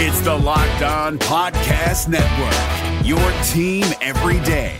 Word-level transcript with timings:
It's 0.00 0.20
the 0.20 0.32
Locked 0.32 0.82
On 0.82 1.18
Podcast 1.18 2.06
Network, 2.06 3.04
your 3.04 3.18
team 3.42 3.84
every 4.00 4.38
day. 4.44 4.76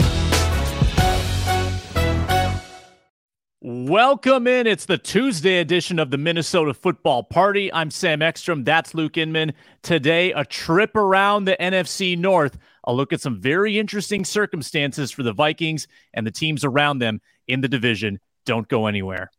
Welcome 3.61 4.47
in. 4.47 4.69
It's 4.69 4.85
the 4.85 4.97
Tuesday 4.97 5.59
edition 5.59 5.99
of 5.99 6.13
the 6.13 6.19
Minnesota 6.19 6.73
Football 6.73 7.25
Party. 7.25 7.73
I'm 7.73 7.91
Sam 7.91 8.23
Ekstrom. 8.23 8.63
That's 8.63 8.95
Luke 8.95 9.17
Inman. 9.17 9.55
Today, 9.83 10.31
a 10.31 10.45
trip 10.45 10.95
around 10.95 11.47
the 11.47 11.57
NFC 11.59 12.17
North. 12.17 12.57
A 12.85 12.93
look 12.93 13.13
at 13.13 13.21
some 13.21 13.41
very 13.41 13.77
interesting 13.77 14.25
circumstances 14.25 15.11
for 15.11 15.25
the 15.25 15.33
Vikings 15.33 15.89
and 16.15 16.25
the 16.25 16.31
teams 16.31 16.63
around 16.63 17.01
them 17.01 17.21
in 17.49 17.61
the 17.61 17.69
division. 17.69 18.21
Don't 18.47 18.69
go 18.69 18.87
anywhere. 18.87 19.33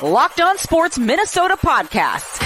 Locked 0.00 0.40
On 0.40 0.56
Sports 0.56 1.00
Minnesota 1.00 1.56
podcast. 1.56 2.45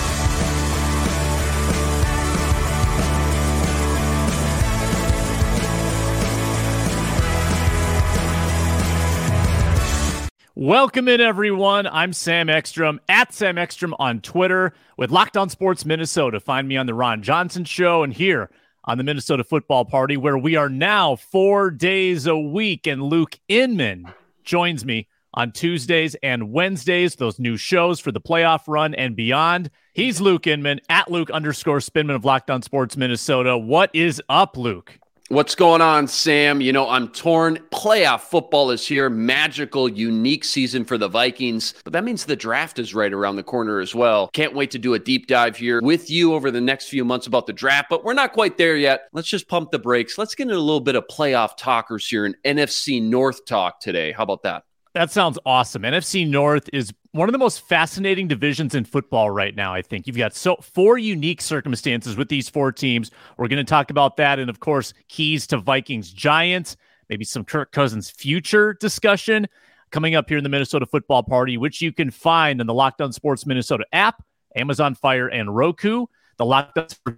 Welcome 10.61 11.07
in, 11.07 11.21
everyone. 11.21 11.87
I'm 11.87 12.13
Sam 12.13 12.47
Ekstrom 12.47 13.01
at 13.09 13.33
Sam 13.33 13.57
Ekstrom 13.57 13.95
on 13.97 14.21
Twitter 14.21 14.73
with 14.95 15.09
Locked 15.09 15.35
On 15.35 15.49
Sports 15.49 15.87
Minnesota. 15.87 16.39
Find 16.39 16.67
me 16.67 16.77
on 16.77 16.85
the 16.85 16.93
Ron 16.93 17.23
Johnson 17.23 17.65
Show 17.65 18.03
and 18.03 18.13
here 18.13 18.51
on 18.85 18.99
the 18.99 19.03
Minnesota 19.03 19.43
Football 19.43 19.85
Party, 19.85 20.17
where 20.17 20.37
we 20.37 20.55
are 20.55 20.69
now 20.69 21.15
four 21.15 21.71
days 21.71 22.27
a 22.27 22.37
week. 22.37 22.85
And 22.85 23.01
Luke 23.01 23.39
Inman 23.47 24.05
joins 24.43 24.85
me 24.85 25.07
on 25.33 25.51
Tuesdays 25.51 26.15
and 26.21 26.51
Wednesdays, 26.51 27.15
those 27.15 27.39
new 27.39 27.57
shows 27.57 27.99
for 27.99 28.11
the 28.11 28.21
playoff 28.21 28.67
run 28.67 28.93
and 28.93 29.15
beyond. 29.15 29.71
He's 29.95 30.21
Luke 30.21 30.45
Inman 30.45 30.81
at 30.89 31.09
Luke 31.09 31.31
underscore 31.31 31.79
Spinman 31.79 32.13
of 32.13 32.23
Locked 32.23 32.51
On 32.51 32.61
Sports 32.61 32.95
Minnesota. 32.95 33.57
What 33.57 33.89
is 33.95 34.21
up, 34.29 34.55
Luke? 34.55 35.00
What's 35.31 35.55
going 35.55 35.79
on, 35.79 36.09
Sam? 36.09 36.59
You 36.59 36.73
know, 36.73 36.89
I'm 36.89 37.07
torn. 37.07 37.57
Playoff 37.71 38.19
football 38.19 38.69
is 38.69 38.85
here. 38.85 39.09
Magical, 39.09 39.87
unique 39.87 40.43
season 40.43 40.83
for 40.83 40.97
the 40.97 41.07
Vikings. 41.07 41.73
But 41.85 41.93
that 41.93 42.03
means 42.03 42.25
the 42.25 42.35
draft 42.35 42.79
is 42.79 42.93
right 42.93 43.13
around 43.13 43.37
the 43.37 43.43
corner 43.43 43.79
as 43.79 43.95
well. 43.95 44.27
Can't 44.33 44.53
wait 44.53 44.71
to 44.71 44.77
do 44.77 44.93
a 44.93 44.99
deep 44.99 45.27
dive 45.27 45.55
here 45.55 45.79
with 45.81 46.09
you 46.09 46.33
over 46.33 46.51
the 46.51 46.59
next 46.59 46.89
few 46.89 47.05
months 47.05 47.27
about 47.27 47.47
the 47.47 47.53
draft, 47.53 47.87
but 47.89 48.03
we're 48.03 48.13
not 48.13 48.33
quite 48.33 48.57
there 48.57 48.75
yet. 48.75 49.03
Let's 49.13 49.29
just 49.29 49.47
pump 49.47 49.71
the 49.71 49.79
brakes. 49.79 50.17
Let's 50.17 50.35
get 50.35 50.43
into 50.43 50.57
a 50.57 50.59
little 50.59 50.81
bit 50.81 50.95
of 50.95 51.05
playoff 51.07 51.55
talkers 51.55 52.05
here 52.05 52.25
in 52.25 52.35
NFC 52.43 53.01
North 53.01 53.45
talk 53.45 53.79
today. 53.79 54.11
How 54.11 54.23
about 54.23 54.43
that? 54.43 54.65
That 54.93 55.09
sounds 55.09 55.39
awesome. 55.45 55.83
NFC 55.83 56.27
North 56.27 56.69
is 56.73 56.93
one 57.13 57.29
of 57.29 57.33
the 57.33 57.39
most 57.39 57.61
fascinating 57.61 58.27
divisions 58.27 58.75
in 58.75 58.83
football 58.83 59.31
right 59.31 59.55
now. 59.55 59.73
I 59.73 59.81
think 59.81 60.05
you've 60.05 60.17
got 60.17 60.35
so 60.35 60.57
four 60.57 60.97
unique 60.97 61.41
circumstances 61.41 62.17
with 62.17 62.27
these 62.27 62.49
four 62.49 62.73
teams. 62.73 63.09
We're 63.37 63.47
going 63.47 63.65
to 63.65 63.69
talk 63.69 63.89
about 63.89 64.17
that, 64.17 64.37
and 64.37 64.49
of 64.49 64.59
course, 64.59 64.93
keys 65.07 65.47
to 65.47 65.57
Vikings 65.57 66.11
Giants. 66.11 66.75
Maybe 67.09 67.23
some 67.23 67.45
Kirk 67.45 67.71
Cousins 67.71 68.09
future 68.09 68.73
discussion 68.73 69.47
coming 69.91 70.15
up 70.15 70.27
here 70.27 70.37
in 70.37 70.43
the 70.43 70.49
Minnesota 70.49 70.85
Football 70.85 71.23
Party, 71.23 71.57
which 71.57 71.81
you 71.81 71.93
can 71.93 72.11
find 72.11 72.59
in 72.59 72.67
the 72.67 72.73
Locked 72.73 73.01
On 73.01 73.13
Sports 73.13 73.45
Minnesota 73.45 73.85
app, 73.93 74.21
Amazon 74.55 74.95
Fire, 74.95 75.27
and 75.27 75.55
Roku. 75.55 76.05
The 76.41 76.47
On 76.47 76.65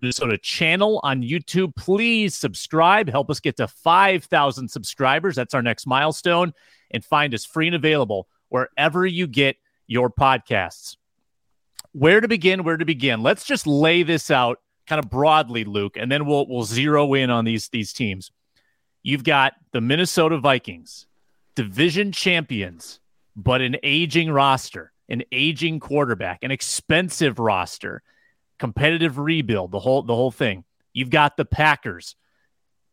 Minnesota 0.01 0.37
channel 0.37 0.99
on 1.01 1.21
YouTube. 1.21 1.77
Please 1.77 2.35
subscribe. 2.35 3.09
Help 3.09 3.29
us 3.29 3.39
get 3.39 3.55
to 3.55 3.69
5,000 3.69 4.67
subscribers. 4.67 5.37
That's 5.37 5.53
our 5.53 5.61
next 5.61 5.87
milestone 5.87 6.51
and 6.91 7.05
find 7.05 7.33
us 7.33 7.45
free 7.45 7.67
and 7.67 7.75
available 7.77 8.27
wherever 8.49 9.05
you 9.05 9.27
get 9.27 9.55
your 9.87 10.09
podcasts. 10.09 10.97
Where 11.93 12.19
to 12.19 12.27
begin? 12.27 12.65
Where 12.65 12.75
to 12.75 12.83
begin? 12.83 13.23
Let's 13.23 13.45
just 13.45 13.65
lay 13.65 14.03
this 14.03 14.29
out 14.29 14.59
kind 14.87 15.01
of 15.01 15.09
broadly, 15.09 15.63
Luke, 15.63 15.95
and 15.95 16.11
then 16.11 16.25
we'll 16.25 16.45
we'll 16.45 16.65
zero 16.65 17.13
in 17.13 17.29
on 17.29 17.45
these 17.45 17.69
these 17.69 17.93
teams. 17.93 18.29
You've 19.03 19.23
got 19.23 19.53
the 19.71 19.79
Minnesota 19.79 20.37
Vikings, 20.37 21.07
division 21.55 22.11
champions, 22.11 22.99
but 23.37 23.61
an 23.61 23.77
aging 23.83 24.31
roster, 24.31 24.91
an 25.07 25.23
aging 25.31 25.79
quarterback, 25.79 26.39
an 26.41 26.51
expensive 26.51 27.39
roster, 27.39 28.03
competitive 28.59 29.17
rebuild, 29.17 29.71
the 29.71 29.79
whole 29.79 30.03
the 30.03 30.15
whole 30.15 30.31
thing. 30.31 30.63
You've 30.93 31.09
got 31.09 31.37
the 31.37 31.45
Packers, 31.45 32.15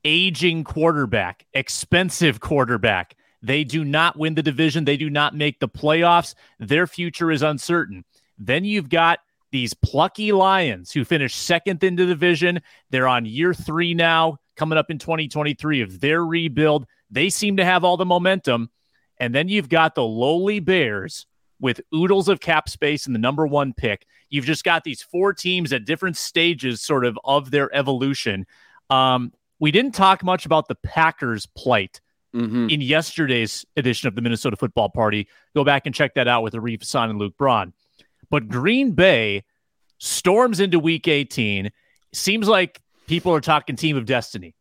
aging 0.04 0.64
quarterback, 0.64 1.46
expensive 1.52 2.40
quarterback, 2.40 3.16
they 3.42 3.64
do 3.64 3.84
not 3.84 4.18
win 4.18 4.34
the 4.34 4.42
division. 4.42 4.84
They 4.84 4.96
do 4.96 5.10
not 5.10 5.34
make 5.34 5.60
the 5.60 5.68
playoffs. 5.68 6.34
Their 6.58 6.86
future 6.86 7.30
is 7.30 7.42
uncertain. 7.42 8.04
Then 8.38 8.64
you've 8.64 8.88
got 8.88 9.20
these 9.50 9.74
plucky 9.74 10.32
Lions 10.32 10.92
who 10.92 11.04
finished 11.04 11.42
second 11.42 11.82
in 11.82 11.96
the 11.96 12.06
division. 12.06 12.60
They're 12.90 13.08
on 13.08 13.24
year 13.24 13.54
three 13.54 13.94
now, 13.94 14.38
coming 14.56 14.78
up 14.78 14.90
in 14.90 14.98
2023 14.98 15.80
of 15.80 16.00
their 16.00 16.24
rebuild. 16.24 16.86
They 17.10 17.30
seem 17.30 17.56
to 17.56 17.64
have 17.64 17.82
all 17.82 17.96
the 17.96 18.04
momentum. 18.04 18.70
And 19.18 19.34
then 19.34 19.48
you've 19.48 19.68
got 19.68 19.94
the 19.94 20.04
lowly 20.04 20.60
Bears 20.60 21.26
with 21.60 21.80
oodles 21.94 22.28
of 22.28 22.40
cap 22.40 22.68
space 22.68 23.06
and 23.06 23.14
the 23.14 23.20
number 23.20 23.46
one 23.46 23.74
pick. 23.74 24.06
You've 24.30 24.44
just 24.44 24.64
got 24.64 24.84
these 24.84 25.02
four 25.02 25.32
teams 25.32 25.72
at 25.72 25.84
different 25.84 26.16
stages, 26.16 26.80
sort 26.80 27.04
of, 27.04 27.18
of 27.24 27.50
their 27.50 27.74
evolution. 27.74 28.46
Um, 28.88 29.32
we 29.58 29.70
didn't 29.70 29.94
talk 29.94 30.22
much 30.22 30.46
about 30.46 30.68
the 30.68 30.76
Packers' 30.76 31.46
plight 31.46 32.00
mm-hmm. 32.34 32.68
in 32.70 32.80
yesterday's 32.80 33.66
edition 33.76 34.08
of 34.08 34.14
the 34.14 34.22
Minnesota 34.22 34.56
Football 34.56 34.88
Party. 34.88 35.28
Go 35.54 35.64
back 35.64 35.86
and 35.86 35.94
check 35.94 36.14
that 36.14 36.28
out 36.28 36.42
with 36.42 36.54
Arif 36.54 36.80
Hassan 36.80 37.10
and 37.10 37.18
Luke 37.18 37.36
Braun. 37.36 37.72
But 38.30 38.48
Green 38.48 38.92
Bay 38.92 39.44
storms 39.98 40.60
into 40.60 40.78
week 40.78 41.08
18. 41.08 41.70
Seems 42.12 42.48
like 42.48 42.80
people 43.06 43.32
are 43.34 43.40
talking 43.40 43.76
team 43.76 43.96
of 43.96 44.06
destiny 44.06 44.54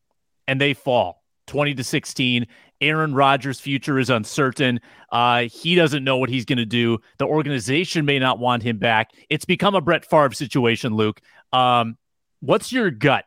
and 0.48 0.60
they 0.60 0.74
fall 0.74 1.19
20 1.50 1.76
to 1.76 1.84
16. 1.84 2.48
Aaron 2.80 3.14
Rodgers' 3.14 3.60
future 3.60 4.00
is 4.00 4.10
uncertain. 4.10 4.80
Uh, 5.12 5.44
he 5.52 5.76
doesn't 5.76 6.04
know 6.04 6.18
what 6.18 6.30
he's 6.30 6.46
going 6.46 6.60
to 6.60 6.66
do. 6.66 7.00
The 7.18 7.26
organization 7.26 8.06
may 8.06 8.20
not 8.20 8.40
want 8.40 8.64
him 8.64 8.78
back. 8.78 9.12
It's 9.30 9.46
become 9.46 9.76
a 9.76 9.82
Brett 9.82 10.06
Favre 10.06 10.32
situation, 10.32 10.94
Luke. 10.94 11.20
Um, 11.52 11.98
what's 12.40 12.72
your 12.72 12.92
gut 12.92 13.26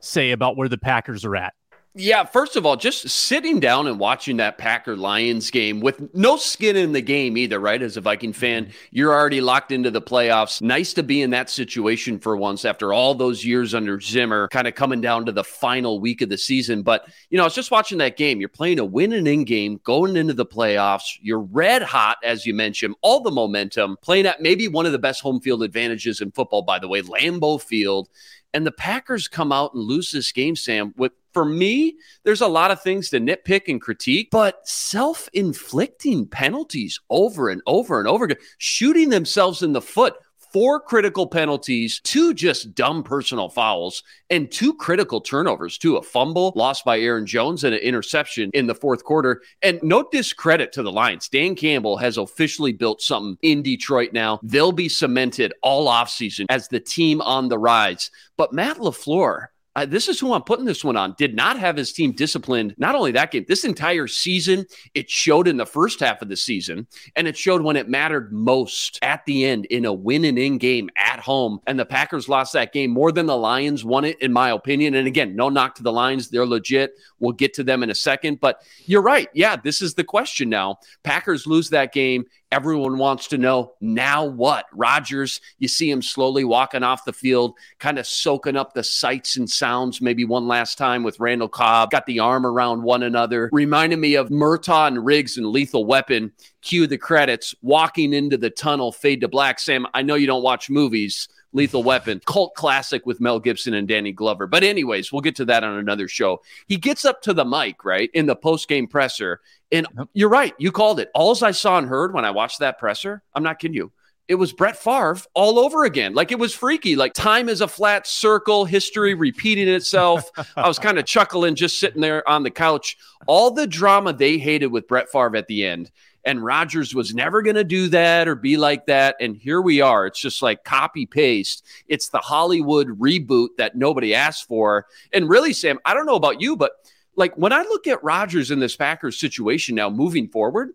say 0.00 0.32
about 0.32 0.56
where 0.56 0.68
the 0.68 0.78
Packers 0.78 1.24
are 1.24 1.36
at? 1.36 1.54
Yeah, 2.00 2.22
first 2.22 2.54
of 2.54 2.64
all, 2.64 2.76
just 2.76 3.08
sitting 3.08 3.58
down 3.58 3.88
and 3.88 3.98
watching 3.98 4.36
that 4.36 4.56
Packer 4.56 4.96
Lions 4.96 5.50
game 5.50 5.80
with 5.80 6.14
no 6.14 6.36
skin 6.36 6.76
in 6.76 6.92
the 6.92 7.00
game 7.00 7.36
either, 7.36 7.58
right? 7.58 7.82
As 7.82 7.96
a 7.96 8.00
Viking 8.00 8.32
fan, 8.32 8.66
mm-hmm. 8.66 8.72
you're 8.92 9.12
already 9.12 9.40
locked 9.40 9.72
into 9.72 9.90
the 9.90 10.00
playoffs. 10.00 10.62
Nice 10.62 10.92
to 10.92 11.02
be 11.02 11.22
in 11.22 11.30
that 11.30 11.50
situation 11.50 12.20
for 12.20 12.36
once 12.36 12.64
after 12.64 12.92
all 12.92 13.16
those 13.16 13.44
years 13.44 13.74
under 13.74 13.98
Zimmer, 14.00 14.46
kind 14.46 14.68
of 14.68 14.76
coming 14.76 15.00
down 15.00 15.26
to 15.26 15.32
the 15.32 15.42
final 15.42 15.98
week 15.98 16.22
of 16.22 16.28
the 16.28 16.38
season. 16.38 16.82
But, 16.82 17.08
you 17.30 17.36
know, 17.36 17.42
I 17.42 17.46
was 17.46 17.54
just 17.56 17.72
watching 17.72 17.98
that 17.98 18.16
game. 18.16 18.38
You're 18.38 18.48
playing 18.48 18.78
a 18.78 18.84
win 18.84 19.12
and 19.12 19.26
in 19.26 19.42
game, 19.42 19.80
going 19.82 20.16
into 20.16 20.34
the 20.34 20.46
playoffs. 20.46 21.18
You're 21.20 21.40
red 21.40 21.82
hot, 21.82 22.18
as 22.22 22.46
you 22.46 22.54
mentioned, 22.54 22.94
all 23.02 23.22
the 23.24 23.32
momentum, 23.32 23.96
playing 24.02 24.26
at 24.26 24.40
maybe 24.40 24.68
one 24.68 24.86
of 24.86 24.92
the 24.92 25.00
best 25.00 25.20
home 25.20 25.40
field 25.40 25.64
advantages 25.64 26.20
in 26.20 26.30
football, 26.30 26.62
by 26.62 26.78
the 26.78 26.86
way, 26.86 27.02
Lambeau 27.02 27.60
Field. 27.60 28.08
And 28.54 28.64
the 28.64 28.72
Packers 28.72 29.28
come 29.28 29.52
out 29.52 29.74
and 29.74 29.82
lose 29.82 30.12
this 30.12 30.32
game, 30.32 30.56
Sam, 30.56 30.94
with 30.96 31.12
for 31.38 31.44
me, 31.44 31.94
there's 32.24 32.40
a 32.40 32.48
lot 32.48 32.72
of 32.72 32.82
things 32.82 33.10
to 33.10 33.20
nitpick 33.20 33.68
and 33.68 33.80
critique, 33.80 34.28
but 34.32 34.66
self 34.66 35.28
inflicting 35.32 36.26
penalties 36.26 36.98
over 37.10 37.48
and 37.48 37.62
over 37.64 38.00
and 38.00 38.08
over 38.08 38.24
again, 38.24 38.38
shooting 38.56 39.08
themselves 39.08 39.62
in 39.62 39.72
the 39.72 39.80
foot 39.80 40.16
four 40.52 40.80
critical 40.80 41.28
penalties, 41.28 42.00
two 42.02 42.34
just 42.34 42.74
dumb 42.74 43.04
personal 43.04 43.48
fouls, 43.48 44.02
and 44.30 44.50
two 44.50 44.74
critical 44.74 45.20
turnovers, 45.20 45.78
too. 45.78 45.96
A 45.96 46.02
fumble 46.02 46.52
lost 46.56 46.84
by 46.84 46.98
Aaron 46.98 47.24
Jones 47.24 47.62
and 47.62 47.72
an 47.72 47.82
interception 47.82 48.50
in 48.52 48.66
the 48.66 48.74
fourth 48.74 49.04
quarter. 49.04 49.40
And 49.62 49.78
no 49.84 50.08
discredit 50.10 50.72
to 50.72 50.82
the 50.82 50.90
Lions. 50.90 51.28
Dan 51.28 51.54
Campbell 51.54 51.98
has 51.98 52.16
officially 52.16 52.72
built 52.72 53.00
something 53.00 53.38
in 53.42 53.62
Detroit 53.62 54.12
now. 54.12 54.40
They'll 54.42 54.72
be 54.72 54.88
cemented 54.88 55.52
all 55.62 55.86
offseason 55.86 56.46
as 56.48 56.66
the 56.66 56.80
team 56.80 57.20
on 57.20 57.48
the 57.48 57.60
rise. 57.60 58.10
But 58.36 58.52
Matt 58.52 58.78
LaFleur, 58.78 59.46
uh, 59.76 59.86
this 59.86 60.08
is 60.08 60.18
who 60.18 60.32
I'm 60.32 60.42
putting 60.42 60.64
this 60.64 60.84
one 60.84 60.96
on. 60.96 61.14
Did 61.18 61.34
not 61.34 61.58
have 61.58 61.76
his 61.76 61.92
team 61.92 62.12
disciplined. 62.12 62.74
Not 62.78 62.94
only 62.94 63.12
that 63.12 63.30
game, 63.30 63.44
this 63.46 63.64
entire 63.64 64.06
season, 64.06 64.66
it 64.94 65.08
showed 65.08 65.46
in 65.46 65.56
the 65.56 65.66
first 65.66 66.00
half 66.00 66.20
of 66.20 66.28
the 66.28 66.36
season, 66.36 66.86
and 67.14 67.28
it 67.28 67.36
showed 67.36 67.62
when 67.62 67.76
it 67.76 67.88
mattered 67.88 68.32
most 68.32 68.98
at 69.02 69.24
the 69.26 69.44
end 69.44 69.66
in 69.66 69.84
a 69.84 69.92
win 69.92 70.24
and 70.24 70.38
in 70.38 70.58
game 70.58 70.90
at 70.96 71.20
home. 71.20 71.60
And 71.66 71.78
the 71.78 71.86
Packers 71.86 72.28
lost 72.28 72.54
that 72.54 72.72
game 72.72 72.90
more 72.90 73.12
than 73.12 73.26
the 73.26 73.36
Lions 73.36 73.84
won 73.84 74.04
it, 74.04 74.20
in 74.20 74.32
my 74.32 74.50
opinion. 74.50 74.94
And 74.94 75.06
again, 75.06 75.36
no 75.36 75.48
knock 75.48 75.76
to 75.76 75.82
the 75.82 75.92
Lions. 75.92 76.28
They're 76.28 76.46
legit. 76.46 76.94
We'll 77.20 77.32
get 77.32 77.54
to 77.54 77.64
them 77.64 77.82
in 77.82 77.90
a 77.90 77.94
second. 77.94 78.40
But 78.40 78.62
you're 78.86 79.02
right. 79.02 79.28
Yeah, 79.32 79.56
this 79.56 79.80
is 79.80 79.94
the 79.94 80.04
question 80.04 80.48
now. 80.48 80.78
Packers 81.04 81.46
lose 81.46 81.70
that 81.70 81.92
game. 81.92 82.24
Everyone 82.50 82.96
wants 82.96 83.28
to 83.28 83.38
know 83.38 83.74
now 83.80 84.24
what? 84.24 84.64
Rodgers, 84.72 85.42
you 85.58 85.68
see 85.68 85.90
him 85.90 86.00
slowly 86.00 86.44
walking 86.44 86.82
off 86.82 87.04
the 87.04 87.12
field, 87.12 87.54
kind 87.78 87.98
of 87.98 88.06
soaking 88.06 88.56
up 88.56 88.72
the 88.72 88.82
sights 88.82 89.36
and 89.36 89.48
sounds, 89.48 90.00
maybe 90.00 90.24
one 90.24 90.48
last 90.48 90.78
time 90.78 91.02
with 91.02 91.20
Randall 91.20 91.50
Cobb, 91.50 91.90
got 91.90 92.06
the 92.06 92.20
arm 92.20 92.46
around 92.46 92.82
one 92.82 93.02
another. 93.02 93.50
Reminded 93.52 93.98
me 93.98 94.14
of 94.14 94.30
Murtaugh 94.30 94.88
and 94.88 95.04
Riggs 95.04 95.36
and 95.36 95.46
Lethal 95.46 95.84
Weapon. 95.84 96.32
Cue 96.62 96.86
the 96.86 96.96
credits, 96.96 97.54
walking 97.60 98.14
into 98.14 98.38
the 98.38 98.50
tunnel, 98.50 98.92
fade 98.92 99.20
to 99.20 99.28
black. 99.28 99.60
Sam, 99.60 99.86
I 99.92 100.00
know 100.00 100.14
you 100.14 100.26
don't 100.26 100.42
watch 100.42 100.70
movies. 100.70 101.28
Lethal 101.52 101.82
Weapon, 101.82 102.20
cult 102.26 102.54
classic 102.54 103.06
with 103.06 103.20
Mel 103.20 103.40
Gibson 103.40 103.74
and 103.74 103.88
Danny 103.88 104.12
Glover. 104.12 104.46
But, 104.46 104.64
anyways, 104.64 105.12
we'll 105.12 105.22
get 105.22 105.36
to 105.36 105.44
that 105.46 105.64
on 105.64 105.78
another 105.78 106.08
show. 106.08 106.42
He 106.66 106.76
gets 106.76 107.04
up 107.04 107.22
to 107.22 107.34
the 107.34 107.44
mic, 107.44 107.84
right, 107.84 108.10
in 108.14 108.26
the 108.26 108.36
post 108.36 108.68
game 108.68 108.86
presser. 108.86 109.40
And 109.72 109.86
you're 110.12 110.28
right. 110.28 110.54
You 110.58 110.72
called 110.72 111.00
it. 111.00 111.10
Alls 111.14 111.42
I 111.42 111.50
saw 111.50 111.78
and 111.78 111.86
heard 111.86 112.14
when 112.14 112.24
I 112.24 112.30
watched 112.30 112.60
that 112.60 112.78
presser, 112.78 113.22
I'm 113.34 113.42
not 113.42 113.58
kidding 113.58 113.76
you. 113.76 113.92
It 114.28 114.34
was 114.34 114.52
Brett 114.52 114.76
Favre 114.76 115.16
all 115.32 115.58
over 115.58 115.84
again. 115.84 116.12
Like 116.12 116.32
it 116.32 116.38
was 116.38 116.54
freaky. 116.54 116.96
Like 116.96 117.14
time 117.14 117.48
is 117.48 117.62
a 117.62 117.68
flat 117.68 118.06
circle, 118.06 118.66
history 118.66 119.14
repeating 119.14 119.68
itself. 119.68 120.30
I 120.54 120.68
was 120.68 120.78
kind 120.78 120.98
of 120.98 121.06
chuckling 121.06 121.54
just 121.54 121.80
sitting 121.80 122.02
there 122.02 122.28
on 122.28 122.42
the 122.42 122.50
couch. 122.50 122.98
All 123.26 123.50
the 123.50 123.66
drama 123.66 124.12
they 124.12 124.36
hated 124.36 124.66
with 124.66 124.86
Brett 124.86 125.10
Favre 125.10 125.36
at 125.36 125.46
the 125.48 125.64
end 125.64 125.90
and 126.24 126.44
Rodgers 126.44 126.94
was 126.94 127.14
never 127.14 127.42
going 127.42 127.56
to 127.56 127.64
do 127.64 127.88
that 127.88 128.28
or 128.28 128.34
be 128.34 128.56
like 128.56 128.86
that. 128.86 129.16
And 129.20 129.36
here 129.36 129.62
we 129.62 129.80
are. 129.80 130.06
It's 130.06 130.20
just 130.20 130.42
like 130.42 130.64
copy 130.64 131.06
paste. 131.06 131.64
It's 131.86 132.08
the 132.08 132.18
Hollywood 132.18 132.98
reboot 132.98 133.48
that 133.58 133.76
nobody 133.76 134.14
asked 134.14 134.46
for. 134.46 134.86
And 135.12 135.28
really, 135.28 135.52
Sam, 135.52 135.78
I 135.84 135.94
don't 135.94 136.06
know 136.06 136.16
about 136.16 136.40
you, 136.40 136.56
but 136.56 136.72
like 137.16 137.36
when 137.36 137.52
I 137.52 137.62
look 137.62 137.86
at 137.86 138.02
Rodgers 138.04 138.50
in 138.50 138.60
this 138.60 138.76
Packers 138.76 139.18
situation 139.18 139.74
now 139.74 139.90
moving 139.90 140.28
forward, 140.28 140.70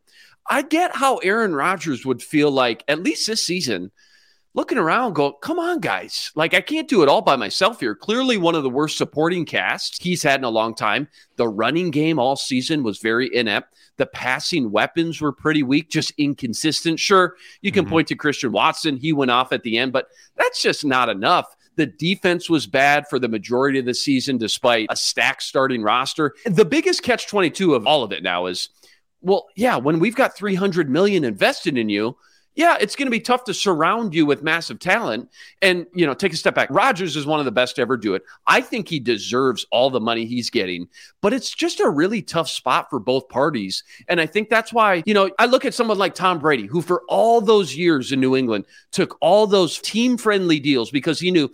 I 0.49 0.61
get 0.61 0.95
how 0.95 1.17
Aaron 1.17 1.55
Rodgers 1.55 2.05
would 2.05 2.21
feel 2.21 2.51
like, 2.51 2.83
at 2.87 3.01
least 3.01 3.27
this 3.27 3.41
season, 3.41 3.91
looking 4.53 4.77
around, 4.77 5.13
go, 5.13 5.33
come 5.33 5.59
on, 5.59 5.79
guys. 5.79 6.31
Like, 6.35 6.53
I 6.53 6.61
can't 6.61 6.87
do 6.87 7.03
it 7.03 7.09
all 7.09 7.21
by 7.21 7.35
myself 7.35 7.79
here. 7.79 7.95
Clearly, 7.95 8.37
one 8.37 8.55
of 8.55 8.63
the 8.63 8.69
worst 8.69 8.97
supporting 8.97 9.45
casts 9.45 9.97
he's 10.01 10.23
had 10.23 10.39
in 10.39 10.43
a 10.43 10.49
long 10.49 10.75
time. 10.75 11.07
The 11.37 11.47
running 11.47 11.91
game 11.91 12.19
all 12.19 12.35
season 12.35 12.83
was 12.83 12.99
very 12.99 13.33
inept. 13.35 13.75
The 13.97 14.05
passing 14.07 14.71
weapons 14.71 15.21
were 15.21 15.31
pretty 15.31 15.63
weak, 15.63 15.89
just 15.89 16.11
inconsistent. 16.17 16.99
Sure, 16.99 17.35
you 17.61 17.71
can 17.71 17.85
mm-hmm. 17.85 17.93
point 17.93 18.07
to 18.09 18.15
Christian 18.15 18.51
Watson. 18.51 18.97
He 18.97 19.13
went 19.13 19.31
off 19.31 19.51
at 19.51 19.63
the 19.63 19.77
end, 19.77 19.93
but 19.93 20.07
that's 20.35 20.61
just 20.61 20.85
not 20.85 21.09
enough. 21.09 21.55
The 21.75 21.87
defense 21.87 22.49
was 22.49 22.67
bad 22.67 23.05
for 23.09 23.17
the 23.17 23.27
majority 23.27 23.79
of 23.79 23.85
the 23.85 23.95
season, 23.95 24.37
despite 24.37 24.87
a 24.89 24.95
stacked 24.95 25.41
starting 25.41 25.81
roster. 25.81 26.35
The 26.45 26.65
biggest 26.65 27.01
catch 27.01 27.27
22 27.27 27.73
of 27.73 27.87
all 27.87 28.03
of 28.03 28.11
it 28.11 28.21
now 28.21 28.45
is 28.45 28.69
well, 29.23 29.47
yeah, 29.55 29.77
when 29.77 29.99
we've 29.99 30.15
got 30.15 30.35
300 30.35 30.89
million 30.89 31.23
invested 31.23 31.77
in 31.77 31.87
you, 31.87 32.17
yeah, 32.55 32.77
it's 32.79 32.95
going 32.95 33.07
to 33.07 33.11
be 33.11 33.19
tough 33.19 33.43
to 33.45 33.53
surround 33.53 34.13
you 34.13 34.25
with 34.25 34.43
massive 34.43 34.79
talent. 34.79 35.29
And, 35.61 35.87
you 35.93 36.05
know, 36.05 36.13
take 36.13 36.33
a 36.33 36.37
step 36.37 36.55
back. 36.55 36.69
Rodgers 36.71 37.15
is 37.15 37.25
one 37.25 37.39
of 37.39 37.45
the 37.45 37.51
best 37.51 37.75
to 37.75 37.81
ever 37.81 37.97
do 37.97 38.13
it. 38.15 38.23
I 38.45 38.61
think 38.61 38.87
he 38.87 38.99
deserves 38.99 39.65
all 39.71 39.89
the 39.89 39.99
money 39.99 40.25
he's 40.25 40.49
getting, 40.49 40.87
but 41.21 41.33
it's 41.33 41.53
just 41.53 41.79
a 41.79 41.89
really 41.89 42.21
tough 42.21 42.49
spot 42.49 42.89
for 42.89 42.99
both 42.99 43.29
parties. 43.29 43.83
And 44.07 44.21
I 44.21 44.25
think 44.25 44.49
that's 44.49 44.71
why, 44.71 45.03
you 45.05 45.13
know, 45.13 45.29
I 45.39 45.45
look 45.45 45.65
at 45.65 45.73
someone 45.73 45.97
like 45.97 46.15
Tom 46.15 46.39
Brady, 46.39 46.67
who 46.67 46.81
for 46.81 47.03
all 47.07 47.41
those 47.41 47.75
years 47.75 48.11
in 48.11 48.19
New 48.19 48.35
England 48.35 48.65
took 48.91 49.17
all 49.21 49.47
those 49.47 49.79
team 49.79 50.17
friendly 50.17 50.59
deals 50.59 50.91
because 50.91 51.19
he 51.19 51.31
knew 51.31 51.49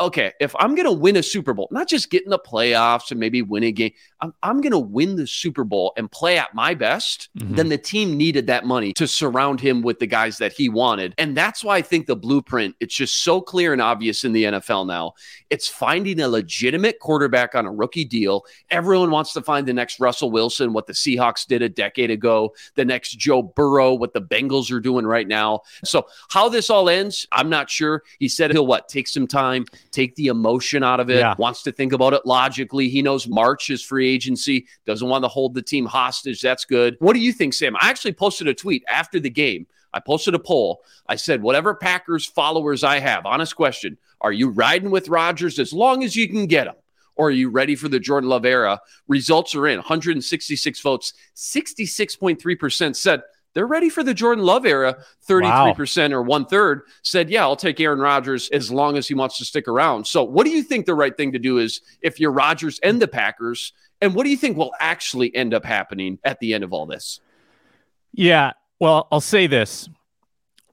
okay, 0.00 0.32
if 0.40 0.54
I'm 0.58 0.74
going 0.74 0.86
to 0.86 0.92
win 0.92 1.16
a 1.16 1.22
Super 1.22 1.54
Bowl, 1.54 1.68
not 1.70 1.88
just 1.88 2.10
get 2.10 2.24
in 2.24 2.30
the 2.30 2.38
playoffs 2.38 3.10
and 3.10 3.20
maybe 3.20 3.42
win 3.42 3.64
a 3.64 3.72
game, 3.72 3.92
I'm, 4.24 4.34
I'm 4.42 4.60
going 4.60 4.72
to 4.72 4.78
win 4.78 5.16
the 5.16 5.26
Super 5.26 5.64
Bowl 5.64 5.92
and 5.96 6.10
play 6.10 6.38
at 6.38 6.54
my 6.54 6.74
best, 6.74 7.28
mm-hmm. 7.36 7.54
then 7.54 7.68
the 7.68 7.78
team 7.78 8.16
needed 8.16 8.46
that 8.46 8.64
money 8.64 8.92
to 8.94 9.06
surround 9.06 9.60
him 9.60 9.82
with 9.82 9.98
the 9.98 10.06
guys 10.06 10.38
that 10.38 10.52
he 10.52 10.68
wanted. 10.68 11.14
And 11.18 11.36
that's 11.36 11.62
why 11.62 11.76
I 11.76 11.82
think 11.82 12.06
the 12.06 12.16
blueprint, 12.16 12.74
it's 12.80 12.94
just 12.94 13.22
so 13.22 13.40
clear 13.40 13.72
and 13.72 13.82
obvious 13.82 14.24
in 14.24 14.32
the 14.32 14.44
NFL 14.44 14.86
now. 14.86 15.12
It's 15.50 15.68
finding 15.68 16.20
a 16.20 16.28
legitimate 16.28 16.98
quarterback 17.00 17.54
on 17.54 17.66
a 17.66 17.72
rookie 17.72 18.04
deal. 18.04 18.44
Everyone 18.70 19.10
wants 19.10 19.32
to 19.34 19.42
find 19.42 19.68
the 19.68 19.74
next 19.74 20.00
Russell 20.00 20.30
Wilson, 20.30 20.72
what 20.72 20.86
the 20.86 20.92
Seahawks 20.92 21.46
did 21.46 21.62
a 21.62 21.68
decade 21.68 22.10
ago, 22.10 22.54
the 22.74 22.84
next 22.84 23.18
Joe 23.18 23.42
Burrow, 23.42 23.94
what 23.94 24.14
the 24.14 24.22
Bengals 24.22 24.72
are 24.72 24.80
doing 24.80 25.06
right 25.06 25.28
now. 25.28 25.60
So, 25.84 26.06
how 26.30 26.48
this 26.48 26.70
all 26.70 26.88
ends, 26.88 27.26
I'm 27.30 27.48
not 27.48 27.70
sure. 27.70 28.02
He 28.18 28.28
said 28.28 28.50
he'll 28.50 28.66
what? 28.66 28.88
Take 28.88 29.06
some 29.06 29.26
time 29.26 29.66
take 29.94 30.14
the 30.16 30.26
emotion 30.26 30.82
out 30.82 31.00
of 31.00 31.10
it, 31.10 31.18
yeah. 31.18 31.34
wants 31.38 31.62
to 31.62 31.72
think 31.72 31.92
about 31.92 32.12
it 32.12 32.26
logically. 32.26 32.88
He 32.88 33.02
knows 33.02 33.28
March 33.28 33.70
is 33.70 33.82
free 33.82 34.13
agency, 34.14 34.66
doesn't 34.86 35.08
want 35.08 35.24
to 35.24 35.28
hold 35.28 35.54
the 35.54 35.62
team 35.62 35.86
hostage. 35.86 36.40
That's 36.40 36.64
good. 36.64 36.96
What 37.00 37.14
do 37.14 37.20
you 37.20 37.32
think, 37.32 37.54
Sam? 37.54 37.76
I 37.76 37.90
actually 37.90 38.12
posted 38.12 38.48
a 38.48 38.54
tweet 38.54 38.84
after 38.88 39.18
the 39.20 39.30
game. 39.30 39.66
I 39.92 40.00
posted 40.00 40.34
a 40.34 40.38
poll. 40.38 40.82
I 41.08 41.16
said, 41.16 41.42
whatever 41.42 41.74
Packers 41.74 42.26
followers 42.26 42.82
I 42.82 42.98
have, 42.98 43.26
honest 43.26 43.54
question, 43.54 43.96
are 44.20 44.32
you 44.32 44.50
riding 44.50 44.90
with 44.90 45.08
Rodgers 45.08 45.58
as 45.58 45.72
long 45.72 46.02
as 46.02 46.16
you 46.16 46.28
can 46.28 46.46
get 46.46 46.66
him? 46.66 46.74
Or 47.16 47.28
are 47.28 47.32
you 47.32 47.48
ready 47.48 47.76
for 47.76 47.88
the 47.88 48.00
Jordan 48.00 48.28
Love 48.28 48.44
era? 48.44 48.80
Results 49.06 49.54
are 49.54 49.68
in 49.68 49.78
166 49.78 50.80
votes. 50.80 51.14
66.3% 51.36 52.96
said 52.96 53.22
they're 53.54 53.66
ready 53.66 53.88
for 53.88 54.02
the 54.02 54.14
Jordan 54.14 54.44
Love 54.44 54.66
era. 54.66 54.98
33% 55.28 56.10
wow. 56.10 56.16
or 56.16 56.22
one 56.22 56.44
third 56.44 56.82
said, 57.02 57.30
Yeah, 57.30 57.42
I'll 57.42 57.56
take 57.56 57.80
Aaron 57.80 58.00
Rodgers 58.00 58.50
as 58.50 58.70
long 58.70 58.96
as 58.96 59.08
he 59.08 59.14
wants 59.14 59.38
to 59.38 59.44
stick 59.44 59.68
around. 59.68 60.06
So, 60.06 60.22
what 60.24 60.44
do 60.44 60.50
you 60.50 60.62
think 60.62 60.86
the 60.86 60.94
right 60.94 61.16
thing 61.16 61.32
to 61.32 61.38
do 61.38 61.58
is 61.58 61.80
if 62.02 62.20
you're 62.20 62.32
Rodgers 62.32 62.78
and 62.80 63.00
the 63.00 63.08
Packers? 63.08 63.72
And 64.00 64.14
what 64.14 64.24
do 64.24 64.30
you 64.30 64.36
think 64.36 64.56
will 64.56 64.72
actually 64.80 65.34
end 65.34 65.54
up 65.54 65.64
happening 65.64 66.18
at 66.24 66.38
the 66.40 66.52
end 66.52 66.62
of 66.62 66.72
all 66.72 66.84
this? 66.84 67.20
Yeah. 68.12 68.52
Well, 68.78 69.08
I'll 69.10 69.20
say 69.20 69.46
this 69.46 69.88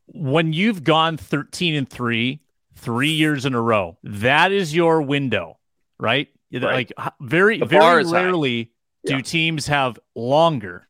when 0.08 0.52
you've 0.52 0.84
gone 0.84 1.18
13 1.18 1.76
and 1.76 1.88
three, 1.88 2.42
three 2.76 3.12
years 3.12 3.46
in 3.46 3.54
a 3.54 3.62
row, 3.62 3.98
that 4.04 4.52
is 4.52 4.76
your 4.76 5.02
window, 5.02 5.60
right? 5.98 6.28
right. 6.52 6.92
Like, 6.98 7.14
very, 7.22 7.60
very 7.60 8.04
rarely 8.04 8.72
do 9.06 9.16
yeah. 9.16 9.22
teams 9.22 9.68
have 9.68 9.98
longer 10.16 10.88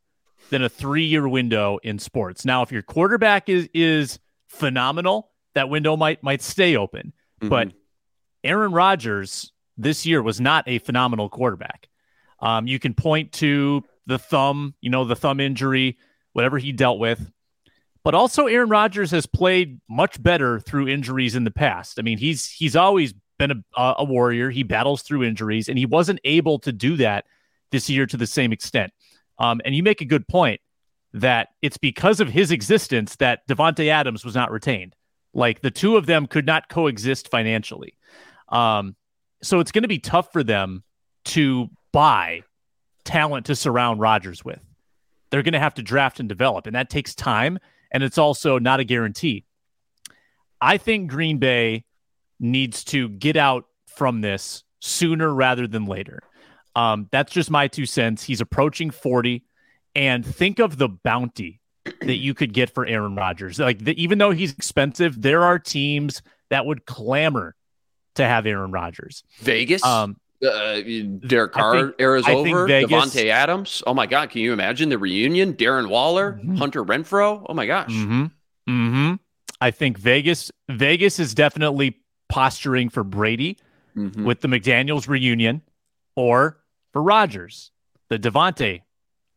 than 0.51 0.63
a 0.63 0.69
three 0.69 1.05
year 1.05 1.27
window 1.27 1.79
in 1.81 1.97
sports. 1.97 2.45
Now, 2.45 2.61
if 2.61 2.71
your 2.71 2.83
quarterback 2.83 3.49
is 3.49 3.67
is 3.73 4.19
phenomenal, 4.47 5.31
that 5.55 5.69
window 5.69 5.97
might 5.97 6.21
might 6.21 6.43
stay 6.43 6.77
open. 6.77 7.13
Mm-hmm. 7.41 7.49
But 7.49 7.71
Aaron 8.43 8.71
Rodgers 8.71 9.51
this 9.77 10.05
year 10.05 10.21
was 10.21 10.39
not 10.39 10.67
a 10.67 10.77
phenomenal 10.79 11.29
quarterback. 11.29 11.87
Um, 12.39 12.67
you 12.67 12.77
can 12.77 12.93
point 12.93 13.31
to 13.33 13.83
the 14.05 14.19
thumb, 14.19 14.75
you 14.81 14.89
know, 14.89 15.05
the 15.05 15.15
thumb 15.15 15.39
injury, 15.39 15.97
whatever 16.33 16.57
he 16.57 16.71
dealt 16.71 16.99
with. 16.99 17.31
But 18.03 18.15
also 18.15 18.47
Aaron 18.47 18.69
Rodgers 18.69 19.11
has 19.11 19.25
played 19.25 19.79
much 19.87 20.21
better 20.21 20.59
through 20.59 20.87
injuries 20.87 21.35
in 21.35 21.43
the 21.43 21.51
past. 21.51 21.97
I 21.97 22.01
mean, 22.01 22.17
he's 22.17 22.49
he's 22.49 22.75
always 22.75 23.13
been 23.39 23.63
a, 23.75 23.95
a 23.99 24.03
warrior. 24.03 24.49
He 24.49 24.63
battles 24.63 25.01
through 25.01 25.23
injuries, 25.23 25.69
and 25.69 25.77
he 25.77 25.85
wasn't 25.85 26.19
able 26.23 26.59
to 26.59 26.71
do 26.71 26.97
that 26.97 27.25
this 27.71 27.89
year 27.89 28.05
to 28.05 28.17
the 28.17 28.27
same 28.27 28.51
extent. 28.51 28.91
Um, 29.41 29.59
and 29.65 29.73
you 29.73 29.81
make 29.81 30.01
a 30.01 30.05
good 30.05 30.27
point 30.27 30.61
that 31.13 31.49
it's 31.63 31.77
because 31.77 32.19
of 32.19 32.29
his 32.29 32.51
existence 32.51 33.15
that 33.15 33.47
Davante 33.47 33.87
Adams 33.87 34.23
was 34.23 34.35
not 34.35 34.51
retained. 34.51 34.95
Like 35.33 35.61
the 35.61 35.71
two 35.71 35.97
of 35.97 36.05
them 36.05 36.27
could 36.27 36.45
not 36.45 36.69
coexist 36.69 37.29
financially. 37.29 37.97
Um, 38.49 38.95
so 39.41 39.59
it's 39.59 39.71
going 39.71 39.81
to 39.81 39.87
be 39.87 39.97
tough 39.97 40.31
for 40.31 40.43
them 40.43 40.83
to 41.25 41.69
buy 41.91 42.43
talent 43.03 43.47
to 43.47 43.55
surround 43.55 43.99
Rodgers 43.99 44.45
with. 44.45 44.63
They're 45.31 45.41
going 45.41 45.53
to 45.53 45.59
have 45.59 45.73
to 45.75 45.81
draft 45.81 46.19
and 46.19 46.29
develop, 46.29 46.67
and 46.67 46.75
that 46.75 46.91
takes 46.91 47.15
time. 47.15 47.57
And 47.91 48.03
it's 48.03 48.19
also 48.19 48.59
not 48.59 48.79
a 48.79 48.83
guarantee. 48.83 49.45
I 50.61 50.77
think 50.77 51.09
Green 51.09 51.39
Bay 51.39 51.85
needs 52.39 52.83
to 52.85 53.09
get 53.09 53.37
out 53.37 53.65
from 53.87 54.21
this 54.21 54.63
sooner 54.81 55.33
rather 55.33 55.67
than 55.67 55.85
later. 55.85 56.21
Um, 56.75 57.07
that's 57.11 57.31
just 57.31 57.51
my 57.51 57.67
two 57.67 57.85
cents. 57.85 58.23
He's 58.23 58.41
approaching 58.41 58.91
40. 58.91 59.43
And 59.93 60.25
think 60.25 60.59
of 60.59 60.77
the 60.77 60.87
bounty 60.87 61.59
that 61.83 62.17
you 62.17 62.33
could 62.33 62.53
get 62.53 62.69
for 62.69 62.85
Aaron 62.85 63.15
Rodgers. 63.15 63.59
Like, 63.59 63.79
the, 63.79 64.01
even 64.01 64.17
though 64.19 64.31
he's 64.31 64.53
expensive, 64.53 65.21
there 65.21 65.43
are 65.43 65.59
teams 65.59 66.21
that 66.49 66.65
would 66.65 66.85
clamor 66.85 67.55
to 68.15 68.23
have 68.23 68.45
Aaron 68.45 68.71
Rodgers. 68.71 69.23
Vegas? 69.39 69.83
Um, 69.83 70.17
uh, 70.45 70.81
Derek 71.27 71.51
Carr 71.51 71.73
think, 71.73 71.95
era's 71.99 72.25
I 72.25 72.33
over. 72.33 72.67
Vegas, 72.67 72.91
Davante 72.91 73.27
Adams. 73.27 73.83
Oh 73.85 73.93
my 73.93 74.07
God! 74.07 74.31
Can 74.31 74.41
you 74.41 74.53
imagine 74.53 74.89
the 74.89 74.97
reunion? 74.97 75.53
Darren 75.53 75.87
Waller, 75.87 76.33
mm-hmm. 76.33 76.55
Hunter 76.55 76.83
Renfrow. 76.83 77.45
Oh 77.47 77.53
my 77.53 77.67
gosh. 77.67 77.91
Mm-hmm. 77.91 78.23
Mm-hmm. 78.67 79.13
I 79.59 79.71
think 79.71 79.97
Vegas. 79.97 80.51
Vegas 80.69 81.19
is 81.19 81.35
definitely 81.35 81.99
posturing 82.27 82.89
for 82.89 83.03
Brady 83.03 83.57
mm-hmm. 83.95 84.25
with 84.25 84.41
the 84.41 84.47
McDaniels 84.47 85.07
reunion, 85.07 85.61
or 86.15 86.57
for 86.93 87.01
Rodgers, 87.01 87.71
the 88.09 88.19
Davante 88.19 88.81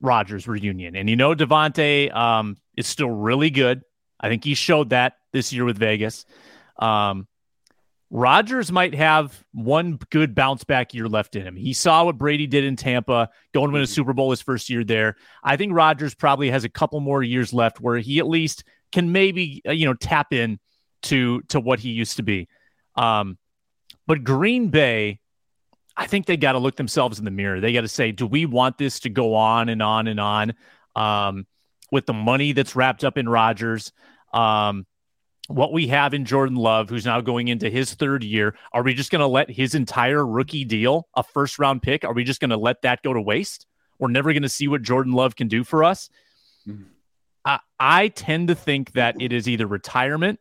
Rodgers 0.01 0.47
reunion. 0.47 0.97
And 0.97 1.09
you 1.09 1.17
know, 1.17 1.35
Davante 1.35 2.15
um, 2.15 2.57
is 2.77 2.87
still 2.87 3.11
really 3.11 3.51
good. 3.51 3.83
I 4.21 4.29
think 4.29 4.45
he 4.45 4.55
showed 4.55 4.91
that 4.91 5.15
this 5.33 5.53
year 5.53 5.65
with 5.65 5.79
Vegas. 5.79 6.25
Um, 6.79 7.27
Rodgers 8.11 8.71
might 8.71 8.95
have 8.95 9.45
one 9.53 9.99
good 10.11 10.37
bounce 10.37 10.63
back 10.63 10.95
year 10.95 11.09
left 11.09 11.35
in 11.35 11.43
him. 11.43 11.57
He 11.57 11.73
saw 11.73 12.05
what 12.05 12.17
Brady 12.17 12.47
did 12.47 12.63
in 12.65 12.77
Tampa, 12.77 13.29
going 13.53 13.71
to 13.71 13.73
win 13.73 13.83
a 13.83 13.87
Super 13.89 14.13
Bowl 14.13 14.31
his 14.31 14.41
first 14.41 14.71
year 14.71 14.85
there. 14.85 15.17
I 15.43 15.57
think 15.57 15.73
Rodgers 15.73 16.15
probably 16.15 16.51
has 16.51 16.63
a 16.63 16.69
couple 16.69 17.01
more 17.01 17.25
years 17.25 17.53
left 17.53 17.81
where 17.81 17.99
he 17.99 18.21
at 18.21 18.29
least 18.29 18.63
can 18.93 19.11
maybe 19.11 19.63
uh, 19.67 19.73
you 19.73 19.87
know 19.87 19.95
tap 19.95 20.33
in 20.33 20.61
to 21.03 21.43
to 21.49 21.59
what 21.59 21.81
he 21.81 21.91
used 21.91 22.17
to 22.19 22.23
be. 22.23 22.49
Um, 22.95 23.37
but 24.07 24.23
Green 24.23 24.69
Bay, 24.69 25.19
I 25.97 26.07
think 26.07 26.27
they 26.27 26.37
got 26.37 26.53
to 26.53 26.59
look 26.59 26.77
themselves 26.77 27.19
in 27.19 27.25
the 27.25 27.31
mirror. 27.31 27.61
They 27.61 27.73
got 27.73 27.83
to 27.83 27.89
say, 27.89 28.13
do 28.13 28.27
we 28.27 28.47
want 28.47 28.79
this 28.79 29.01
to 29.01 29.11
go 29.11 29.35
on 29.35 29.69
and 29.69 29.83
on 29.83 30.07
and 30.09 30.19
on 30.19 30.55
um, 30.97 31.47
with 31.93 32.07
the 32.07 32.13
money 32.13 32.53
that's 32.53 32.75
wrapped 32.75 33.05
up 33.05 33.17
in 33.17 33.29
Rodgers? 33.29 33.93
Um, 34.33 34.87
what 35.49 35.73
we 35.73 35.89
have 35.89 36.15
in 36.15 36.25
Jordan 36.25 36.57
Love, 36.57 36.89
who's 36.89 37.05
now 37.05 37.21
going 37.21 37.49
into 37.49 37.69
his 37.69 37.95
third 37.95 38.25
year, 38.25 38.57
are 38.73 38.83
we 38.83 38.95
just 38.95 39.11
going 39.11 39.21
to 39.21 39.27
let 39.27 39.51
his 39.51 39.75
entire 39.75 40.27
rookie 40.27 40.65
deal, 40.65 41.07
a 41.15 41.23
first 41.23 41.59
round 41.59 41.83
pick, 41.83 42.05
are 42.05 42.15
we 42.15 42.25
just 42.25 42.41
going 42.41 42.51
to 42.51 42.57
let 42.57 42.83
that 42.83 43.03
go 43.03 43.13
to 43.13 43.21
waste? 43.21 43.67
We're 43.99 44.09
never 44.09 44.33
going 44.33 44.43
to 44.43 44.49
see 44.49 44.69
what 44.69 44.83
Jordan 44.83 45.13
Love 45.13 45.37
can 45.37 45.49
do 45.49 45.63
for 45.63 45.85
us. 45.85 46.09
Mm-hmm. 46.67 46.85
I, 47.45 47.61
I 47.79 48.09
tend 48.09 48.49
to 48.49 48.55
think 48.55 48.93
that 48.93 49.21
it 49.21 49.33
is 49.33 49.49
either 49.49 49.67
retirement, 49.67 50.41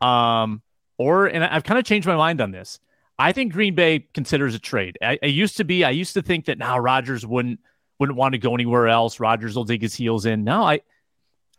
um, 0.00 0.62
or 0.98 1.26
and 1.26 1.44
I've 1.44 1.64
kind 1.64 1.78
of 1.78 1.84
changed 1.84 2.08
my 2.08 2.16
mind 2.16 2.40
on 2.40 2.50
this. 2.50 2.80
I 3.18 3.32
think 3.32 3.52
Green 3.52 3.74
Bay 3.74 4.06
considers 4.14 4.54
a 4.54 4.58
trade. 4.58 4.96
I, 5.02 5.18
I 5.22 5.26
used 5.26 5.56
to 5.56 5.64
be, 5.64 5.84
I 5.84 5.90
used 5.90 6.14
to 6.14 6.22
think 6.22 6.44
that 6.46 6.58
now 6.58 6.78
Rodgers 6.78 7.26
wouldn't 7.26 7.60
wouldn't 7.98 8.16
want 8.16 8.32
to 8.32 8.38
go 8.38 8.54
anywhere 8.54 8.86
else. 8.86 9.18
Rodgers 9.18 9.56
will 9.56 9.64
dig 9.64 9.82
his 9.82 9.94
heels 9.94 10.24
in. 10.24 10.44
Now 10.44 10.64
I 10.64 10.80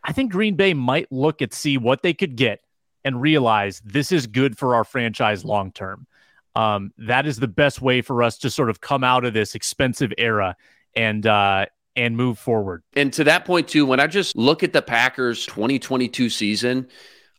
I 0.02 0.12
think 0.12 0.32
Green 0.32 0.56
Bay 0.56 0.74
might 0.74 1.10
look 1.12 1.42
at 1.42 1.52
see 1.52 1.76
what 1.76 2.02
they 2.02 2.14
could 2.14 2.36
get 2.36 2.62
and 3.04 3.20
realize 3.20 3.80
this 3.84 4.12
is 4.12 4.26
good 4.26 4.58
for 4.58 4.74
our 4.74 4.84
franchise 4.84 5.44
long 5.44 5.72
term. 5.72 6.06
Um, 6.56 6.92
that 6.98 7.26
is 7.26 7.38
the 7.38 7.48
best 7.48 7.80
way 7.80 8.02
for 8.02 8.22
us 8.22 8.38
to 8.38 8.50
sort 8.50 8.70
of 8.70 8.80
come 8.80 9.04
out 9.04 9.24
of 9.24 9.34
this 9.34 9.54
expensive 9.54 10.12
era 10.18 10.56
and 10.96 11.26
uh, 11.26 11.66
and 11.94 12.16
move 12.16 12.38
forward. 12.38 12.82
And 12.94 13.12
to 13.12 13.24
that 13.24 13.44
point 13.44 13.68
too, 13.68 13.86
when 13.86 14.00
I 14.00 14.06
just 14.06 14.36
look 14.36 14.62
at 14.62 14.72
the 14.72 14.82
Packers 14.82 15.46
2022 15.46 16.30
season, 16.30 16.88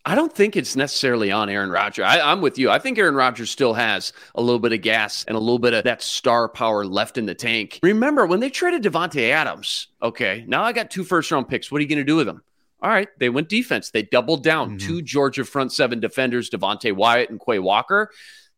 I 0.03 0.15
don't 0.15 0.33
think 0.33 0.55
it's 0.55 0.75
necessarily 0.75 1.31
on 1.31 1.49
Aaron 1.49 1.69
Rodgers. 1.69 2.05
I, 2.05 2.31
am 2.31 2.41
with 2.41 2.57
you. 2.57 2.71
I 2.71 2.79
think 2.79 2.97
Aaron 2.97 3.13
Rodgers 3.13 3.51
still 3.51 3.75
has 3.75 4.13
a 4.33 4.41
little 4.41 4.59
bit 4.59 4.73
of 4.73 4.81
gas 4.81 5.23
and 5.27 5.37
a 5.37 5.39
little 5.39 5.59
bit 5.59 5.75
of 5.75 5.83
that 5.83 6.01
star 6.01 6.49
power 6.49 6.85
left 6.85 7.19
in 7.19 7.27
the 7.27 7.35
tank. 7.35 7.79
Remember 7.83 8.25
when 8.25 8.39
they 8.39 8.49
traded 8.49 8.81
Davante 8.81 9.29
Adams? 9.29 9.87
Okay, 10.01 10.43
now 10.47 10.63
I 10.63 10.73
got 10.73 10.89
two 10.89 11.03
first 11.03 11.31
round 11.31 11.47
picks. 11.47 11.71
What 11.71 11.79
are 11.79 11.81
you 11.83 11.87
going 11.87 11.99
to 11.99 12.03
do 12.03 12.15
with 12.15 12.25
them? 12.25 12.41
All 12.81 12.89
right, 12.89 13.09
they 13.19 13.29
went 13.29 13.47
defense. 13.47 13.91
They 13.91 14.01
doubled 14.01 14.43
down. 14.43 14.69
Mm-hmm. 14.69 14.87
Two 14.87 15.01
Georgia 15.03 15.45
front 15.45 15.71
seven 15.71 15.99
defenders, 15.99 16.49
Devonte 16.49 16.95
Wyatt 16.95 17.29
and 17.29 17.39
Quay 17.39 17.59
Walker. 17.59 18.09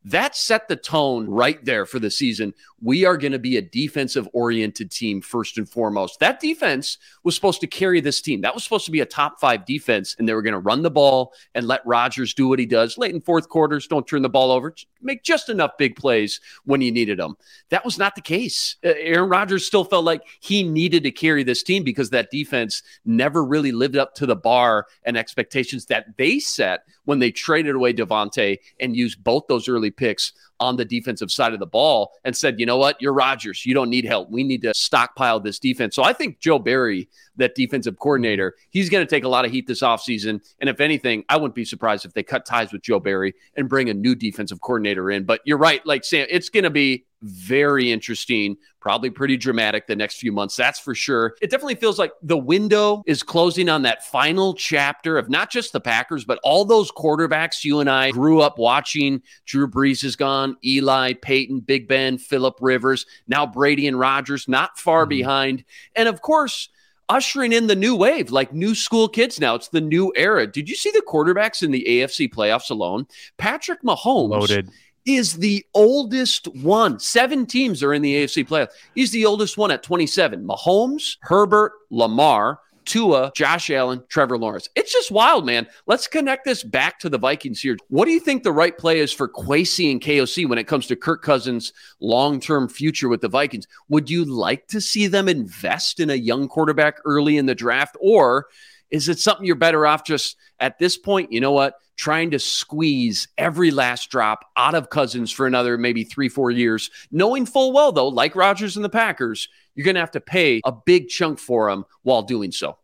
That 0.06 0.36
set 0.36 0.68
the 0.68 0.76
tone 0.76 1.28
right 1.28 1.64
there 1.64 1.86
for 1.86 2.00
the 2.00 2.12
season. 2.12 2.54
We 2.84 3.06
are 3.06 3.16
going 3.16 3.32
to 3.32 3.40
be 3.40 3.56
a 3.56 3.62
defensive 3.62 4.28
oriented 4.34 4.92
team 4.92 5.22
first 5.22 5.58
and 5.58 5.68
foremost. 5.68 6.20
That 6.20 6.42
defense 6.42 6.98
was 7.24 7.34
supposed 7.34 7.62
to 7.62 7.68
carry 7.68 8.02
this 8.02 8.20
team. 8.20 8.42
That 8.42 8.54
was 8.54 8.66
supposed 8.66 8.84
to 8.86 8.92
be 8.92 9.00
a 9.00 9.06
top 9.06 9.40
five 9.40 9.66
defense, 9.66 10.18
and 10.20 10.28
they 10.28 10.34
were 10.34 10.42
going 10.42 10.52
to 10.52 10.60
run 10.60 10.82
the 10.82 10.92
ball 10.92 11.34
and 11.56 11.66
let 11.66 11.86
Rodgers 11.86 12.34
do 12.34 12.50
what 12.50 12.60
he 12.60 12.66
does 12.66 12.98
late 12.98 13.16
in 13.16 13.22
fourth 13.22 13.48
quarters. 13.48 13.88
Don't 13.88 14.06
turn 14.06 14.22
the 14.22 14.28
ball 14.28 14.52
over. 14.52 14.76
Make 15.02 15.24
just 15.24 15.48
enough 15.48 15.72
big 15.78 15.96
plays 15.96 16.42
when 16.66 16.82
you 16.82 16.92
needed 16.92 17.20
them. 17.20 17.38
That 17.70 17.86
was 17.86 17.98
not 17.98 18.16
the 18.16 18.22
case. 18.22 18.76
Aaron 18.84 19.30
Rodgers 19.30 19.66
still 19.66 19.86
felt 19.86 20.04
like 20.04 20.24
he 20.42 20.62
needed 20.62 21.04
to 21.04 21.12
carry 21.12 21.44
this 21.44 21.64
team 21.64 21.84
because 21.84 22.10
that 22.10 22.32
defense 22.32 22.84
never 23.06 23.46
really 23.46 23.72
lived 23.72 23.96
up 23.96 24.14
to 24.16 24.26
the 24.26 24.36
bar 24.36 24.88
and 25.06 25.16
expectations 25.16 25.86
that 25.86 26.18
they 26.18 26.38
set 26.38 26.84
when 27.06 27.20
they 27.20 27.32
traded 27.32 27.76
away 27.76 27.94
Davante 27.94 28.60
and 28.80 28.96
used 28.96 29.24
both 29.24 29.46
those 29.48 29.70
early 29.70 29.92
picks 29.92 30.34
on 30.64 30.78
the 30.78 30.86
defensive 30.86 31.32
side 31.32 31.54
of 31.54 31.60
the 31.60 31.66
ball 31.66 32.12
and 32.24 32.36
said, 32.36 32.60
you 32.60 32.66
know 32.66 32.78
what, 32.78 33.02
you're 33.02 33.14
Rodgers. 33.14 33.66
You 33.66 33.74
don't 33.74 33.90
need 33.90 34.06
help. 34.06 34.30
We 34.30 34.44
need 34.44 34.62
to 34.62 34.74
stockpile 34.74 35.40
this 35.40 35.60
defense. 35.60 35.96
So 35.96 36.04
I 36.04 36.14
think 36.14 36.40
Joe 36.40 36.60
Barry, 36.60 37.10
that 37.38 37.56
defensive 37.56 38.00
coordinator, 38.00 38.56
he's 38.70 38.90
going 38.90 39.06
to 39.06 39.10
take 39.10 39.24
a 39.24 39.30
lot 39.30 39.46
of 39.46 39.52
heat 39.52 39.68
this 39.68 39.82
offseason. 39.82 40.42
And 40.60 40.70
if 40.70 40.80
anything, 40.80 41.24
I 41.30 41.38
wouldn't 41.38 41.56
be 41.56 41.66
surprised 41.66 42.06
if 42.06 42.14
they 42.14 42.24
cut 42.24 42.46
ties 42.46 42.72
with 42.72 42.82
Joe 42.82 43.00
Barry 43.00 43.34
and 43.56 43.70
bring 43.70 43.90
a 43.90 43.94
new 43.94 44.16
defensive 44.16 44.62
coordinator 44.62 45.12
in. 45.12 45.24
But 45.24 45.42
you're 45.46 45.58
right. 45.58 45.86
Like 45.86 46.04
Sam, 46.04 46.28
it's 46.30 46.50
going 46.50 46.64
to 46.64 46.70
be 46.70 47.06
very 47.24 47.92
interesting, 47.92 48.58
probably 48.82 49.10
pretty 49.10 49.38
dramatic 49.38 49.88
the 49.88 49.96
next 49.96 50.18
few 50.18 50.32
months. 50.32 50.56
That's 50.56 50.80
for 50.80 50.94
sure. 50.94 51.36
It 51.42 51.50
definitely 51.50 51.76
feels 51.76 51.98
like 51.98 52.12
the 52.22 52.38
window 52.38 53.02
is 53.08 53.24
closing 53.24 53.70
on 53.70 53.84
that 53.84 54.06
final 54.06 54.54
chapter 54.54 55.18
of 55.18 55.30
not 55.30 55.50
just 55.50 55.72
the 55.72 55.80
Packers, 55.80 56.26
but 56.26 56.40
all 56.44 56.66
those 56.66 56.92
quarterbacks 56.92 57.64
you 57.64 57.80
and 57.80 57.90
I 57.90 58.12
grew 58.12 58.42
up 58.42 58.58
watching. 58.58 59.22
Drew 59.46 59.68
Brees 59.68 60.04
is 60.04 60.16
gone, 60.16 60.58
Eli, 60.66 61.14
Peyton, 61.14 61.62
Big 61.62 61.88
Ben, 61.88 62.18
Philip 62.18 62.58
Rivers, 62.60 63.06
now 63.28 63.46
Brady 63.46 63.88
and 63.88 63.98
Rodgers, 63.98 64.48
not 64.48 64.78
far 64.78 65.04
mm-hmm. 65.04 65.10
behind. 65.10 65.64
And 65.96 66.10
of 66.10 66.22
course, 66.22 66.70
ushering 67.10 67.54
in 67.54 67.68
the 67.68 67.76
new 67.76 67.96
wave, 67.96 68.32
like 68.32 68.54
new 68.54 68.76
school 68.76 69.08
kids 69.08 69.40
now. 69.40 69.56
It's 69.56 69.70
the 69.70 69.82
new 69.82 70.12
era. 70.16 70.48
Did 70.48 70.70
you 70.70 70.76
see 70.76 70.92
the 70.92 71.04
quarterbacks 71.08 71.64
in 71.64 71.72
the 71.72 71.86
AFC 71.88 72.34
playoffs 72.34 72.70
alone? 72.70 73.08
Patrick 73.38 73.82
Mahomes 73.84 74.30
Loaded 74.30 74.70
is 75.06 75.34
the 75.34 75.66
oldest 75.74 76.48
one. 76.56 77.00
Seven 77.00 77.46
teams 77.46 77.84
are 77.84 77.94
in 77.94 78.02
the 78.02 78.24
AFC 78.24 78.48
playoff. 78.48 78.70
He's 78.96 79.12
the 79.12 79.26
oldest 79.26 79.58
one 79.58 79.72
at 79.72 79.84
27. 79.84 80.46
Mahomes, 80.46 81.18
Herbert, 81.22 81.74
Lamar, 81.90 82.60
Tua, 82.86 83.32
Josh 83.36 83.70
Allen, 83.70 84.04
Trevor 84.10 84.38
Lawrence. 84.38 84.70
It's 84.76 84.92
just 84.92 85.12
wild, 85.12 85.46
man. 85.46 85.68
Let's 85.88 86.08
connect 86.08 86.46
this 86.46 86.64
back 86.64 87.00
to 87.00 87.10
the 87.10 87.18
Vikings 87.18 87.62
here. 87.62 87.78
What 87.90 88.06
do 88.06 88.12
you 88.12 88.20
think 88.20 88.44
the 88.44 88.52
right 88.52 88.78
play 88.78 89.00
is 89.00 89.12
for 89.12 89.28
Kwesi 89.28 89.92
and 89.92 90.02
KOC 90.02 90.48
when 90.48 90.58
it 90.58 90.68
comes 90.68 90.88
to 90.88 90.96
Kirk 90.96 91.22
Cousins' 91.22 91.74
long 92.00 92.40
term 92.40 92.68
future 92.68 93.10
with 93.10 93.22
the 93.22 93.30
Vikings? 93.30 93.68
Would 93.90 94.10
you 94.10 94.26
like 94.26 94.68
to 94.68 94.82
see 94.82 95.08
them 95.08 95.28
invest 95.28 96.00
in 96.00 96.10
a 96.10 96.16
young 96.16 96.48
quarterback 96.48 96.98
early 97.06 97.38
in 97.38 97.46
the 97.46 97.56
draft? 97.56 97.98
Or 98.00 98.48
is 98.92 99.10
it 99.10 99.20
something 99.20 99.46
you're 99.46 99.56
better 99.56 99.88
off 99.88 100.06
just 100.06 100.38
at 100.60 100.80
this 100.80 100.98
point? 100.98 101.32
You 101.32 101.42
know 101.42 101.52
what? 101.52 101.76
trying 101.96 102.32
to 102.32 102.40
squeeze 102.40 103.28
every 103.38 103.72
last 103.72 104.10
drop 104.10 104.46
out 104.58 104.76
of 104.76 104.90
Cousins 104.90 105.32
for 105.32 105.46
another 105.46 105.78
maybe 105.78 106.04
three, 106.04 106.30
four 106.30 106.52
years, 106.52 106.90
knowing 107.12 107.46
full 107.46 107.72
well, 107.72 107.92
though, 107.92 108.08
like 108.08 108.36
Rodgers 108.36 108.76
and 108.76 108.84
the 108.84 108.90
Packers, 108.90 109.50
you're 109.76 109.86
going 109.86 109.96
to 109.96 110.02
have 110.02 110.12
to 110.12 110.22
pay 110.22 110.62
a 110.66 110.72
big 110.72 111.10
chunk 111.10 111.40
for 111.40 111.70
him 111.70 111.86
while 112.04 112.22
doing 112.22 112.52
so. 112.52 112.78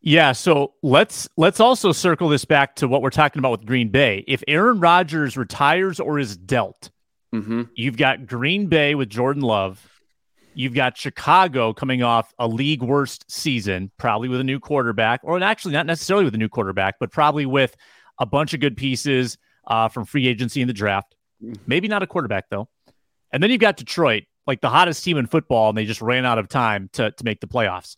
Yeah, 0.00 0.32
so 0.32 0.74
let's 0.82 1.28
let's 1.36 1.58
also 1.58 1.90
circle 1.90 2.28
this 2.28 2.44
back 2.44 2.76
to 2.76 2.86
what 2.86 3.02
we're 3.02 3.10
talking 3.10 3.40
about 3.40 3.50
with 3.50 3.66
Green 3.66 3.88
Bay. 3.88 4.24
If 4.28 4.44
Aaron 4.46 4.78
Rodgers 4.78 5.36
retires 5.36 5.98
or 5.98 6.20
is 6.20 6.36
dealt, 6.36 6.90
mm-hmm. 7.34 7.62
you've 7.74 7.96
got 7.96 8.26
Green 8.26 8.68
Bay 8.68 8.94
with 8.94 9.08
Jordan 9.08 9.42
Love. 9.42 9.84
You've 10.54 10.74
got 10.74 10.96
Chicago 10.96 11.74
coming 11.74 12.04
off 12.04 12.32
a 12.38 12.46
league 12.46 12.82
worst 12.82 13.28
season, 13.28 13.90
probably 13.98 14.28
with 14.28 14.40
a 14.40 14.44
new 14.44 14.60
quarterback, 14.60 15.20
or 15.24 15.42
actually 15.42 15.74
not 15.74 15.86
necessarily 15.86 16.24
with 16.24 16.34
a 16.34 16.38
new 16.38 16.48
quarterback, 16.48 16.94
but 17.00 17.10
probably 17.10 17.44
with 17.44 17.76
a 18.20 18.26
bunch 18.26 18.54
of 18.54 18.60
good 18.60 18.76
pieces 18.76 19.36
uh, 19.66 19.88
from 19.88 20.04
free 20.04 20.28
agency 20.28 20.60
in 20.60 20.68
the 20.68 20.72
draft. 20.72 21.16
Mm-hmm. 21.42 21.62
Maybe 21.66 21.88
not 21.88 22.02
a 22.04 22.06
quarterback 22.06 22.48
though. 22.48 22.68
And 23.32 23.42
then 23.42 23.50
you've 23.50 23.60
got 23.60 23.76
Detroit, 23.76 24.24
like 24.46 24.60
the 24.60 24.68
hottest 24.68 25.04
team 25.04 25.16
in 25.16 25.26
football, 25.26 25.68
and 25.68 25.78
they 25.78 25.84
just 25.84 26.02
ran 26.02 26.24
out 26.24 26.38
of 26.38 26.48
time 26.48 26.88
to 26.94 27.10
to 27.10 27.24
make 27.24 27.40
the 27.40 27.46
playoffs. 27.46 27.96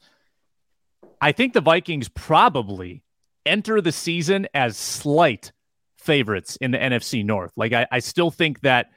I 1.21 1.33
think 1.33 1.53
the 1.53 1.61
Vikings 1.61 2.09
probably 2.09 3.03
enter 3.45 3.81
the 3.81 3.93
season 3.93 4.47
as 4.55 4.77
slight 4.77 5.53
favorites 5.97 6.57
in 6.57 6.71
the 6.71 6.79
NFC 6.79 7.25
North. 7.25 7.53
Like 7.57 7.73
I, 7.73 7.87
I 7.91 7.99
still 7.99 8.31
think 8.31 8.61
that 8.61 8.91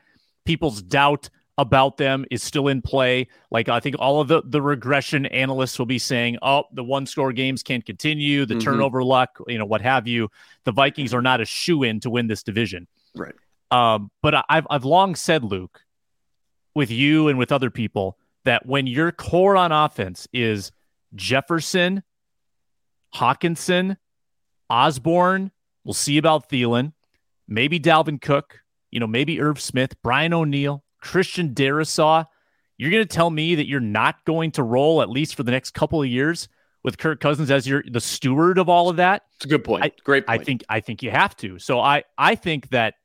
people's 0.45 0.81
doubt 0.81 1.29
about 1.57 1.97
them 1.97 2.25
is 2.31 2.41
still 2.41 2.67
in 2.67 2.81
play. 2.81 3.27
Like 3.51 3.69
I 3.69 3.79
think 3.79 3.95
all 3.99 4.21
of 4.21 4.27
the 4.27 4.41
the 4.45 4.61
regression 4.61 5.25
analysts 5.27 5.77
will 5.77 5.85
be 5.85 5.99
saying, 5.99 6.37
"Oh, 6.41 6.63
the 6.73 6.83
one 6.83 7.05
score 7.05 7.33
games 7.33 7.63
can't 7.63 7.85
continue, 7.85 8.45
the 8.45 8.55
mm-hmm. 8.55 8.63
turnover 8.63 9.03
luck, 9.03 9.37
you 9.47 9.57
know, 9.57 9.65
what 9.65 9.81
have 9.81 10.07
you." 10.07 10.29
The 10.63 10.71
Vikings 10.71 11.13
are 11.13 11.21
not 11.21 11.41
a 11.41 11.45
shoe 11.45 11.83
in 11.83 11.99
to 12.01 12.09
win 12.09 12.27
this 12.27 12.43
division. 12.43 12.87
Right. 13.15 13.35
Um, 13.69 14.11
but 14.21 14.45
I've 14.49 14.67
I've 14.69 14.85
long 14.85 15.15
said, 15.15 15.43
Luke, 15.43 15.81
with 16.73 16.91
you 16.91 17.27
and 17.27 17.37
with 17.37 17.51
other 17.51 17.69
people, 17.69 18.17
that 18.45 18.65
when 18.65 18.87
your 18.87 19.11
core 19.11 19.55
on 19.55 19.71
offense 19.71 20.27
is 20.33 20.71
Jefferson, 21.15 22.03
Hockenson, 23.15 23.97
Osborne, 24.69 25.51
we'll 25.83 25.93
see 25.93 26.17
about 26.17 26.49
Thielen, 26.49 26.93
maybe 27.47 27.79
Dalvin 27.79 28.21
Cook, 28.21 28.61
you 28.89 28.99
know, 28.99 29.07
maybe 29.07 29.41
Irv 29.41 29.59
Smith, 29.59 29.95
Brian 30.01 30.33
O'Neill, 30.33 30.83
Christian 31.01 31.53
Darrisaw, 31.53 32.25
you're 32.77 32.91
going 32.91 33.03
to 33.03 33.15
tell 33.15 33.29
me 33.29 33.55
that 33.55 33.67
you're 33.67 33.79
not 33.79 34.23
going 34.25 34.51
to 34.51 34.63
roll 34.63 35.01
at 35.01 35.09
least 35.09 35.35
for 35.35 35.43
the 35.43 35.51
next 35.51 35.71
couple 35.71 36.01
of 36.01 36.07
years 36.07 36.47
with 36.83 36.97
Kirk 36.97 37.19
Cousins 37.19 37.51
as 37.51 37.67
your 37.67 37.83
the 37.89 38.01
steward 38.01 38.57
of 38.57 38.69
all 38.69 38.89
of 38.89 38.95
that? 38.95 39.23
It's 39.35 39.45
a 39.45 39.47
good 39.47 39.63
point. 39.63 39.83
I, 39.83 39.91
Great 40.03 40.25
point. 40.25 40.41
I 40.41 40.43
think 40.43 40.63
I 40.69 40.79
think 40.79 41.03
you 41.03 41.11
have 41.11 41.35
to. 41.37 41.59
So 41.59 41.79
I 41.79 42.03
I 42.17 42.35
think 42.35 42.69
that 42.69 42.95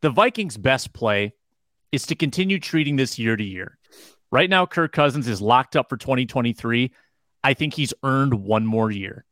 the 0.00 0.10
Vikings' 0.10 0.56
best 0.56 0.92
play 0.92 1.34
is 1.94 2.06
to 2.06 2.14
continue 2.14 2.58
treating 2.58 2.96
this 2.96 3.18
year 3.18 3.36
to 3.36 3.44
year. 3.44 3.78
Right 4.30 4.50
now, 4.50 4.66
Kirk 4.66 4.92
Cousins 4.92 5.28
is 5.28 5.40
locked 5.40 5.76
up 5.76 5.88
for 5.88 5.96
2023. 5.96 6.92
I 7.44 7.54
think 7.54 7.74
he's 7.74 7.94
earned 8.02 8.34
one 8.34 8.66
more 8.66 8.90
year. 8.90 9.24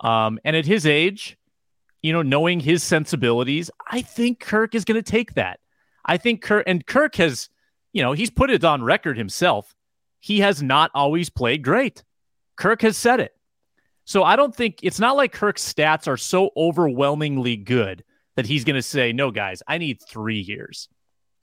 Um, 0.00 0.38
and 0.44 0.54
at 0.54 0.64
his 0.64 0.86
age, 0.86 1.36
you 2.02 2.12
know, 2.12 2.22
knowing 2.22 2.60
his 2.60 2.84
sensibilities, 2.84 3.70
I 3.90 4.02
think 4.02 4.38
Kirk 4.38 4.74
is 4.74 4.84
going 4.84 5.02
to 5.02 5.10
take 5.10 5.34
that. 5.34 5.58
I 6.04 6.18
think 6.18 6.42
Kirk 6.42 6.64
and 6.66 6.86
Kirk 6.86 7.16
has, 7.16 7.48
you 7.92 8.02
know, 8.02 8.12
he's 8.12 8.30
put 8.30 8.50
it 8.50 8.62
on 8.62 8.82
record 8.82 9.18
himself. 9.18 9.74
He 10.20 10.40
has 10.40 10.62
not 10.62 10.92
always 10.94 11.30
played 11.30 11.62
great. 11.62 12.04
Kirk 12.56 12.82
has 12.82 12.96
said 12.96 13.18
it. 13.20 13.32
So 14.04 14.22
I 14.22 14.36
don't 14.36 14.54
think 14.54 14.78
it's 14.82 15.00
not 15.00 15.16
like 15.16 15.32
Kirk's 15.32 15.70
stats 15.70 16.06
are 16.06 16.16
so 16.16 16.50
overwhelmingly 16.56 17.56
good 17.56 18.04
that 18.36 18.46
he's 18.46 18.64
going 18.64 18.76
to 18.76 18.82
say, 18.82 19.12
no, 19.12 19.30
guys, 19.32 19.62
I 19.66 19.78
need 19.78 20.00
three 20.00 20.38
years. 20.38 20.88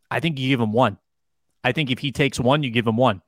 I 0.10 0.20
think 0.20 0.40
you 0.40 0.50
give 0.50 0.60
him 0.60 0.74
one. 0.74 0.98
I 1.64 1.72
think 1.72 1.92
if 1.92 2.00
he 2.00 2.12
takes 2.12 2.40
one, 2.40 2.64
you 2.64 2.70
give 2.70 2.88
him 2.88 2.98
one. 2.98 3.22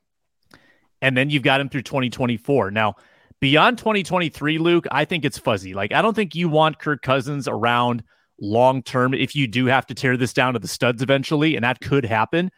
And 1.01 1.15
then 1.17 1.29
you've 1.29 1.43
got 1.43 1.61
him 1.61 1.69
through 1.69 1.83
2024. 1.83 2.71
Now, 2.71 2.95
beyond 3.39 3.77
2023, 3.77 4.57
Luke, 4.57 4.85
I 4.91 5.05
think 5.05 5.25
it's 5.25 5.37
fuzzy. 5.37 5.73
Like, 5.73 5.91
I 5.91 6.01
don't 6.01 6.15
think 6.15 6.35
you 6.35 6.49
want 6.49 6.79
Kirk 6.79 7.01
Cousins 7.01 7.47
around 7.47 8.03
long 8.39 8.83
term 8.83 9.13
if 9.13 9.35
you 9.35 9.47
do 9.47 9.65
have 9.65 9.85
to 9.87 9.95
tear 9.95 10.17
this 10.17 10.33
down 10.33 10.53
to 10.53 10.59
the 10.59 10.67
studs 10.67 11.01
eventually, 11.01 11.55
and 11.55 11.63
that 11.63 11.81
could 11.81 12.05
happen. 12.05 12.51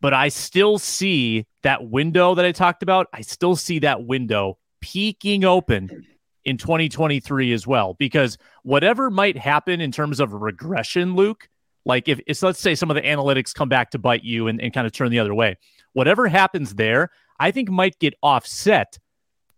But 0.00 0.12
I 0.12 0.28
still 0.28 0.78
see 0.78 1.46
that 1.62 1.88
window 1.88 2.34
that 2.34 2.44
I 2.44 2.52
talked 2.52 2.82
about. 2.82 3.06
I 3.12 3.22
still 3.22 3.56
see 3.56 3.78
that 3.80 4.04
window 4.04 4.58
peeking 4.80 5.44
open 5.44 6.04
in 6.44 6.58
2023 6.58 7.52
as 7.54 7.66
well, 7.66 7.94
because 7.94 8.36
whatever 8.62 9.10
might 9.10 9.38
happen 9.38 9.80
in 9.80 9.90
terms 9.90 10.20
of 10.20 10.34
regression, 10.34 11.14
Luke, 11.14 11.48
like 11.84 12.08
if 12.08 12.20
it's 12.26 12.42
let's 12.42 12.60
say 12.60 12.74
some 12.74 12.90
of 12.90 12.94
the 12.94 13.02
analytics 13.02 13.54
come 13.54 13.68
back 13.68 13.90
to 13.90 13.98
bite 13.98 14.24
you 14.24 14.48
and, 14.48 14.60
and 14.60 14.72
kind 14.72 14.86
of 14.86 14.92
turn 14.92 15.10
the 15.10 15.18
other 15.18 15.34
way, 15.34 15.56
whatever 15.92 16.28
happens 16.28 16.74
there, 16.74 17.10
I 17.38 17.50
think 17.50 17.70
might 17.70 17.98
get 17.98 18.14
offset 18.22 18.98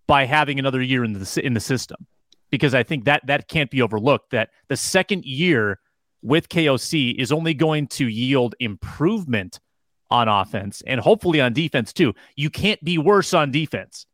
by 0.06 0.24
having 0.24 0.58
another 0.58 0.82
year 0.82 1.04
in 1.04 1.12
the 1.12 1.40
in 1.44 1.54
the 1.54 1.60
system, 1.60 2.06
because 2.50 2.74
I 2.74 2.82
think 2.82 3.04
that 3.04 3.26
that 3.26 3.48
can't 3.48 3.70
be 3.70 3.82
overlooked. 3.82 4.30
That 4.30 4.50
the 4.68 4.76
second 4.76 5.24
year 5.24 5.80
with 6.22 6.48
KOC 6.48 7.14
is 7.16 7.30
only 7.30 7.54
going 7.54 7.86
to 7.88 8.08
yield 8.08 8.54
improvement 8.58 9.60
on 10.10 10.28
offense 10.28 10.82
and 10.86 11.00
hopefully 11.00 11.40
on 11.40 11.52
defense 11.52 11.92
too. 11.92 12.14
You 12.36 12.50
can't 12.50 12.82
be 12.82 12.98
worse 12.98 13.34
on 13.34 13.50
defense. 13.50 14.06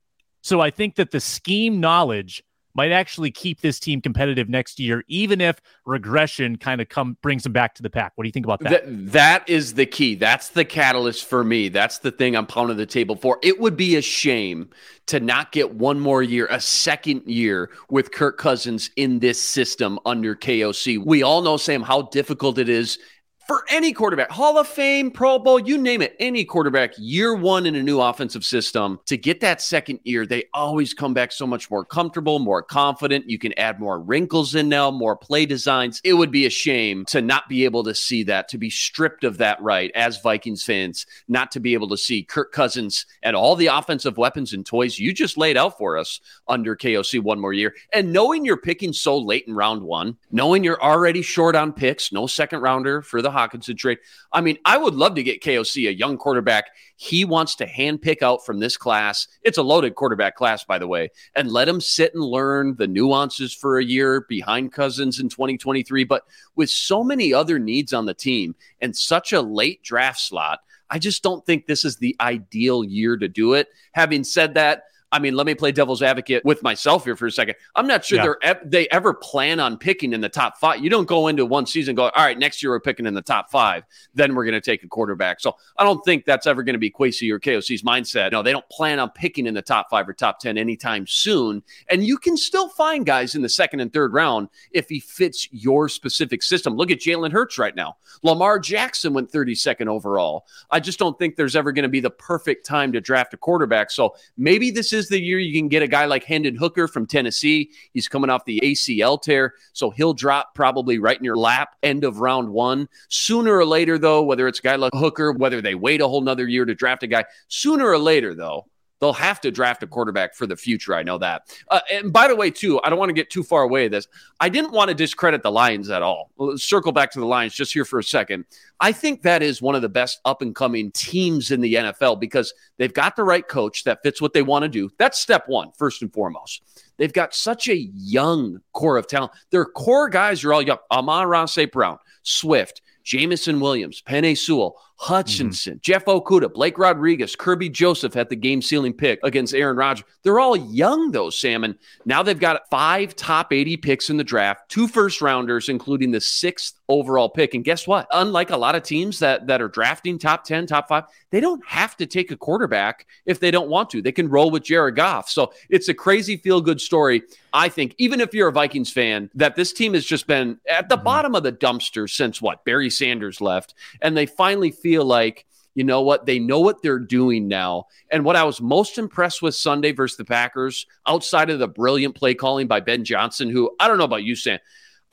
So 0.43 0.61
I 0.61 0.71
think 0.71 0.97
that 0.97 1.11
the 1.11 1.21
scheme 1.21 1.81
knowledge 1.81 2.43
might 2.75 2.93
actually 2.93 3.31
keep 3.31 3.61
this 3.61 3.79
team 3.79 4.01
competitive 4.01 4.49
next 4.49 4.79
year, 4.81 5.05
even 5.09 5.41
if 5.41 5.61
regression 5.85 6.57
kind 6.57 6.81
of 6.81 6.89
come 6.89 7.17
brings 7.23 7.43
them 7.43 7.53
back 7.53 7.75
to 7.75 7.83
the 7.83 7.91
pack. 7.91 8.13
What 8.15 8.25
do 8.25 8.29
you 8.29 8.33
think 8.33 8.47
about 8.47 8.61
that? 8.61 8.85
Th- 8.85 9.11
that 9.13 9.49
is 9.49 9.75
the 9.75 9.87
key. 9.87 10.15
That's 10.15 10.49
the 10.49 10.65
catalyst 10.65 11.27
for 11.27 11.45
me. 11.45 11.69
That's 11.69 11.99
the 11.99 12.11
thing 12.11 12.37
I'm 12.37 12.47
pounding 12.47 12.77
the 12.77 12.87
table 12.87 13.17
for. 13.17 13.39
It 13.43 13.61
would 13.61 13.77
be 13.77 13.97
a 13.97 14.03
shame 14.03 14.71
to 15.07 15.21
not 15.21 15.53
get 15.53 15.75
one 15.75 16.01
more 16.01 16.23
year, 16.23 16.47
a 16.51 16.61
second 16.61 17.23
year 17.27 17.71
with 17.91 18.13
Kirk 18.13 18.39
Cousins 18.39 18.91
in 18.97 19.19
this 19.19 19.41
system 19.41 19.99
under 20.07 20.35
KOC. 20.35 21.05
We 21.05 21.23
all 21.23 21.43
know, 21.43 21.57
Sam, 21.57 21.83
how 21.83 22.03
difficult 22.03 22.59
it 22.59 22.69
is 22.69 22.99
for 23.47 23.65
any 23.69 23.93
quarterback, 23.93 24.31
Hall 24.31 24.59
of 24.59 24.67
Fame, 24.67 25.11
Pro 25.11 25.39
Bowl, 25.39 25.59
you 25.59 25.77
name 25.77 26.01
it, 26.01 26.17
any 26.21 26.45
quarterback, 26.45 26.93
year 26.97 27.35
one 27.35 27.67
in 27.67 27.75
a 27.75 27.83
new 27.83 28.01
offensive 28.01 28.45
system, 28.45 29.01
to 29.07 29.17
get 29.17 29.41
that 29.41 29.61
second 29.61 30.01
year, 30.05 30.25
they 30.25 30.45
always 30.55 30.95
come 30.95 31.13
back 31.13 31.33
so 31.33 31.47
much 31.47 31.71
more 31.71 31.85
comfortable, 31.85 32.39
more 32.39 32.63
confident. 32.63 33.29
You 33.29 33.39
can 33.39 33.53
add 33.59 33.81
more 33.81 34.01
wrinkles 34.01 34.55
in 34.55 34.69
now, 34.69 34.91
more 34.91 35.17
play 35.17 35.47
designs. 35.47 36.01
It 36.05 36.15
would 36.15 36.31
be 36.31 36.47
a 36.47 36.51
shame 36.51 37.05
to 37.07 37.21
not 37.21 37.49
be 37.49 37.65
able 37.65 37.83
to 37.85 37.95
see 37.95 38.23
that, 38.25 38.49
to 38.49 38.59
be 38.59 38.71
stripped 38.71 39.25
of 39.25 39.39
that 39.39 39.61
right 39.61 39.91
as 39.95 40.21
Vikings 40.21 40.63
fans, 40.63 41.07
not 41.29 41.51
to 41.53 41.61
be 41.61 41.75
able 41.75 41.89
to 41.89 41.97
see 41.97 42.23
Kirk 42.23 42.53
Cousins 42.53 43.07
and 43.23 43.35
all 43.35 43.57
the 43.57 43.67
offensive 43.67 44.17
weapons 44.17 44.53
and 44.53 44.65
toys 44.65 44.99
you 44.99 45.13
just 45.13 45.37
laid 45.37 45.57
out 45.57 45.79
for 45.79 45.99
us 45.99 46.21
under 46.47 46.77
KOC 46.77 47.21
one 47.21 47.41
more 47.41 47.53
year. 47.53 47.75
And 47.93 48.13
knowing 48.13 48.45
you're 48.45 48.57
picking 48.57 48.93
so 48.93 49.19
late 49.19 49.47
in 49.49 49.55
round 49.55 49.83
one, 49.83 50.17
knowing 50.31 50.63
you're 50.63 50.83
already 50.83 51.23
short 51.23 51.57
on 51.57 51.73
picks, 51.73 52.13
no 52.13 52.27
second 52.27 52.61
rounder 52.61 53.03
for 53.03 53.21
the 53.21 53.33
Hockenson 53.49 53.77
trade. 53.77 53.99
I 54.33 54.41
mean, 54.41 54.59
I 54.65 54.77
would 54.77 54.95
love 54.95 55.15
to 55.17 55.23
get 55.23 55.43
KOC, 55.43 55.89
a 55.89 55.95
young 55.95 56.17
quarterback. 56.17 56.67
He 56.97 57.25
wants 57.25 57.55
to 57.57 57.67
handpick 57.67 58.23
out 58.23 58.45
from 58.45 58.61
this 58.61 58.77
class. 58.77 59.29
It's 59.43 59.59
a 59.59 59.63
loaded 59.63 59.95
quarterback 59.95 60.37
class, 60.37 60.65
by 60.65 60.79
the 60.79 60.87
way, 60.87 61.11
and 61.35 61.51
let 61.51 61.69
him 61.69 61.81
sit 61.81 62.15
and 62.15 62.23
learn 62.23 62.77
the 62.77 62.87
nuances 62.87 63.55
for 63.55 63.79
a 63.79 63.85
year 63.85 64.23
behind 64.29 64.73
Cousins 64.73 65.21
in 65.21 65.29
2023. 65.29 66.05
But 66.05 66.25
with 66.57 66.71
so 66.71 67.03
many 67.03 67.35
other 67.35 67.59
needs 67.59 67.93
on 67.93 68.07
the 68.07 68.15
team 68.15 68.55
and 68.81 68.97
such 68.97 69.33
a 69.33 69.41
late 69.41 69.83
draft 69.83 70.21
slot, 70.21 70.61
I 70.91 70.99
just 70.99 71.23
don't 71.23 71.45
think 71.47 71.67
this 71.67 71.85
is 71.85 71.97
the 71.97 72.15
ideal 72.21 72.85
year 72.85 73.17
to 73.17 73.27
do 73.27 73.55
it. 73.55 73.69
Having 73.93 74.25
said 74.25 74.55
that, 74.55 74.85
I 75.13 75.19
mean, 75.19 75.35
let 75.35 75.47
me 75.47 75.55
play 75.55 75.73
devil's 75.73 76.03
advocate 76.03 76.43
with 76.45 76.63
myself 76.63 77.05
here 77.05 77.15
for 77.17 77.27
a 77.27 77.31
second. 77.31 77.55
I'm 77.77 77.87
not 77.87 78.05
sure 78.05 78.19
yeah. 78.19 78.35
they're 78.43 78.61
they 78.65 78.89
ever 78.89 79.13
plan 79.13 79.61
on 79.61 79.77
picking 79.77 80.15
in 80.15 80.23
the 80.23 80.29
top 80.31 80.57
five. 80.59 80.83
You 80.83 80.89
don't 80.89 81.07
go 81.07 81.29
into 81.29 81.45
one 81.45 81.67
season 81.67 81.95
going, 81.95 82.13
all 82.17 82.25
right, 82.25 82.39
next 82.39 82.63
year 82.63 82.73
we're 82.73 82.81
picking 82.81 83.05
in 83.05 83.13
the 83.13 83.23
top 83.23 83.51
five. 83.51 83.85
Then 84.15 84.35
we're 84.35 84.45
going 84.45 84.55
to 84.55 84.61
take 84.61 84.83
a 84.83 84.89
quarterback. 84.89 85.41
So 85.41 85.57
I 85.77 85.85
don't 85.85 86.03
think 86.05 86.25
that's 86.25 86.47
ever 86.47 86.63
going 86.63 86.73
to 86.75 86.79
be 86.79 86.91
Kwesi 86.91 87.31
or 87.31 87.39
KOC's 87.39 87.83
mindset. 87.83 88.33
No, 88.33 88.43
they 88.43 88.53
don't 88.53 88.69
plan 88.71 88.99
on 88.99 89.11
picking 89.11 89.47
in 89.47 89.55
the 89.55 89.63
top 89.63 89.91
five 89.91 90.09
or 90.09 90.15
top 90.15 90.39
ten 90.39 90.57
anytime 90.57 91.07
soon. 91.07 91.63
And 91.91 92.05
you 92.05 92.17
can 92.17 92.37
still 92.37 92.71
find 92.71 93.05
guys 93.05 93.35
in 93.35 93.43
the 93.43 93.49
second 93.51 93.81
and 93.81 93.93
third 93.93 94.15
round 94.15 94.49
if 94.73 94.89
he 94.89 94.99
fits 94.99 95.47
your 95.53 95.91
specific 95.91 96.43
system. 96.43 96.75
Look 96.75 96.91
at 96.91 96.99
Jalen 96.99 97.33
Hurts 97.33 97.59
right 97.59 97.77
now. 97.77 97.97
Lamar 98.23 98.59
Jackson 98.59 99.13
went 99.13 99.31
32nd 99.31 99.89
overall. 99.89 100.47
I 100.71 100.81
just 100.81 100.99
don't 100.99 101.19
think 101.19 101.37
there's 101.37 101.57
ever 101.57 101.73
going 101.73 101.83
to 101.83 101.89
be 101.89 102.01
the 102.01 102.11
perfect 102.11 102.65
time 102.65 102.93
to 102.93 103.01
draft 103.01 103.35
a 103.35 103.37
quarterback. 103.37 103.91
So 103.91 104.15
maybe 104.37 104.71
this 104.71 104.93
is 104.93 105.02
is 105.03 105.09
the 105.09 105.21
year 105.21 105.39
you 105.39 105.53
can 105.53 105.69
get 105.69 105.83
a 105.83 105.89
guy 105.89 106.07
like 106.07 106.25
Hendon 106.25 106.57
Hooker 106.57 106.89
from 106.89 107.07
Tennessee. 107.07 107.71
He's 107.93 108.09
coming 108.09 108.31
off 108.31 108.45
the 108.45 108.61
ACL 108.63 109.21
tear, 109.21 109.55
so 109.73 109.91
he'll 109.91 110.15
drop 110.15 110.55
probably 110.55 110.99
right 110.99 111.19
in 111.19 111.25
your 111.25 111.37
lap 111.37 111.77
end 111.83 112.05
of 112.05 112.21
round 112.21 112.49
one. 112.51 112.89
Sooner 113.09 113.57
or 113.57 113.65
later, 113.65 113.99
though, 113.99 114.23
whether 114.23 114.49
it's 114.49 114.61
a 114.61 114.63
guy 114.63 114.77
like 114.77 114.93
Hooker, 114.95 115.33
whether 115.33 115.61
they 115.61 115.75
wait 115.75 116.01
a 116.01 116.09
whole 116.09 116.21
nother 116.21 116.47
year 116.47 116.65
to 116.65 116.75
draft 116.75 117.03
a 117.03 117.07
guy, 117.07 117.25
sooner 117.49 117.89
or 117.89 117.99
later, 117.99 118.35
though, 118.35 118.67
They'll 119.03 119.13
have 119.15 119.41
to 119.41 119.51
draft 119.51 119.83
a 119.83 119.89
quarterback 119.89 120.33
for 120.33 120.47
the 120.47 120.55
future. 120.55 120.95
I 120.95 121.03
know 121.03 121.19
that. 121.19 121.53
Uh, 121.69 121.81
and 121.91 122.13
by 122.13 122.29
the 122.29 122.37
way, 122.37 122.53
too, 122.53 122.81
I 122.85 122.89
don't 122.89 123.01
want 123.01 123.09
to 123.09 123.15
get 123.15 123.31
too 123.31 123.43
far 123.43 123.65
away 123.65 123.89
this. 123.89 124.07
I 124.39 124.49
didn't 124.49 124.71
want 124.71 124.91
to 124.91 124.95
discredit 124.95 125.43
the 125.43 125.51
Lions 125.51 125.91
at 125.91 126.03
all. 126.03 126.31
Let's 126.37 126.63
circle 126.63 126.93
back 126.93 127.11
to 127.11 127.19
the 127.19 127.27
Lions 127.27 127.53
just 127.53 127.73
here 127.73 127.85
for 127.85 127.99
a 127.99 128.05
second. 128.05 128.45
I 128.79 128.93
think 128.93 129.23
that 129.23 129.43
is 129.43 129.61
one 129.61 129.75
of 129.75 129.83
the 129.83 129.89
best 129.89 130.21
up 130.25 130.41
and 130.41 130.55
coming 130.55 130.93
teams 130.93 131.51
in 131.51 131.61
the 131.61 131.75
NFL 131.75 132.21
because 132.21 132.55
they've 132.77 132.95
got 132.95 133.17
the 133.17 133.25
right 133.25 133.47
coach 133.49 133.83
that 133.83 134.05
fits 134.05 134.23
what 134.23 134.35
they 134.35 134.43
want 134.43 134.63
to 134.63 134.69
do. 134.69 134.89
That's 134.99 135.19
step 135.19 135.49
one, 135.49 135.73
first 135.77 136.03
and 136.03 136.13
foremost. 136.13 136.63
They've 136.97 137.13
got 137.13 137.35
such 137.35 137.69
a 137.69 137.77
young 137.77 138.61
core 138.73 138.99
of 138.99 139.09
talent. 139.09 139.33
Their 139.51 139.65
core 139.65 140.11
guys 140.11 140.45
are 140.45 140.53
all 140.53 140.63
young. 140.63 140.79
Amon-Ra 140.93 141.47
St. 141.47 141.73
Brown, 141.73 141.99
Swift, 142.23 142.83
Jameson 143.03 143.59
Williams, 143.59 144.01
Penei 144.01 144.39
Sewell, 144.39 144.81
Hutchinson, 145.03 145.75
mm-hmm. 145.75 145.81
Jeff 145.81 146.05
Okudah, 146.05 146.55
Blake 146.55 146.79
Rodriguez, 146.79 147.35
Kerby 147.35 147.73
Joseph 147.73 148.15
had 148.15 148.29
the 148.29 148.37
game 148.37 148.63
sealing 148.63 148.93
pick 148.93 149.19
against 149.25 149.53
Aaron 149.53 149.77
Rodgers. 149.77 150.05
They're 150.23 150.39
all 150.39 150.57
young, 150.57 151.11
though, 151.11 151.29
Salmon. 151.29 151.77
Now 152.05 152.23
they've 152.23 152.39
got 152.39 152.71
five 152.71 153.17
top 153.17 153.53
80 153.53 153.79
picks 153.79 154.11
in 154.11 154.17
the 154.17 154.23
draft, 154.23 154.69
two 154.69 154.87
first 154.87 155.21
rounders, 155.21 155.69
including 155.69 156.13
the 156.13 156.21
sixth 156.21 156.79
overall 156.89 157.29
pick. 157.29 157.55
And 157.55 157.65
guess 157.65 157.89
what? 157.89 158.07
Unlike 158.13 158.51
a 158.51 158.57
lot 158.57 158.77
of 158.77 158.85
teams 158.85 159.19
that, 159.19 159.49
that 159.49 159.61
are 159.61 159.67
drafting 159.67 160.19
top 160.19 160.45
10, 160.45 160.67
top 160.67 160.89
five, 160.89 161.05
they 161.31 161.41
don't 161.41 161.67
have 161.67 161.97
to 161.97 162.07
take 162.07 162.31
a 162.31 162.37
quarterback 162.37 163.07
if 163.27 163.41
they 163.41 163.51
don't 163.51 163.69
want 163.69 163.91
to. 163.91 164.03
They 164.03 164.13
can 164.13 164.29
roll 164.29 164.53
with 164.53 164.63
Jared 164.63 164.95
Goff. 164.95 165.29
So 165.29 165.53
it's 165.69 165.89
a 165.89 165.95
crazy 165.95 166.37
feel 166.37 166.61
good 166.61 166.81
story. 166.81 167.23
I 167.55 167.69
think, 167.69 167.95
even 167.99 168.21
if 168.21 168.33
you're 168.33 168.49
a 168.49 168.53
Vikings 168.53 168.93
fan, 168.93 169.31
that 169.35 169.57
this 169.57 169.73
team 169.73 169.95
has 169.95 170.07
just 170.07 170.27
been 170.27 170.59
at 170.69 170.89
the 170.89 170.95
mm-hmm. 170.95 171.05
bottom 171.05 171.35
of 171.35 171.43
the 171.43 171.53
dumpster 171.53 172.09
since 172.09 172.41
what? 172.41 172.65
Barry 172.65 172.89
Sanders 172.89 173.41
left. 173.41 173.75
And 174.01 174.17
they 174.17 174.27
finally 174.27 174.71
feel 174.71 174.92
feel 174.93 175.05
like 175.05 175.47
you 175.75 175.85
know 175.85 176.03
what? 176.03 176.27
They 176.27 176.39
know 176.39 176.61
what 176.61 176.83
they're 176.83 176.99
doing 176.99 177.49
now. 177.49 177.87
And 178.11 178.27
what 178.27 178.37
I 178.37 178.45
was 178.45 178.61
most 178.61 178.99
impressed 178.99 179.41
with 179.41 179.55
Sunday 179.55 179.93
versus 179.93 180.19
the 180.19 180.25
Packers, 180.25 180.87
outside 181.07 181.49
of 181.49 181.59
the 181.59 181.69
brilliant 181.69 182.15
play 182.15 182.35
calling 182.35 182.67
by 182.67 182.81
Ben 182.81 183.05
Johnson, 183.05 183.49
who 183.49 183.71
I 183.81 183.89
don't 183.89 183.97
know 183.97 184.05
about 184.05 184.23
you, 184.23 184.37
Sam. 184.37 184.59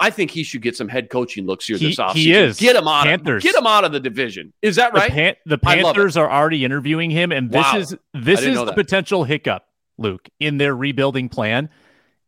I 0.02 0.10
think 0.10 0.32
he 0.32 0.44
should 0.44 0.62
get 0.62 0.78
some 0.78 0.88
head 0.88 1.10
coaching 1.10 1.46
looks 1.46 1.66
here 1.66 1.78
he, 1.78 1.88
this 1.88 1.98
offseason. 1.98 2.16
He 2.16 2.34
is. 2.34 2.60
Get 2.60 2.76
him 2.76 2.88
out 2.88 3.06
Panthers. 3.06 3.44
of 3.44 3.52
get 3.52 3.56
him 3.56 3.68
out 3.68 3.86
of 3.86 3.92
the 3.92 4.00
division. 4.00 4.54
Is 4.62 4.76
that 4.78 4.94
right? 4.94 5.10
The, 5.10 5.16
Pan- 5.16 5.36
the 5.46 5.58
Panthers 5.58 6.18
are 6.18 6.30
already 6.30 6.66
interviewing 6.66 7.10
him, 7.10 7.32
and 7.32 7.52
this 7.52 7.64
wow. 7.64 7.78
is 7.78 7.96
this 8.14 8.42
is 8.42 8.58
the 8.58 8.66
that. 8.66 8.76
potential 8.76 9.24
hiccup, 9.24 9.66
Luke, 9.98 10.28
in 10.40 10.58
their 10.58 10.76
rebuilding 10.76 11.30
plan. 11.30 11.70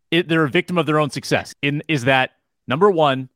It, 0.09 0.27
they're 0.27 0.43
a 0.43 0.49
victim 0.49 0.77
of 0.77 0.85
their 0.85 0.99
own 0.99 1.09
success. 1.09 1.53
In 1.61 1.83
is 1.89 2.05
that 2.05 2.31
number 2.67 2.89
one, 2.89 3.29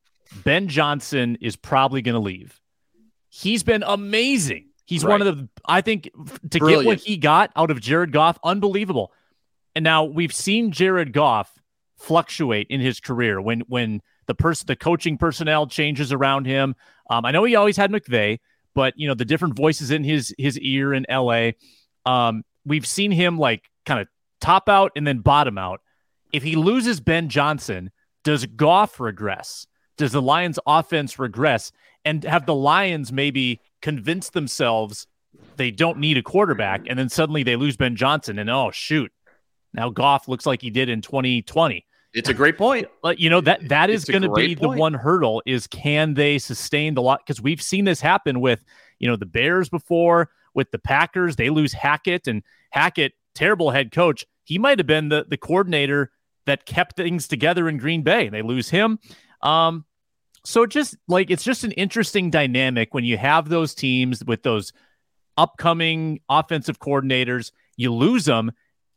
Ben 0.43 0.67
Johnson 0.69 1.37
is 1.39 1.55
probably 1.55 2.01
going 2.01 2.15
to 2.15 2.19
leave 2.19 2.61
he's 3.35 3.63
been 3.63 3.83
amazing. 3.85 4.69
He's 4.85 5.03
right. 5.03 5.19
one 5.19 5.27
of 5.27 5.37
the, 5.37 5.49
I 5.65 5.81
think, 5.81 6.09
to 6.51 6.59
Brilliant. 6.59 6.83
get 6.83 6.87
what 6.87 6.99
he 6.99 7.17
got 7.17 7.51
out 7.55 7.71
of 7.71 7.81
Jared 7.81 8.11
Goff, 8.11 8.37
unbelievable. 8.43 9.11
And 9.75 9.83
now 9.83 10.05
we've 10.05 10.33
seen 10.33 10.71
Jared 10.71 11.11
Goff 11.11 11.51
fluctuate 11.97 12.67
in 12.69 12.79
his 12.79 12.99
career 12.99 13.41
when 13.41 13.61
when 13.67 14.01
the 14.27 14.35
person, 14.35 14.67
the 14.67 14.75
coaching 14.75 15.17
personnel 15.17 15.67
changes 15.67 16.13
around 16.13 16.45
him. 16.45 16.75
Um, 17.09 17.25
I 17.25 17.31
know 17.31 17.43
he 17.43 17.55
always 17.55 17.77
had 17.77 17.91
McVay, 17.91 18.39
but 18.73 18.93
you 18.95 19.07
know 19.07 19.15
the 19.15 19.25
different 19.25 19.55
voices 19.55 19.91
in 19.91 20.03
his 20.03 20.33
his 20.37 20.57
ear 20.59 20.93
in 20.93 21.05
L.A. 21.09 21.55
Um, 22.05 22.43
we've 22.65 22.87
seen 22.87 23.11
him 23.11 23.37
like 23.37 23.69
kind 23.85 23.99
of 23.99 24.07
top 24.39 24.69
out 24.69 24.91
and 24.95 25.05
then 25.05 25.19
bottom 25.19 25.57
out. 25.57 25.81
If 26.31 26.43
he 26.43 26.55
loses 26.55 26.99
Ben 27.01 27.27
Johnson, 27.27 27.91
Does 28.23 28.45
Goff 28.45 28.99
regress? 28.99 29.67
Does 29.97 30.11
the 30.11 30.21
Lions 30.21 30.59
offense 30.65 31.17
regress? 31.19 31.71
And 32.03 32.23
have 32.23 32.45
the 32.45 32.55
Lions 32.55 33.11
maybe 33.11 33.61
convince 33.81 34.29
themselves 34.29 35.07
they 35.57 35.71
don't 35.71 35.99
need 35.99 36.17
a 36.17 36.21
quarterback 36.21 36.83
and 36.87 36.97
then 36.97 37.09
suddenly 37.09 37.43
they 37.43 37.55
lose 37.55 37.77
Ben 37.77 37.95
Johnson 37.95 38.39
and 38.39 38.49
oh 38.49 38.71
shoot. 38.71 39.11
Now 39.73 39.89
Goff 39.89 40.27
looks 40.27 40.45
like 40.45 40.61
he 40.61 40.69
did 40.69 40.89
in 40.89 41.01
2020. 41.01 41.85
It's 42.13 42.29
a 42.29 42.33
great 42.33 42.57
point. 42.57 42.87
But 43.01 43.19
you 43.19 43.29
know 43.29 43.41
that 43.41 43.67
that 43.67 43.89
is 43.89 44.05
going 44.05 44.21
to 44.21 44.31
be 44.31 44.55
point. 44.55 44.61
the 44.61 44.79
one 44.79 44.93
hurdle 44.93 45.43
is 45.45 45.67
can 45.67 46.13
they 46.13 46.37
sustain 46.37 46.93
the 46.93 47.01
lot 47.01 47.21
because 47.25 47.41
we've 47.41 47.61
seen 47.61 47.85
this 47.85 48.01
happen 48.01 48.39
with 48.39 48.63
you 48.99 49.07
know 49.07 49.15
the 49.15 49.25
Bears 49.25 49.69
before 49.69 50.29
with 50.53 50.71
the 50.71 50.79
Packers 50.79 51.35
they 51.35 51.49
lose 51.49 51.73
Hackett 51.73 52.27
and 52.27 52.41
Hackett 52.71 53.13
terrible 53.33 53.71
head 53.71 53.91
coach 53.91 54.25
he 54.43 54.57
might 54.57 54.79
have 54.79 54.87
been 54.87 55.09
the 55.09 55.25
the 55.27 55.37
coordinator 55.37 56.11
that 56.45 56.65
kept 56.65 56.95
things 56.95 57.27
together 57.27 57.67
in 57.67 57.77
Green 57.77 58.01
Bay 58.01 58.25
and 58.25 58.33
they 58.33 58.41
lose 58.41 58.69
him 58.69 58.99
um 59.45 59.85
so 60.43 60.65
just 60.65 60.97
like 61.07 61.31
it's 61.31 61.43
just 61.43 61.63
an 61.63 61.71
interesting 61.71 62.29
dynamic 62.29 62.93
when 62.93 63.03
you 63.03 63.17
have 63.17 63.47
those 63.49 63.73
teams 63.73 64.23
with 64.25 64.43
those 64.43 64.73
upcoming 65.37 66.19
offensive 66.29 66.79
coordinators 66.79 67.51
you 67.77 67.93
lose 67.93 68.25
them 68.25 68.51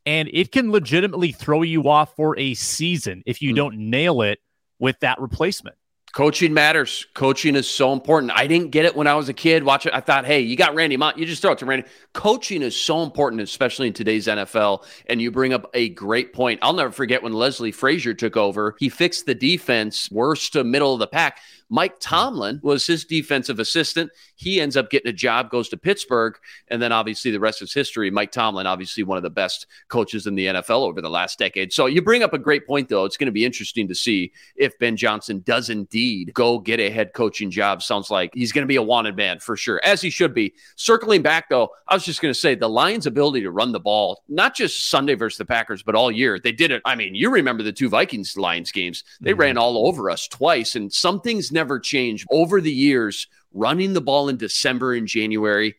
and 0.08 0.30
it 0.32 0.52
can 0.52 0.72
legitimately 0.72 1.32
throw 1.32 1.60
you 1.60 1.86
off 1.88 2.16
for 2.16 2.38
a 2.38 2.54
season 2.54 3.22
if 3.26 3.42
you 3.42 3.52
mm. 3.52 3.56
don't 3.56 3.76
nail 3.76 4.22
it 4.22 4.38
with 4.78 4.98
that 5.00 5.20
replacement. 5.20 5.76
Coaching 6.14 6.54
matters. 6.54 7.06
Coaching 7.14 7.54
is 7.54 7.68
so 7.68 7.92
important. 7.92 8.32
I 8.34 8.46
didn't 8.46 8.70
get 8.70 8.84
it 8.84 8.96
when 8.96 9.06
I 9.06 9.14
was 9.14 9.28
a 9.28 9.34
kid. 9.34 9.62
Watch 9.62 9.86
it. 9.86 9.92
I 9.92 10.00
thought, 10.00 10.24
hey, 10.24 10.40
you 10.40 10.56
got 10.56 10.74
Randy 10.74 10.96
Moss. 10.96 11.16
You 11.16 11.26
just 11.26 11.42
throw 11.42 11.52
it 11.52 11.58
to 11.58 11.66
Randy. 11.66 11.86
Coaching 12.14 12.62
is 12.62 12.74
so 12.74 13.02
important, 13.02 13.42
especially 13.42 13.88
in 13.88 13.92
today's 13.92 14.26
NFL. 14.26 14.84
And 15.06 15.20
you 15.20 15.30
bring 15.30 15.52
up 15.52 15.70
a 15.74 15.90
great 15.90 16.32
point. 16.32 16.60
I'll 16.62 16.72
never 16.72 16.90
forget 16.90 17.22
when 17.22 17.32
Leslie 17.32 17.72
Frazier 17.72 18.14
took 18.14 18.36
over. 18.36 18.74
He 18.78 18.88
fixed 18.88 19.26
the 19.26 19.34
defense, 19.34 20.10
worst 20.10 20.54
to 20.54 20.64
middle 20.64 20.94
of 20.94 20.98
the 20.98 21.06
pack. 21.06 21.40
Mike 21.68 21.96
Tomlin 22.00 22.60
was 22.62 22.86
his 22.86 23.04
defensive 23.04 23.58
assistant. 23.58 24.10
He 24.36 24.60
ends 24.60 24.76
up 24.76 24.90
getting 24.90 25.10
a 25.10 25.12
job, 25.12 25.50
goes 25.50 25.68
to 25.70 25.76
Pittsburgh, 25.76 26.36
and 26.68 26.80
then 26.80 26.92
obviously 26.92 27.30
the 27.30 27.40
rest 27.40 27.60
is 27.60 27.72
history. 27.72 28.10
Mike 28.10 28.32
Tomlin, 28.32 28.66
obviously 28.66 29.02
one 29.02 29.16
of 29.16 29.22
the 29.22 29.30
best 29.30 29.66
coaches 29.88 30.26
in 30.26 30.34
the 30.34 30.46
NFL 30.46 30.82
over 30.82 31.00
the 31.00 31.10
last 31.10 31.38
decade. 31.38 31.72
So 31.72 31.86
you 31.86 32.00
bring 32.00 32.22
up 32.22 32.32
a 32.32 32.38
great 32.38 32.66
point, 32.66 32.88
though. 32.88 33.04
It's 33.04 33.16
going 33.16 33.26
to 33.26 33.32
be 33.32 33.44
interesting 33.44 33.88
to 33.88 33.94
see 33.94 34.32
if 34.56 34.78
Ben 34.78 34.96
Johnson 34.96 35.42
does 35.44 35.70
indeed 35.70 36.32
go 36.34 36.58
get 36.58 36.80
a 36.80 36.90
head 36.90 37.12
coaching 37.12 37.50
job. 37.50 37.82
Sounds 37.82 38.10
like 38.10 38.32
he's 38.34 38.52
going 38.52 38.62
to 38.62 38.68
be 38.68 38.76
a 38.76 38.82
wanted 38.82 39.16
man 39.16 39.38
for 39.38 39.56
sure, 39.56 39.80
as 39.84 40.00
he 40.00 40.10
should 40.10 40.32
be. 40.32 40.54
Circling 40.76 41.22
back, 41.22 41.48
though, 41.48 41.70
I 41.86 41.94
was 41.94 42.04
just 42.04 42.22
going 42.22 42.32
to 42.32 42.38
say 42.38 42.54
the 42.54 42.68
Lions' 42.68 43.06
ability 43.06 43.42
to 43.42 43.50
run 43.50 43.72
the 43.72 43.80
ball, 43.80 44.22
not 44.28 44.54
just 44.54 44.88
Sunday 44.88 45.14
versus 45.14 45.38
the 45.38 45.44
Packers, 45.44 45.82
but 45.82 45.94
all 45.94 46.10
year, 46.10 46.38
they 46.38 46.52
did 46.52 46.70
it. 46.70 46.82
I 46.84 46.94
mean, 46.94 47.14
you 47.14 47.30
remember 47.30 47.62
the 47.62 47.72
two 47.72 47.88
Vikings 47.88 48.36
Lions 48.36 48.72
games, 48.72 49.04
they 49.20 49.32
mm-hmm. 49.32 49.40
ran 49.40 49.58
all 49.58 49.86
over 49.86 50.10
us 50.10 50.28
twice, 50.28 50.76
and 50.76 50.92
some 50.92 51.20
things 51.20 51.52
never 51.58 51.80
changed 51.80 52.24
over 52.30 52.60
the 52.60 52.72
years. 52.72 53.26
Running 53.52 53.94
the 53.94 54.00
ball 54.00 54.28
in 54.28 54.36
December 54.36 54.94
and 54.94 55.08
January, 55.08 55.74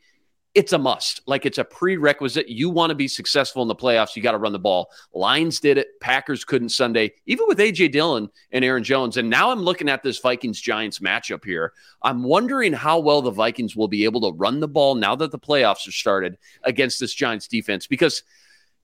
it's 0.55 0.73
a 0.73 0.77
must. 0.77 1.21
Like 1.25 1.45
it's 1.45 1.57
a 1.57 1.63
prerequisite. 1.63 2.49
You 2.49 2.69
want 2.69 2.89
to 2.89 2.95
be 2.95 3.07
successful 3.07 3.61
in 3.61 3.69
the 3.69 3.75
playoffs, 3.75 4.15
you 4.15 4.21
got 4.21 4.33
to 4.33 4.37
run 4.37 4.51
the 4.51 4.59
ball. 4.59 4.89
Lions 5.13 5.61
did 5.61 5.77
it. 5.77 5.87
Packers 6.01 6.43
couldn't 6.43 6.69
Sunday, 6.69 7.13
even 7.27 7.45
with 7.47 7.59
AJ 7.59 7.93
Dillon 7.93 8.29
and 8.51 8.65
Aaron 8.65 8.83
Jones. 8.83 9.15
And 9.15 9.29
now 9.29 9.51
I'm 9.51 9.61
looking 9.61 9.87
at 9.87 10.03
this 10.03 10.19
Vikings 10.19 10.59
Giants 10.59 10.99
matchup 10.99 11.45
here. 11.45 11.71
I'm 12.01 12.23
wondering 12.23 12.73
how 12.73 12.99
well 12.99 13.21
the 13.21 13.31
Vikings 13.31 13.75
will 13.75 13.87
be 13.87 14.03
able 14.03 14.21
to 14.21 14.37
run 14.37 14.59
the 14.59 14.67
ball 14.67 14.95
now 14.95 15.15
that 15.15 15.31
the 15.31 15.39
playoffs 15.39 15.87
are 15.87 15.93
started 15.93 16.37
against 16.63 16.99
this 16.99 17.13
Giants 17.13 17.47
defense 17.47 17.87
because 17.87 18.23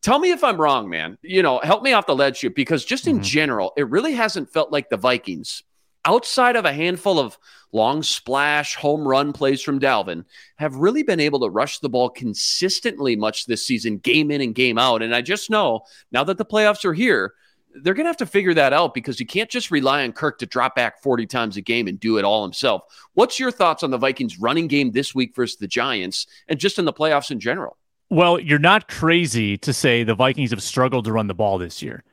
tell 0.02 0.20
me 0.20 0.32
if 0.32 0.44
I'm 0.44 0.62
wrong, 0.62 0.88
man. 0.88 1.18
You 1.24 1.42
know, 1.42 1.60
help 1.64 1.84
me 1.84 1.94
off 1.94 2.06
the 2.06 2.16
ledge 2.16 2.40
here 2.40 2.52
because 2.52 2.86
just 2.86 3.08
in 3.08 3.16
mm-hmm. 3.16 3.24
general, 3.24 3.74
it 3.76 3.90
really 3.90 4.14
hasn't 4.14 4.54
felt 4.54 4.72
like 4.72 4.90
the 4.90 4.98
Vikings 4.98 5.64
outside 6.06 6.56
of 6.56 6.66
a 6.66 6.74
handful 6.74 7.20
of 7.20 7.38
long 7.72 8.02
splash 8.04 8.76
home 8.76 9.06
run 9.06 9.34
plays 9.34 9.62
from 9.62 9.80
Dalvin, 9.80 10.24
have 10.56 10.76
really 10.76 11.04
been 11.04 11.20
able 11.20 11.42
to 11.42 11.50
rush 11.50 11.80
the 11.80 11.90
ball 11.90 12.10
consistently 12.10 13.16
much 13.16 13.46
this 13.46 13.66
season, 13.66 13.98
game 13.98 14.32
in 14.32 14.42
and 14.42 14.56
game 14.56 14.78
out. 14.78 15.02
And 15.02 15.14
I 15.14 15.22
just 15.22 15.50
know 15.50 15.82
now 16.12 16.24
that 16.24 16.38
the 16.38 16.46
playoffs 16.46 16.86
are 16.86 16.94
here, 16.94 17.34
they're 17.82 17.94
going 17.94 18.06
to 18.06 18.10
have 18.10 18.18
to 18.18 18.26
figure 18.26 18.54
that 18.54 18.72
out 18.72 18.94
because 18.94 19.20
you 19.20 19.26
can't 19.26 19.50
just 19.50 19.70
rely 19.70 20.04
on 20.04 20.14
Kirk 20.14 20.40
to 20.40 20.46
drop 20.46 20.76
back 20.76 21.02
40 21.02 21.26
times 21.26 21.58
a 21.58 21.62
game 21.62 21.88
and 21.88 22.00
do 22.00 22.18
it 22.18 22.24
all 22.24 22.44
himself. 22.44 22.84
What's 23.14 23.40
your 23.40 23.52
thoughts 23.52 23.84
on 23.84 23.92
the 23.92 23.98
Vikings 23.98 24.40
running 24.40 24.68
game 24.68 24.92
this 24.92 25.14
week 25.14 25.36
versus 25.36 25.58
the 25.58 25.68
Giants 25.68 26.28
and 26.48 26.58
just 26.58 26.80
in 26.80 26.86
the 26.86 26.94
playoffs 26.94 27.32
in 27.32 27.40
general? 27.42 27.78
Well, 28.10 28.40
you're 28.40 28.60
not 28.60 28.88
crazy 28.88 29.58
to 29.58 29.74
say 29.74 30.04
the 30.04 30.16
Vikings 30.16 30.52
have 30.52 30.64
struggled 30.64 31.06
to 31.06 31.12
run 31.12 31.28
the 31.28 31.34
ball 31.34 31.58
this 31.58 31.82
year. 31.82 32.04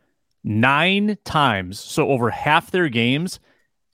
Nine 0.43 1.19
times, 1.25 1.79
so 1.79 2.09
over 2.09 2.31
half 2.31 2.73
their 2.73 2.89
games, 2.89 3.39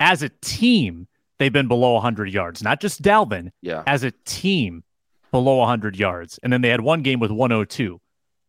as 0.01 0.23
a 0.23 0.31
team, 0.41 1.09
they've 1.39 1.53
been 1.53 1.69
below 1.69 1.95
100 1.95 2.31
yards, 2.31 2.63
not 2.63 2.81
just 2.81 3.03
Dalvin. 3.03 3.51
Yeah. 3.63 3.83
As 3.87 4.05
a 4.05 4.13
team, 4.25 4.85
below 5.31 5.57
100 5.57 5.97
yards. 5.97 6.39
And 6.43 6.53
then 6.53 6.63
they 6.63 6.69
had 6.69 6.81
one 6.81 7.03
game 7.03 7.21
with 7.21 7.31
102. 7.31 8.01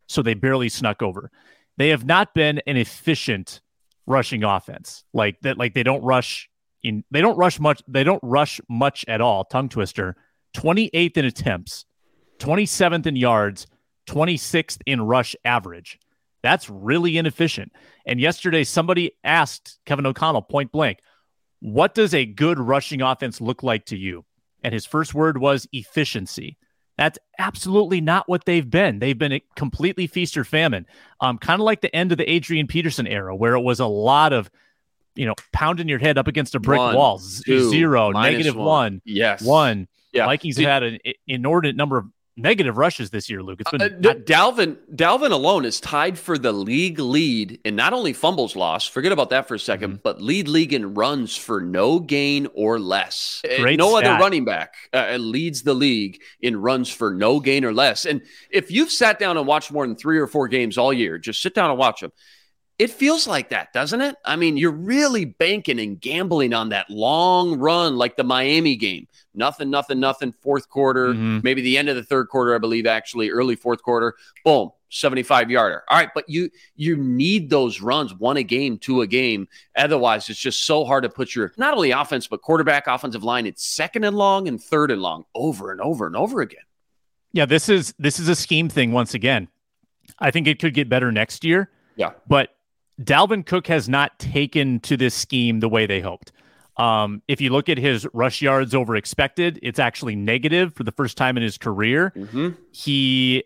So 0.08 0.22
they 0.22 0.34
barely 0.34 0.70
snuck 0.70 1.02
over. 1.02 1.32
They 1.78 1.90
have 1.90 2.06
not 2.06 2.34
been 2.34 2.62
an 2.66 2.78
efficient 2.78 3.62
rushing 4.06 4.44
offense. 4.44 5.04
Like 5.14 5.40
that, 5.42 5.58
like 5.58 5.74
they 5.74 5.84
don't 5.84 6.04
rush 6.04 6.50
in, 6.82 7.04
they 7.12 7.22
don't 7.22 7.38
rush 7.38 7.60
much, 7.60 7.82
they 7.88 8.04
don't 8.04 8.22
rush 8.24 8.60
much 8.68 9.06
at 9.08 9.22
all. 9.22 9.46
Tongue 9.46 9.70
twister. 9.70 10.16
28th 10.56 11.18
in 11.18 11.26
attempts, 11.26 11.86
27th 12.40 13.06
in 13.06 13.16
yards, 13.16 13.68
26th 14.08 14.80
in 14.88 15.02
rush 15.02 15.36
average. 15.46 16.00
That's 16.42 16.70
really 16.70 17.18
inefficient. 17.18 17.72
And 18.08 18.20
yesterday, 18.20 18.64
somebody 18.64 19.12
asked 19.24 19.78
Kevin 19.86 20.08
O'Connell 20.08 20.42
point 20.42 20.72
blank, 20.72 21.00
what 21.60 21.94
does 21.94 22.14
a 22.14 22.26
good 22.26 22.60
rushing 22.60 23.02
offense 23.02 23.42
look 23.42 23.64
like 23.64 23.86
to 23.88 23.98
you? 23.98 24.26
And 24.64 24.74
his 24.74 24.86
first 24.86 25.14
word 25.14 25.38
was 25.38 25.68
efficiency. 25.72 26.58
That's 26.98 27.18
absolutely 27.38 28.02
not 28.02 28.28
what 28.28 28.44
they've 28.44 28.70
been. 28.70 29.00
They've 29.00 29.18
been 29.18 29.40
completely 29.56 30.06
feast 30.06 30.36
or 30.36 30.44
famine, 30.44 30.86
um, 31.22 31.38
kind 31.38 31.62
of 31.62 31.66
like 31.66 31.80
the 31.80 31.96
end 31.96 32.12
of 32.12 32.18
the 32.18 32.30
Adrian 32.30 32.68
Peterson 32.68 33.08
era, 33.08 33.34
where 33.34 33.54
it 33.54 33.62
was 33.62 33.80
a 33.80 33.86
lot 33.86 34.34
of, 34.34 34.52
you 35.16 35.26
know, 35.26 35.36
pounding 35.54 35.88
your 35.88 36.00
head 36.00 36.18
up 36.18 36.28
against 36.28 36.56
a 36.56 36.60
brick 36.60 36.78
one, 36.78 36.96
wall, 36.96 37.22
two, 37.46 37.70
zero, 37.70 38.12
negative 38.12 38.56
one. 38.56 38.66
one, 38.66 39.02
yes, 39.06 39.42
one. 39.42 39.88
Yeah. 40.12 40.26
Vikings 40.26 40.58
have 40.58 40.66
had 40.66 40.84
an 40.84 41.00
inordinate 41.26 41.78
number 41.78 41.98
of 41.98 42.08
negative 42.42 42.78
rushes 42.78 43.10
this 43.10 43.30
year, 43.30 43.44
Luke. 43.44 43.62
It's 43.62 43.72
been 43.72 43.82
uh, 43.82 43.90
not- 44.00 44.18
Dalvin. 44.26 44.78
Dalvin 44.94 45.32
alone 45.32 45.66
is 45.66 45.80
tied 45.80 46.18
for 46.18 46.38
the 46.38 46.52
league 46.52 47.00
lead 47.00 47.60
in 47.64 47.76
not 47.76 47.94
only 47.94 48.14
fumbles 48.14 48.56
lost. 48.56 48.92
Forget 48.92 49.12
about 49.12 49.30
that 49.32 49.48
for 49.48 49.56
a 49.56 49.58
2nd 49.58 49.80
mm-hmm. 49.80 49.96
but 50.04 50.22
lead 50.22 50.48
league 50.48 50.74
in 50.74 50.94
runs 50.94 51.36
for 51.36 51.62
no 51.62 52.00
gain 52.00 52.48
or 52.54 52.80
less. 52.80 53.42
Uh, 53.46 53.62
Great 53.62 53.78
no 53.78 53.98
stat. 53.98 54.12
other 54.12 54.24
running 54.24 54.46
back 54.46 54.76
uh, 54.94 55.18
leads 55.18 55.64
the 55.64 55.74
league 55.74 56.22
in 56.42 56.60
runs 56.62 56.90
for 56.90 57.14
no 57.14 57.40
gain 57.40 57.66
or 57.66 57.74
less. 57.74 58.06
And 58.06 58.22
if 58.50 58.72
you've 58.72 58.92
sat 58.92 59.20
down 59.20 59.38
and 59.38 59.46
watched 59.46 59.72
more 59.72 59.86
than 59.86 59.96
three 59.96 60.20
or 60.20 60.28
four 60.28 60.48
games 60.48 60.78
all 60.78 60.94
year, 60.94 61.18
just 61.18 61.42
sit 61.42 61.54
down 61.54 61.70
and 61.70 61.80
watch 61.80 62.02
them. 62.02 62.12
It 62.80 62.92
feels 62.92 63.28
like 63.28 63.50
that, 63.50 63.74
doesn't 63.74 64.00
it? 64.00 64.16
I 64.24 64.38
mean, 64.38 64.56
you're 64.56 64.72
really 64.72 65.26
banking 65.26 65.82
and 65.82 66.00
gambling 66.00 66.54
on 66.54 66.70
that 66.70 66.90
long 66.90 67.60
run, 67.60 67.98
like 67.98 68.16
the 68.16 68.24
Miami 68.24 68.78
game. 68.78 69.06
Nothing, 69.36 69.70
nothing, 69.70 70.00
nothing. 70.00 70.32
Fourth 70.32 70.70
quarter, 70.70 71.10
mm-hmm. 71.10 71.40
maybe 71.44 71.62
the 71.62 71.78
end 71.78 71.90
of 71.90 71.98
the 71.98 72.04
third 72.04 72.30
quarter, 72.30 72.56
I 72.56 72.58
believe, 72.58 72.88
actually, 72.88 73.32
early 73.32 73.58
fourth 73.58 73.84
quarter. 73.84 74.16
Boom, 74.46 74.72
75 74.92 75.52
yarder. 75.52 75.84
All 75.90 75.98
right, 75.98 76.10
but 76.16 76.30
you 76.30 76.50
you 76.78 76.96
need 76.96 77.50
those 77.50 77.82
runs, 77.82 78.14
one 78.14 78.38
a 78.38 78.44
game, 78.44 78.78
two 78.78 79.02
a 79.02 79.08
game. 79.08 79.50
Otherwise, 79.76 80.30
it's 80.30 80.40
just 80.40 80.66
so 80.66 80.86
hard 80.86 81.04
to 81.04 81.10
put 81.10 81.36
your 81.36 81.52
not 81.58 81.74
only 81.74 81.92
offense 81.92 82.28
but 82.28 82.42
quarterback, 82.42 82.88
offensive 82.88 83.26
line. 83.26 83.46
It's 83.46 83.66
second 83.66 84.06
and 84.06 84.16
long 84.16 84.48
and 84.48 84.62
third 84.62 84.90
and 84.90 85.02
long, 85.02 85.26
over 85.36 85.72
and 85.72 85.82
over 85.82 86.08
and 86.08 86.16
over 86.16 86.40
again. 86.40 86.64
Yeah, 87.34 87.46
this 87.46 87.68
is 87.68 87.94
this 88.00 88.20
is 88.20 88.30
a 88.30 88.36
scheme 88.36 88.70
thing 88.70 88.94
once 88.94 89.14
again. 89.14 89.50
I 90.18 90.32
think 90.32 90.48
it 90.48 90.60
could 90.60 90.74
get 90.74 90.88
better 90.88 91.12
next 91.12 91.44
year. 91.44 91.70
Yeah, 91.98 92.12
but 92.26 92.56
Dalvin 93.02 93.46
Cook 93.46 93.68
has 93.68 93.88
not 93.88 94.18
taken 94.20 94.80
to 94.82 94.98
this 94.98 95.16
scheme 95.16 95.60
the 95.60 95.70
way 95.70 95.86
they 95.86 96.02
hoped. 96.02 96.32
Um, 96.78 97.22
if 97.28 97.42
you 97.42 97.50
look 97.50 97.68
at 97.70 97.78
his 97.78 98.08
rush 98.14 98.42
yards 98.42 98.74
over 98.74 98.96
expected, 98.96 99.60
it's 99.62 99.80
actually 99.80 100.16
negative 100.16 100.74
for 100.74 100.84
the 100.84 100.92
first 100.92 101.18
time 101.18 101.36
in 101.36 101.44
his 101.44 101.58
career. 101.58 102.14
Mm-hmm. 102.16 102.50
He 102.72 103.44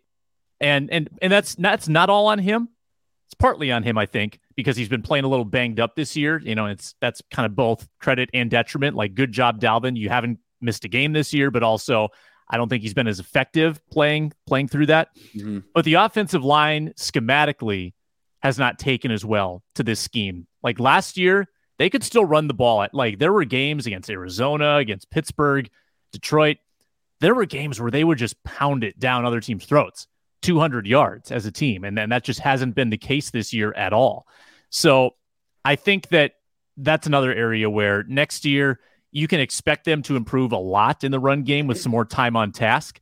and 0.61 0.91
and 0.91 1.09
and 1.21 1.31
that's 1.31 1.55
that's 1.55 1.87
not 1.87 2.09
all 2.09 2.27
on 2.27 2.39
him. 2.39 2.69
It's 3.27 3.33
partly 3.33 3.71
on 3.71 3.81
him, 3.81 3.97
I 3.97 4.05
think, 4.05 4.39
because 4.55 4.77
he's 4.77 4.89
been 4.89 5.01
playing 5.01 5.25
a 5.25 5.27
little 5.27 5.45
banged 5.45 5.79
up 5.79 5.95
this 5.95 6.15
year. 6.15 6.39
You 6.43 6.53
know, 6.53 6.67
it's 6.67 6.93
that's 7.01 7.21
kind 7.31 7.47
of 7.47 7.55
both 7.55 7.87
credit 7.99 8.29
and 8.33 8.51
detriment. 8.51 8.95
Like, 8.95 9.15
good 9.15 9.31
job, 9.31 9.59
Dalvin. 9.59 9.97
You 9.97 10.09
haven't 10.09 10.39
missed 10.61 10.85
a 10.85 10.87
game 10.87 11.13
this 11.13 11.33
year, 11.33 11.49
but 11.49 11.63
also 11.63 12.09
I 12.47 12.57
don't 12.57 12.69
think 12.69 12.83
he's 12.83 12.93
been 12.93 13.07
as 13.07 13.19
effective 13.19 13.81
playing 13.89 14.33
playing 14.45 14.67
through 14.67 14.87
that. 14.87 15.09
Mm-hmm. 15.35 15.59
But 15.73 15.85
the 15.85 15.95
offensive 15.95 16.43
line 16.43 16.93
schematically 16.97 17.93
has 18.43 18.59
not 18.59 18.77
taken 18.77 19.09
as 19.09 19.23
well 19.23 19.63
to 19.73 19.83
this 19.83 20.01
scheme. 20.01 20.45
Like 20.61 20.77
last 20.77 21.17
year, 21.17 21.47
they 21.79 21.89
could 21.89 22.03
still 22.03 22.25
run 22.25 22.47
the 22.47 22.53
ball 22.53 22.83
at 22.83 22.93
like 22.93 23.17
there 23.17 23.31
were 23.31 23.45
games 23.45 23.87
against 23.87 24.09
Arizona, 24.09 24.75
against 24.75 25.09
Pittsburgh, 25.09 25.69
Detroit. 26.11 26.57
There 27.21 27.33
were 27.33 27.45
games 27.45 27.79
where 27.79 27.89
they 27.89 28.03
would 28.03 28.17
just 28.17 28.43
pound 28.43 28.83
it 28.83 28.99
down 28.99 29.25
other 29.25 29.39
teams' 29.39 29.65
throats, 29.65 30.07
200 30.41 30.85
yards 30.85 31.31
as 31.31 31.45
a 31.45 31.51
team. 31.51 31.85
And 31.85 31.97
then 31.97 32.09
that 32.09 32.25
just 32.25 32.41
hasn't 32.41 32.75
been 32.75 32.89
the 32.89 32.97
case 32.97 33.31
this 33.31 33.53
year 33.53 33.73
at 33.73 33.93
all. 33.93 34.27
So 34.69 35.11
I 35.63 35.77
think 35.77 36.09
that 36.09 36.33
that's 36.75 37.07
another 37.07 37.33
area 37.33 37.69
where 37.69 38.03
next 38.03 38.43
year 38.43 38.81
you 39.11 39.29
can 39.29 39.39
expect 39.39 39.85
them 39.85 40.01
to 40.03 40.17
improve 40.17 40.51
a 40.51 40.57
lot 40.57 41.05
in 41.05 41.11
the 41.11 41.19
run 41.19 41.43
game 41.43 41.67
with 41.67 41.79
some 41.79 41.91
more 41.93 42.03
time 42.03 42.35
on 42.35 42.51
task. 42.51 42.99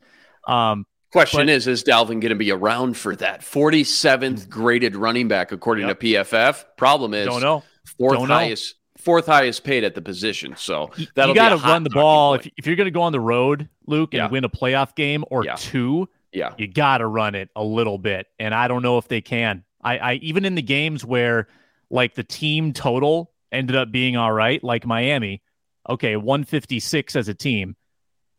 Um, 0.48 0.86
Question 1.12 1.48
but, 1.48 1.50
is, 1.50 1.68
is 1.68 1.84
Dalvin 1.84 2.22
going 2.22 2.30
to 2.30 2.36
be 2.36 2.52
around 2.52 2.96
for 2.96 3.16
that? 3.18 3.42
47th 3.42 4.48
graded 4.48 4.96
running 4.96 5.28
back 5.28 5.52
according 5.52 5.88
yep. 5.88 6.00
to 6.00 6.06
PFF. 6.06 6.64
Problem 6.78 7.14
is, 7.14 7.26
don't 7.26 7.42
know. 7.42 7.64
4th 8.00 8.14
don't 8.14 8.28
highest, 8.30 8.76
know. 8.76 9.02
fourth 9.02 9.26
highest 9.26 9.66
paid 9.66 9.84
at 9.84 9.94
the 9.94 10.02
position. 10.02 10.56
So 10.56 10.92
that'll 11.16 11.36
you 11.36 11.36
got 11.36 11.50
to 11.50 11.58
run 11.58 11.84
the 11.84 11.90
ball. 11.90 12.36
If, 12.36 12.48
if, 12.56 12.66
you're 12.66 12.78
going 12.78 12.86
to 12.86 12.92
go 12.92 13.02
on 13.02 13.12
the 13.12 13.20
road, 13.20 13.68
Luke, 13.88 14.14
and 14.14 14.20
yeah. 14.20 14.30
win 14.30 14.46
a 14.46 14.50
playoff 14.50 14.96
game 14.96 15.26
or 15.30 15.44
yeah. 15.44 15.56
two, 15.56 16.08
yeah, 16.32 16.54
you 16.58 16.68
got 16.68 17.00
to 17.00 17.08
run 17.08 17.36
it 17.36 17.50
a 17.58 17.64
little 17.64 17.98
bit. 17.98 18.28
And 18.40 18.56
I 18.56 18.70
don't 18.70 18.82
know 18.82 18.98
if 18.98 19.10
they 19.10 19.20
can. 19.20 19.66
I, 19.84 19.98
I 19.98 20.14
even 20.16 20.46
in 20.46 20.56
the 20.56 20.62
games 20.62 21.04
where 21.04 21.50
like 21.90 22.16
the 22.16 22.24
team 22.24 22.72
total 22.72 23.34
ended 23.52 23.76
up 23.76 23.92
being 23.92 24.16
all 24.16 24.32
right, 24.32 24.64
like 24.64 24.86
Miami. 24.86 25.42
Okay, 25.90 26.16
156 26.16 27.16
as 27.18 27.28
a 27.28 27.34
team, 27.34 27.76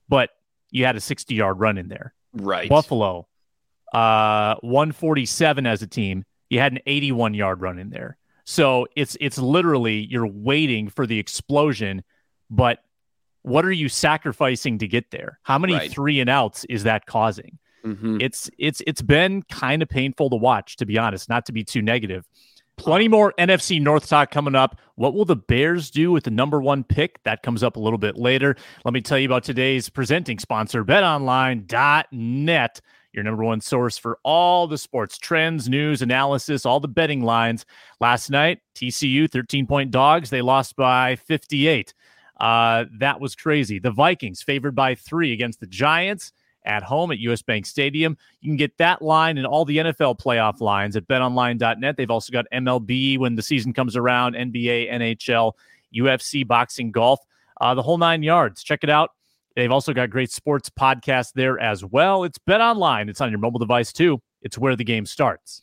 but 0.09 0.31
you 0.71 0.87
had 0.87 0.97
a 0.97 1.01
60 1.01 1.35
yard 1.35 1.59
run 1.59 1.77
in 1.77 1.89
there. 1.89 2.15
Right. 2.33 2.68
Buffalo, 2.68 3.27
uh, 3.92 4.57
147 4.61 5.66
as 5.66 5.83
a 5.83 5.87
team. 5.87 6.25
You 6.51 6.61
had 6.61 6.73
an 6.73 6.81
81 6.87 7.35
yard 7.35 7.61
run 7.61 7.79
in 7.79 7.90
there. 7.90 8.16
So 8.45 8.87
it's 8.97 9.16
it's 9.21 9.38
literally 9.38 10.07
you're 10.11 10.27
waiting 10.27 10.88
for 10.88 11.07
the 11.07 11.18
explosion, 11.18 12.03
but 12.51 12.81
what 13.42 13.64
are 13.64 13.73
you 13.73 13.88
sacrificing 13.88 14.79
to 14.79 14.88
get 14.88 15.11
there? 15.11 15.38
How 15.42 15.59
many 15.59 15.75
right. 15.75 15.90
three 15.90 16.21
and 16.21 16.31
outs 16.31 16.64
is 16.66 16.85
that 16.85 17.07
causing? 17.07 17.59
Mm-hmm. 17.85 18.18
It's 18.21 18.51
it's 18.59 18.83
it's 18.87 19.03
been 19.03 19.42
kind 19.42 19.83
of 19.83 19.88
painful 19.88 20.31
to 20.31 20.37
watch, 20.37 20.77
to 20.77 20.87
be 20.87 20.99
honest, 20.99 21.29
not 21.29 21.47
to 21.47 21.53
be 21.53 21.64
too 21.64 21.83
negative. 21.83 22.25
Plenty 22.83 23.07
more 23.07 23.33
NFC 23.38 23.81
North 23.81 24.09
talk 24.09 24.33
coming 24.33 24.57
up. 24.57 24.81
What 24.97 25.14
will 25.14 25.25
the 25.25 25.37
Bears 25.37 25.88
do 25.88 26.11
with 26.11 26.25
the 26.25 26.33
number 26.33 26.61
one 26.61 26.83
pick? 26.83 27.23
That 27.23 27.45
comes 27.45 27.62
up 27.62 27.77
a 27.77 27.79
little 27.79 27.97
bit 27.97 28.16
later. 28.16 28.57
Let 28.85 28.92
me 28.92 29.01
tell 29.01 29.21
you 29.21 29.27
about 29.27 29.45
today's 29.45 29.88
presenting 29.88 30.40
sponsor, 30.40 30.85
betonline.net, 30.85 32.81
your 33.12 33.23
number 33.23 33.45
one 33.45 33.61
source 33.61 33.97
for 33.97 34.18
all 34.25 34.66
the 34.66 34.79
sports 34.79 35.16
trends, 35.16 35.68
news, 35.68 36.03
analysis, 36.03 36.66
all 36.66 36.81
the 36.81 36.88
betting 36.88 37.23
lines. 37.23 37.66
Last 38.01 38.31
night, 38.31 38.59
TCU, 38.75 39.31
13 39.31 39.64
point 39.64 39.92
dogs. 39.92 40.31
They 40.31 40.42
lost 40.42 40.75
by 40.75 41.14
58. 41.14 41.95
Uh, 42.40 42.87
that 42.99 43.21
was 43.21 43.37
crazy. 43.37 43.79
The 43.79 43.92
Vikings 43.92 44.42
favored 44.42 44.75
by 44.75 44.97
three 44.97 45.33
against 45.33 45.61
the 45.61 45.68
Giants 45.68 46.33
at 46.64 46.83
home 46.83 47.11
at 47.12 47.18
US 47.18 47.42
Bank 47.42 47.66
Stadium. 47.66 48.16
You 48.40 48.51
can 48.51 48.57
get 48.57 48.77
that 48.79 49.03
line 49.03 49.38
and 49.38 49.46
all 49.46 49.64
the 49.64 49.79
NFL 49.79 50.18
playoff 50.18 50.61
lines 50.61 50.96
at 50.96 51.07
betonline.net. 51.09 51.96
They've 51.96 52.11
also 52.11 52.33
got 52.33 52.46
MLB 52.53 53.18
when 53.18 53.35
the 53.35 53.42
season 53.42 53.72
comes 53.72 53.96
around, 53.96 54.35
NBA, 54.35 54.92
NHL, 54.92 55.53
UFC, 55.94 56.46
boxing, 56.46 56.90
golf, 56.90 57.20
uh, 57.61 57.75
the 57.75 57.83
whole 57.83 57.98
nine 57.98 58.22
yards. 58.22 58.62
Check 58.62 58.81
it 58.83 58.90
out. 58.90 59.11
They've 59.57 59.70
also 59.70 59.92
got 59.92 60.11
great 60.11 60.31
sports 60.31 60.70
podcasts 60.70 61.33
there 61.35 61.59
as 61.59 61.85
well. 61.85 62.25
It's 62.25 62.38
Bet 62.38 62.61
Online. 62.61 63.09
It's 63.09 63.20
on 63.20 63.31
your 63.31 63.38
mobile 63.38 63.59
device 63.59 63.92
too. 63.92 64.20
It's 64.40 64.59
where 64.59 64.77
the 64.77 64.85
game 64.85 65.07
starts. 65.07 65.62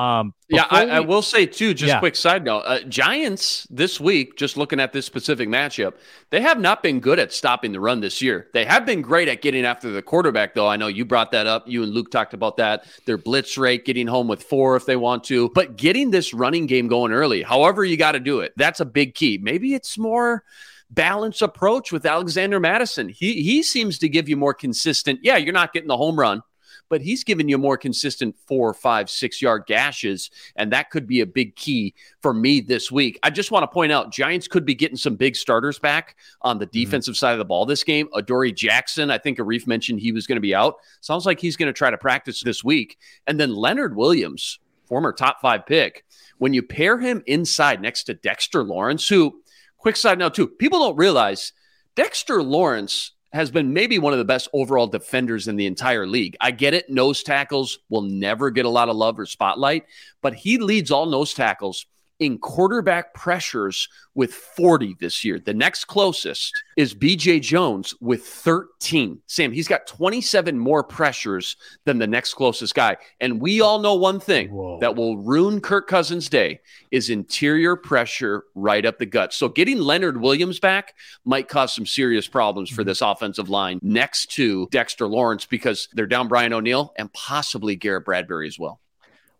Um, 0.00 0.32
yeah, 0.48 0.66
I, 0.70 0.84
we, 0.86 0.90
I, 0.92 1.00
will 1.00 1.20
say 1.20 1.44
too. 1.44 1.74
Just 1.74 1.88
yeah. 1.88 1.98
quick 1.98 2.16
side 2.16 2.42
note: 2.42 2.60
uh, 2.60 2.80
Giants 2.84 3.66
this 3.68 4.00
week, 4.00 4.34
just 4.34 4.56
looking 4.56 4.80
at 4.80 4.94
this 4.94 5.04
specific 5.04 5.46
matchup, 5.46 5.94
they 6.30 6.40
have 6.40 6.58
not 6.58 6.82
been 6.82 7.00
good 7.00 7.18
at 7.18 7.34
stopping 7.34 7.72
the 7.72 7.80
run 7.80 8.00
this 8.00 8.22
year. 8.22 8.48
They 8.54 8.64
have 8.64 8.86
been 8.86 9.02
great 9.02 9.28
at 9.28 9.42
getting 9.42 9.66
after 9.66 9.90
the 9.90 10.00
quarterback, 10.00 10.54
though. 10.54 10.66
I 10.66 10.76
know 10.76 10.86
you 10.86 11.04
brought 11.04 11.32
that 11.32 11.46
up. 11.46 11.68
You 11.68 11.82
and 11.82 11.92
Luke 11.92 12.10
talked 12.10 12.32
about 12.32 12.56
that. 12.56 12.84
Their 13.04 13.18
blitz 13.18 13.58
rate, 13.58 13.84
getting 13.84 14.06
home 14.06 14.26
with 14.26 14.42
four 14.42 14.74
if 14.74 14.86
they 14.86 14.96
want 14.96 15.24
to, 15.24 15.50
but 15.50 15.76
getting 15.76 16.10
this 16.10 16.32
running 16.32 16.64
game 16.64 16.88
going 16.88 17.12
early. 17.12 17.42
However, 17.42 17.84
you 17.84 17.98
got 17.98 18.12
to 18.12 18.20
do 18.20 18.40
it. 18.40 18.54
That's 18.56 18.80
a 18.80 18.86
big 18.86 19.14
key. 19.14 19.38
Maybe 19.42 19.74
it's 19.74 19.98
more 19.98 20.44
balanced 20.88 21.42
approach 21.42 21.92
with 21.92 22.06
Alexander 22.06 22.58
Mattison. 22.58 23.10
He 23.10 23.42
he 23.42 23.62
seems 23.62 23.98
to 23.98 24.08
give 24.08 24.30
you 24.30 24.38
more 24.38 24.54
consistent. 24.54 25.20
Yeah, 25.22 25.36
you're 25.36 25.52
not 25.52 25.74
getting 25.74 25.88
the 25.88 25.98
home 25.98 26.18
run 26.18 26.42
but 26.90 27.00
he's 27.00 27.24
given 27.24 27.48
you 27.48 27.56
more 27.56 27.78
consistent 27.78 28.36
four, 28.46 28.74
five, 28.74 29.08
six 29.08 29.40
yard 29.40 29.62
gashes. 29.66 30.30
And 30.56 30.70
that 30.72 30.90
could 30.90 31.06
be 31.06 31.20
a 31.20 31.26
big 31.26 31.56
key 31.56 31.94
for 32.20 32.34
me 32.34 32.60
this 32.60 32.92
week. 32.92 33.18
I 33.22 33.30
just 33.30 33.50
want 33.50 33.62
to 33.62 33.68
point 33.68 33.92
out 33.92 34.12
Giants 34.12 34.48
could 34.48 34.66
be 34.66 34.74
getting 34.74 34.96
some 34.96 35.14
big 35.14 35.36
starters 35.36 35.78
back 35.78 36.16
on 36.42 36.58
the 36.58 36.66
mm-hmm. 36.66 36.72
defensive 36.72 37.14
mm-hmm. 37.14 37.18
side 37.18 37.32
of 37.32 37.38
the 37.38 37.44
ball 37.46 37.64
this 37.64 37.84
game. 37.84 38.08
Adoree 38.14 38.52
Jackson, 38.52 39.10
I 39.10 39.16
think 39.16 39.38
Arif 39.38 39.66
mentioned 39.66 40.00
he 40.00 40.12
was 40.12 40.26
going 40.26 40.36
to 40.36 40.40
be 40.40 40.54
out. 40.54 40.74
Sounds 41.00 41.24
like 41.24 41.40
he's 41.40 41.56
going 41.56 41.68
to 41.68 41.72
try 41.72 41.90
to 41.90 41.96
practice 41.96 42.42
this 42.42 42.62
week. 42.62 42.98
And 43.26 43.38
then 43.38 43.54
Leonard 43.54 43.96
Williams, 43.96 44.58
former 44.84 45.12
top 45.12 45.40
five 45.40 45.64
pick, 45.64 46.04
when 46.38 46.52
you 46.52 46.62
pair 46.62 46.98
him 46.98 47.22
inside 47.26 47.80
next 47.80 48.04
to 48.04 48.14
Dexter 48.14 48.64
Lawrence, 48.64 49.08
who, 49.08 49.40
quick 49.78 49.94
side 49.94 50.18
note 50.18 50.34
too, 50.34 50.48
people 50.48 50.80
don't 50.80 50.96
realize 50.96 51.52
Dexter 51.94 52.42
Lawrence 52.42 53.12
has 53.32 53.50
been 53.50 53.72
maybe 53.72 53.98
one 53.98 54.12
of 54.12 54.18
the 54.18 54.24
best 54.24 54.48
overall 54.52 54.86
defenders 54.86 55.48
in 55.48 55.56
the 55.56 55.66
entire 55.66 56.06
league. 56.06 56.36
I 56.40 56.50
get 56.50 56.74
it. 56.74 56.90
Nose 56.90 57.22
tackles 57.22 57.78
will 57.88 58.02
never 58.02 58.50
get 58.50 58.64
a 58.64 58.70
lot 58.70 58.88
of 58.88 58.96
love 58.96 59.18
or 59.18 59.26
spotlight, 59.26 59.84
but 60.20 60.34
he 60.34 60.58
leads 60.58 60.90
all 60.90 61.06
nose 61.06 61.32
tackles 61.34 61.86
in 62.20 62.38
quarterback 62.38 63.14
pressures 63.14 63.88
with 64.14 64.34
40 64.34 64.96
this 65.00 65.24
year. 65.24 65.38
The 65.38 65.54
next 65.54 65.86
closest 65.86 66.52
is 66.76 66.94
BJ 66.94 67.40
Jones 67.40 67.94
with 68.00 68.24
13. 68.26 69.20
Sam, 69.26 69.52
he's 69.52 69.66
got 69.66 69.86
27 69.86 70.58
more 70.58 70.84
pressures 70.84 71.56
than 71.86 71.98
the 71.98 72.06
next 72.06 72.34
closest 72.34 72.74
guy. 72.74 72.98
And 73.20 73.40
we 73.40 73.62
all 73.62 73.78
know 73.78 73.94
one 73.94 74.20
thing 74.20 74.50
Whoa. 74.50 74.78
that 74.80 74.94
will 74.94 75.16
ruin 75.16 75.60
Kirk 75.60 75.88
Cousins' 75.88 76.28
day 76.28 76.60
is 76.90 77.08
interior 77.08 77.74
pressure 77.74 78.44
right 78.54 78.84
up 78.84 78.98
the 78.98 79.06
gut. 79.06 79.32
So 79.32 79.48
getting 79.48 79.78
Leonard 79.78 80.20
Williams 80.20 80.60
back 80.60 80.94
might 81.24 81.48
cause 81.48 81.74
some 81.74 81.86
serious 81.86 82.28
problems 82.28 82.68
for 82.68 82.82
mm-hmm. 82.82 82.88
this 82.88 83.00
offensive 83.00 83.48
line 83.48 83.80
next 83.82 84.30
to 84.32 84.68
Dexter 84.70 85.06
Lawrence 85.06 85.46
because 85.46 85.88
they're 85.94 86.06
down 86.06 86.28
Brian 86.28 86.52
O'Neill 86.52 86.92
and 86.98 87.10
possibly 87.14 87.76
Garrett 87.76 88.04
Bradbury 88.04 88.46
as 88.46 88.58
well. 88.58 88.80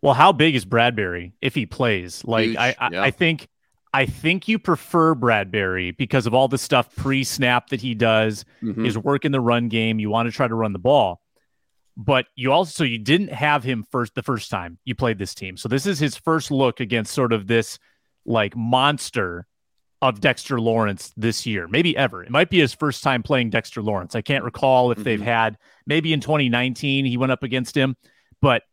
Well, 0.01 0.13
how 0.13 0.31
big 0.31 0.55
is 0.55 0.65
Bradbury 0.65 1.33
if 1.41 1.53
he 1.53 1.65
plays? 1.65 2.23
Like 2.25 2.45
Huge, 2.45 2.57
I, 2.57 2.75
I, 2.79 2.89
yeah. 2.91 3.03
I 3.03 3.11
think 3.11 3.47
I 3.93 4.05
think 4.05 4.47
you 4.47 4.57
prefer 4.57 5.13
Bradbury 5.15 5.91
because 5.91 6.25
of 6.25 6.33
all 6.33 6.47
the 6.47 6.57
stuff 6.57 6.95
pre-snap 6.95 7.69
that 7.69 7.81
he 7.81 7.93
does, 7.93 8.45
mm-hmm. 8.63 8.85
his 8.85 8.97
work 8.97 9.25
in 9.25 9.31
the 9.31 9.41
run 9.41 9.67
game. 9.67 9.99
You 9.99 10.09
want 10.09 10.27
to 10.27 10.31
try 10.31 10.47
to 10.47 10.55
run 10.55 10.73
the 10.73 10.79
ball. 10.79 11.21
But 11.97 12.25
you 12.35 12.51
also 12.51 12.83
you 12.83 12.97
didn't 12.97 13.33
have 13.33 13.63
him 13.63 13.83
first 13.91 14.15
the 14.15 14.23
first 14.23 14.49
time 14.49 14.79
you 14.85 14.95
played 14.95 15.19
this 15.19 15.35
team. 15.35 15.57
So 15.57 15.67
this 15.67 15.85
is 15.85 15.99
his 15.99 16.15
first 16.15 16.49
look 16.49 16.79
against 16.79 17.13
sort 17.13 17.33
of 17.33 17.47
this 17.47 17.77
like 18.25 18.55
monster 18.55 19.45
of 20.01 20.19
Dexter 20.19 20.59
Lawrence 20.59 21.13
this 21.15 21.45
year, 21.45 21.67
maybe 21.67 21.95
ever. 21.95 22.23
It 22.23 22.31
might 22.31 22.49
be 22.49 22.59
his 22.59 22.73
first 22.73 23.03
time 23.03 23.21
playing 23.21 23.51
Dexter 23.51 23.83
Lawrence. 23.83 24.15
I 24.15 24.21
can't 24.21 24.43
recall 24.43 24.91
if 24.91 24.97
mm-hmm. 24.97 25.03
they've 25.03 25.21
had 25.21 25.57
maybe 25.85 26.11
in 26.11 26.21
2019 26.21 27.05
he 27.05 27.17
went 27.17 27.31
up 27.31 27.43
against 27.43 27.77
him, 27.77 27.95
but 28.41 28.63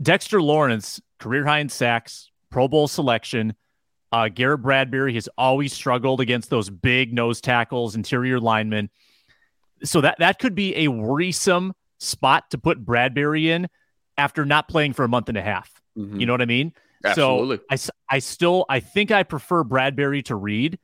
Dexter 0.00 0.42
Lawrence, 0.42 1.00
career 1.18 1.44
high 1.44 1.60
in 1.60 1.68
sacks, 1.68 2.30
Pro 2.50 2.68
Bowl 2.68 2.88
selection. 2.88 3.54
Uh, 4.12 4.28
Garrett 4.28 4.62
Bradbury 4.62 5.14
has 5.14 5.28
always 5.36 5.72
struggled 5.72 6.20
against 6.20 6.48
those 6.48 6.70
big 6.70 7.12
nose 7.12 7.40
tackles, 7.40 7.96
interior 7.96 8.38
linemen. 8.38 8.88
So 9.84 10.00
that 10.00 10.18
that 10.20 10.38
could 10.38 10.54
be 10.54 10.76
a 10.76 10.88
worrisome 10.88 11.74
spot 11.98 12.50
to 12.50 12.58
put 12.58 12.84
Bradbury 12.84 13.50
in 13.50 13.68
after 14.16 14.44
not 14.44 14.68
playing 14.68 14.92
for 14.92 15.04
a 15.04 15.08
month 15.08 15.28
and 15.28 15.36
a 15.36 15.42
half. 15.42 15.70
Mm-hmm. 15.98 16.20
You 16.20 16.26
know 16.26 16.32
what 16.32 16.42
I 16.42 16.46
mean? 16.46 16.72
Absolutely. 17.04 17.58
So 17.76 17.90
I, 18.10 18.16
I 18.16 18.18
still 18.20 18.64
I 18.68 18.80
think 18.80 19.10
I 19.10 19.22
prefer 19.22 19.64
Bradbury 19.64 20.22
to 20.24 20.36
Reed, 20.36 20.78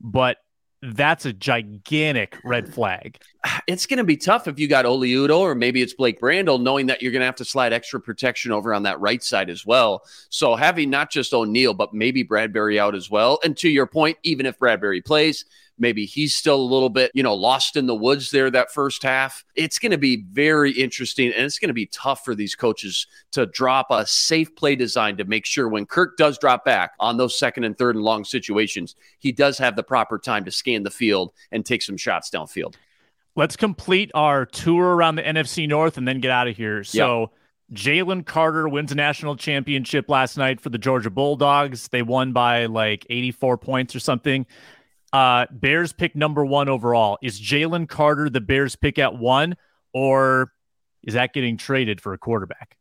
but 0.00 0.38
that's 0.80 1.26
a 1.26 1.32
gigantic 1.32 2.38
red 2.44 2.72
flag. 2.72 3.18
It's 3.66 3.86
going 3.86 3.98
to 3.98 4.04
be 4.04 4.16
tough 4.16 4.46
if 4.46 4.58
you 4.58 4.68
got 4.68 4.86
Oli 4.86 5.10
Udoh 5.10 5.40
or 5.40 5.54
maybe 5.54 5.82
it's 5.82 5.94
Blake 5.94 6.20
Brandel, 6.20 6.60
knowing 6.60 6.86
that 6.86 7.02
you're 7.02 7.12
going 7.12 7.20
to 7.20 7.26
have 7.26 7.36
to 7.36 7.44
slide 7.44 7.72
extra 7.72 8.00
protection 8.00 8.52
over 8.52 8.72
on 8.72 8.84
that 8.84 9.00
right 9.00 9.22
side 9.22 9.50
as 9.50 9.66
well. 9.66 10.02
So 10.28 10.54
having 10.54 10.90
not 10.90 11.10
just 11.10 11.34
O'Neill, 11.34 11.74
but 11.74 11.94
maybe 11.94 12.22
Bradbury 12.22 12.78
out 12.78 12.94
as 12.94 13.10
well. 13.10 13.40
And 13.42 13.56
to 13.58 13.68
your 13.68 13.86
point, 13.86 14.18
even 14.22 14.46
if 14.46 14.58
Bradbury 14.58 15.00
plays, 15.00 15.44
Maybe 15.78 16.04
he's 16.04 16.34
still 16.34 16.56
a 16.56 16.62
little 16.62 16.88
bit, 16.88 17.10
you 17.14 17.22
know, 17.22 17.34
lost 17.34 17.76
in 17.76 17.86
the 17.86 17.94
woods 17.94 18.30
there 18.30 18.50
that 18.50 18.72
first 18.72 19.02
half. 19.02 19.44
It's 19.54 19.78
going 19.78 19.92
to 19.92 19.98
be 19.98 20.24
very 20.30 20.72
interesting 20.72 21.32
and 21.32 21.44
it's 21.44 21.58
going 21.58 21.68
to 21.68 21.74
be 21.74 21.86
tough 21.86 22.24
for 22.24 22.34
these 22.34 22.54
coaches 22.54 23.06
to 23.32 23.46
drop 23.46 23.86
a 23.90 24.06
safe 24.06 24.54
play 24.56 24.76
design 24.76 25.16
to 25.16 25.24
make 25.24 25.46
sure 25.46 25.68
when 25.68 25.86
Kirk 25.86 26.16
does 26.16 26.38
drop 26.38 26.64
back 26.64 26.92
on 26.98 27.16
those 27.16 27.38
second 27.38 27.64
and 27.64 27.76
third 27.76 27.94
and 27.94 28.04
long 28.04 28.24
situations, 28.24 28.96
he 29.18 29.32
does 29.32 29.58
have 29.58 29.76
the 29.76 29.82
proper 29.82 30.18
time 30.18 30.44
to 30.44 30.50
scan 30.50 30.82
the 30.82 30.90
field 30.90 31.32
and 31.52 31.64
take 31.64 31.82
some 31.82 31.96
shots 31.96 32.30
downfield. 32.30 32.74
Let's 33.36 33.56
complete 33.56 34.10
our 34.14 34.46
tour 34.46 34.96
around 34.96 35.14
the 35.14 35.22
NFC 35.22 35.68
North 35.68 35.96
and 35.96 36.08
then 36.08 36.20
get 36.20 36.32
out 36.32 36.48
of 36.48 36.56
here. 36.56 36.82
So, 36.82 37.20
yep. 37.20 37.30
Jalen 37.72 38.24
Carter 38.24 38.68
wins 38.68 38.92
a 38.92 38.94
national 38.94 39.36
championship 39.36 40.08
last 40.08 40.38
night 40.38 40.60
for 40.60 40.70
the 40.70 40.78
Georgia 40.78 41.10
Bulldogs. 41.10 41.88
They 41.88 42.02
won 42.02 42.32
by 42.32 42.66
like 42.66 43.06
84 43.10 43.58
points 43.58 43.94
or 43.94 44.00
something. 44.00 44.46
Uh, 45.12 45.46
Bears 45.50 45.92
pick 45.92 46.14
number 46.14 46.44
one 46.44 46.68
overall. 46.68 47.18
Is 47.22 47.40
Jalen 47.40 47.88
Carter 47.88 48.28
the 48.28 48.40
Bears 48.40 48.76
pick 48.76 48.98
at 48.98 49.16
one, 49.16 49.56
or 49.92 50.52
is 51.02 51.14
that 51.14 51.32
getting 51.32 51.56
traded 51.56 52.00
for 52.00 52.12
a 52.12 52.18
quarterback? 52.18 52.76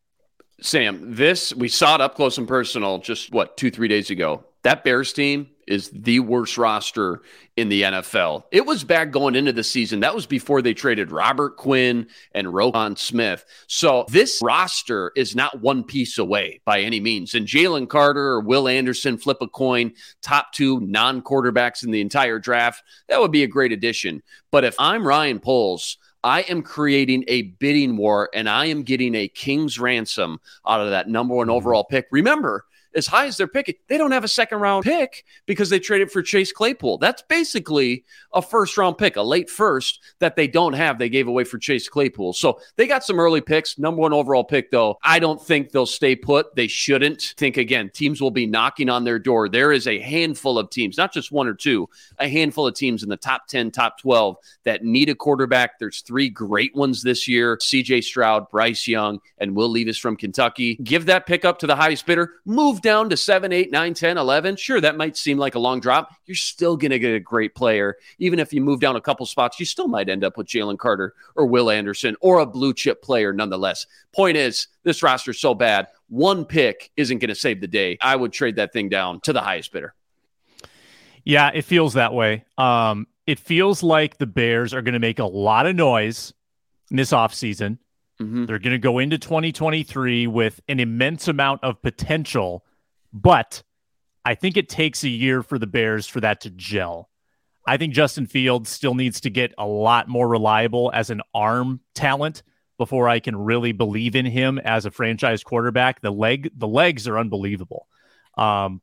Sam, 0.60 1.16
this 1.16 1.54
we 1.54 1.70
saw 1.70 1.96
it 1.96 2.02
up 2.02 2.16
close 2.16 2.38
and 2.38 2.48
personal 2.48 2.98
just 2.98 3.32
what 3.32 3.58
two, 3.58 3.70
three 3.70 3.88
days 3.88 4.10
ago. 4.10 4.44
That 4.64 4.84
Bears 4.84 5.14
team 5.14 5.50
is 5.68 5.90
the 5.92 6.20
worst 6.22 6.58
roster 6.58 7.22
in 7.56 7.70
the 7.70 7.82
NFL. 7.82 8.44
It 8.52 8.66
was 8.66 8.84
bad 8.84 9.12
going 9.12 9.36
into 9.36 9.52
the 9.52 9.64
season. 9.64 10.00
That 10.00 10.16
was 10.16 10.26
before 10.26 10.62
they 10.62 10.74
traded 10.74 11.12
Robert 11.12 11.58
Quinn 11.58 12.08
and 12.34 12.48
Roquan 12.48 12.98
Smith. 12.98 13.46
So 13.68 14.06
this 14.10 14.40
roster 14.42 15.12
is 15.16 15.36
not 15.36 15.62
one 15.62 15.84
piece 15.84 16.18
away 16.18 16.62
by 16.66 16.82
any 16.82 17.00
means. 17.00 17.36
And 17.36 17.48
Jalen 17.48 17.90
Carter 17.90 18.26
or 18.26 18.42
Will 18.42 18.68
Anderson 18.68 19.18
flip 19.18 19.38
a 19.42 19.48
coin, 19.48 19.94
top 20.22 20.54
two 20.54 20.80
non 20.80 21.22
quarterbacks 21.22 21.84
in 21.84 21.92
the 21.92 22.02
entire 22.02 22.40
draft. 22.40 22.84
That 23.10 23.20
would 23.20 23.32
be 23.32 23.44
a 23.44 23.48
great 23.48 23.72
addition. 23.72 24.24
But 24.52 24.64
if 24.64 24.76
I'm 24.80 25.06
Ryan 25.06 25.40
Poles, 25.40 25.98
I 26.24 26.42
am 26.42 26.62
creating 26.62 27.24
a 27.28 27.44
bidding 27.44 27.96
war 27.96 28.30
and 28.34 28.50
I 28.50 28.66
am 28.66 28.84
getting 28.84 29.16
a 29.16 29.28
king's 29.28 29.80
ransom 29.80 30.40
out 30.68 30.82
of 30.82 30.90
that 30.90 31.08
number 31.08 31.36
one 31.36 31.48
mm-hmm. 31.48 31.56
overall 31.56 31.84
pick. 31.84 32.08
Remember, 32.12 32.66
as 32.98 33.06
high 33.08 33.28
as 33.28 33.38
they're 33.38 33.48
picking, 33.48 33.76
they 33.88 33.98
don't 33.98 34.12
have 34.12 34.24
a 34.24 34.28
second 34.28 34.60
round 34.60 34.84
pick 34.84 35.24
because 35.46 35.70
they 35.70 35.80
traded 35.80 36.12
for 36.12 36.24
Chase 36.24 36.52
Claypool. 36.52 36.98
That's 36.98 37.22
basically 37.22 38.04
a 38.34 38.42
first 38.42 38.76
round 38.76 38.98
pick, 38.98 39.16
a 39.16 39.22
late 39.22 39.50
first 39.50 40.02
that 40.20 40.36
they 40.36 40.48
don't 40.48 40.74
have. 40.74 40.98
They 40.98 41.08
gave 41.08 41.28
away 41.28 41.44
for 41.44 41.60
Chase 41.60 41.88
Claypool. 41.88 42.34
So 42.34 42.60
they 42.76 42.88
got 42.88 43.04
some 43.04 43.20
early 43.20 43.40
picks. 43.40 43.78
Number 43.78 44.02
one 44.02 44.14
overall 44.14 44.44
pick, 44.44 44.72
though, 44.72 44.98
I 45.04 45.20
don't 45.20 45.42
think 45.42 45.72
they'll 45.72 45.86
stay 45.86 46.16
put. 46.16 46.56
They 46.56 46.68
shouldn't. 46.68 47.36
Think 47.38 47.58
again, 47.58 47.92
teams 47.94 48.20
will 48.20 48.32
be 48.32 48.48
knocking 48.48 48.90
on 48.90 49.04
their 49.04 49.20
door. 49.20 49.48
There 49.48 49.72
is 49.72 49.86
a 49.86 50.00
handful 50.00 50.58
of 50.58 50.72
teams, 50.72 50.98
not 50.98 51.14
just 51.14 51.32
one 51.32 51.48
or 51.48 51.54
two, 51.54 51.88
a 52.18 52.28
handful 52.28 52.66
of 52.66 52.74
teams 52.74 53.04
in 53.04 53.10
the 53.10 53.18
top 53.18 53.48
10, 53.48 53.70
top 53.70 54.00
12 54.00 54.38
that 54.64 54.84
need 54.84 55.10
a 55.10 55.16
quarterback. 55.16 55.78
There's 55.78 56.02
three 56.02 56.30
great 56.30 56.76
ones 56.76 57.04
this 57.04 57.28
year 57.28 57.58
CJ 57.58 58.04
Stroud, 58.04 58.50
Bryce 58.50 58.88
Young, 58.88 59.20
and 59.38 59.56
Will 59.56 59.70
Levis 59.70 60.00
from 60.00 60.18
Kentucky. 60.18 60.76
Give 60.78 61.06
that 61.06 61.28
pick 61.28 61.46
up 61.46 61.60
to 61.60 61.68
the 61.68 61.76
highest 61.76 62.08
bidder. 62.08 62.34
Move 62.46 62.82
down 62.88 63.10
to 63.10 63.18
7, 63.18 63.52
8, 63.52 63.70
9, 63.70 63.94
10, 63.94 64.18
11, 64.18 64.56
sure, 64.56 64.80
that 64.80 64.96
might 64.96 65.18
seem 65.18 65.38
like 65.38 65.56
a 65.56 65.60
long 65.60 65.82
drop. 65.82 66.16
You're 66.26 66.36
still 66.36 66.78
going 66.78 66.92
to 66.92 67.00
get 67.00 67.14
a 67.14 67.20
great 67.20 67.54
player. 67.54 67.98
Even 68.18 68.40
if 68.40 68.54
you 68.54 68.62
move 68.62 68.80
down 68.80 68.96
a 68.96 69.02
couple 69.02 69.26
spots, 69.26 69.60
you 69.60 69.66
still 69.66 69.90
might 69.90 70.08
end 70.08 70.24
up 70.24 70.38
with 70.38 70.48
Jalen 70.48 70.80
Carter 70.80 71.14
or 71.36 71.48
Will 71.48 71.70
Anderson 71.70 72.16
or 72.22 72.40
a 72.40 72.46
blue 72.46 72.74
chip 72.74 73.02
player 73.02 73.34
nonetheless. 73.34 73.88
Point 74.14 74.38
is, 74.38 74.68
this 74.84 75.04
roster 75.04 75.32
is 75.32 75.40
so 75.42 75.54
bad. 75.54 75.88
One 76.08 76.46
pick 76.46 76.90
isn't 76.96 77.18
going 77.18 77.28
to 77.28 77.36
save 77.36 77.60
the 77.60 77.68
day. 77.68 77.98
I 78.00 78.16
would 78.16 78.32
trade 78.32 78.56
that 78.56 78.72
thing 78.72 78.88
down 78.88 79.20
to 79.22 79.34
the 79.34 79.42
highest 79.42 79.74
bidder. 79.74 79.94
Yeah, 81.26 81.52
it 81.54 81.64
feels 81.64 81.96
that 81.96 82.14
way. 82.14 82.46
Um, 82.58 83.06
it 83.26 83.38
feels 83.38 83.84
like 83.84 84.18
the 84.18 84.28
Bears 84.28 84.74
are 84.74 84.82
going 84.82 84.94
to 84.94 85.00
make 85.00 85.20
a 85.20 85.26
lot 85.26 85.66
of 85.66 85.76
noise 85.76 86.34
in 86.90 86.96
this 86.96 87.12
offseason. 87.12 87.80
Mm-hmm. 88.22 88.46
They're 88.46 88.60
going 88.60 88.72
to 88.72 88.80
go 88.80 89.00
into 89.00 89.18
2023 89.18 90.28
with 90.28 90.62
an 90.70 90.80
immense 90.80 91.28
amount 91.28 91.66
of 91.66 91.82
potential 91.82 92.64
but 93.14 93.64
I 94.26 94.36
think 94.36 94.58
it 94.58 94.70
takes 94.70 95.04
a 95.04 95.10
year 95.10 95.42
for 95.42 95.58
the 95.58 95.68
Bears 95.68 96.08
for 96.08 96.20
that 96.22 96.42
to 96.42 96.50
gel. 96.50 97.10
I 97.66 97.78
think 97.78 97.94
Justin 97.94 98.28
Fields 98.28 98.70
still 98.70 98.96
needs 98.96 99.22
to 99.22 99.30
get 99.30 99.54
a 99.58 99.66
lot 99.66 100.08
more 100.08 100.28
reliable 100.28 100.92
as 100.94 101.10
an 101.10 101.22
arm 101.34 101.82
talent 101.96 102.44
before 102.78 103.10
I 103.10 103.20
can 103.20 103.36
really 103.36 103.72
believe 103.72 104.16
in 104.16 104.26
him 104.26 104.60
as 104.60 104.86
a 104.86 104.92
franchise 104.92 105.44
quarterback. 105.44 106.02
The 106.02 106.12
leg, 106.12 106.52
the 106.56 106.68
legs 106.68 107.08
are 107.08 107.18
unbelievable, 107.18 107.88
um, 108.38 108.82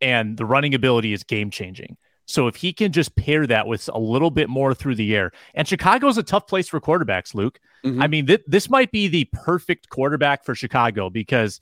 and 0.00 0.36
the 0.36 0.44
running 0.44 0.74
ability 0.74 1.12
is 1.12 1.24
game 1.24 1.50
changing. 1.50 1.96
So 2.26 2.46
if 2.46 2.56
he 2.56 2.72
can 2.72 2.92
just 2.92 3.16
pair 3.16 3.46
that 3.46 3.66
with 3.66 3.88
a 3.92 3.98
little 3.98 4.30
bit 4.30 4.48
more 4.48 4.74
through 4.74 4.94
the 4.94 5.14
air, 5.14 5.32
and 5.54 5.68
Chicago 5.68 6.08
is 6.08 6.16
a 6.16 6.22
tough 6.22 6.46
place 6.46 6.68
for 6.68 6.80
quarterbacks, 6.80 7.34
Luke. 7.34 7.58
Mm-hmm. 7.84 8.02
I 8.02 8.06
mean, 8.06 8.26
th- 8.26 8.44
this 8.46 8.70
might 8.70 8.90
be 8.90 9.08
the 9.08 9.28
perfect 9.32 9.88
quarterback 9.88 10.44
for 10.44 10.54
Chicago 10.54 11.10
because 11.10 11.60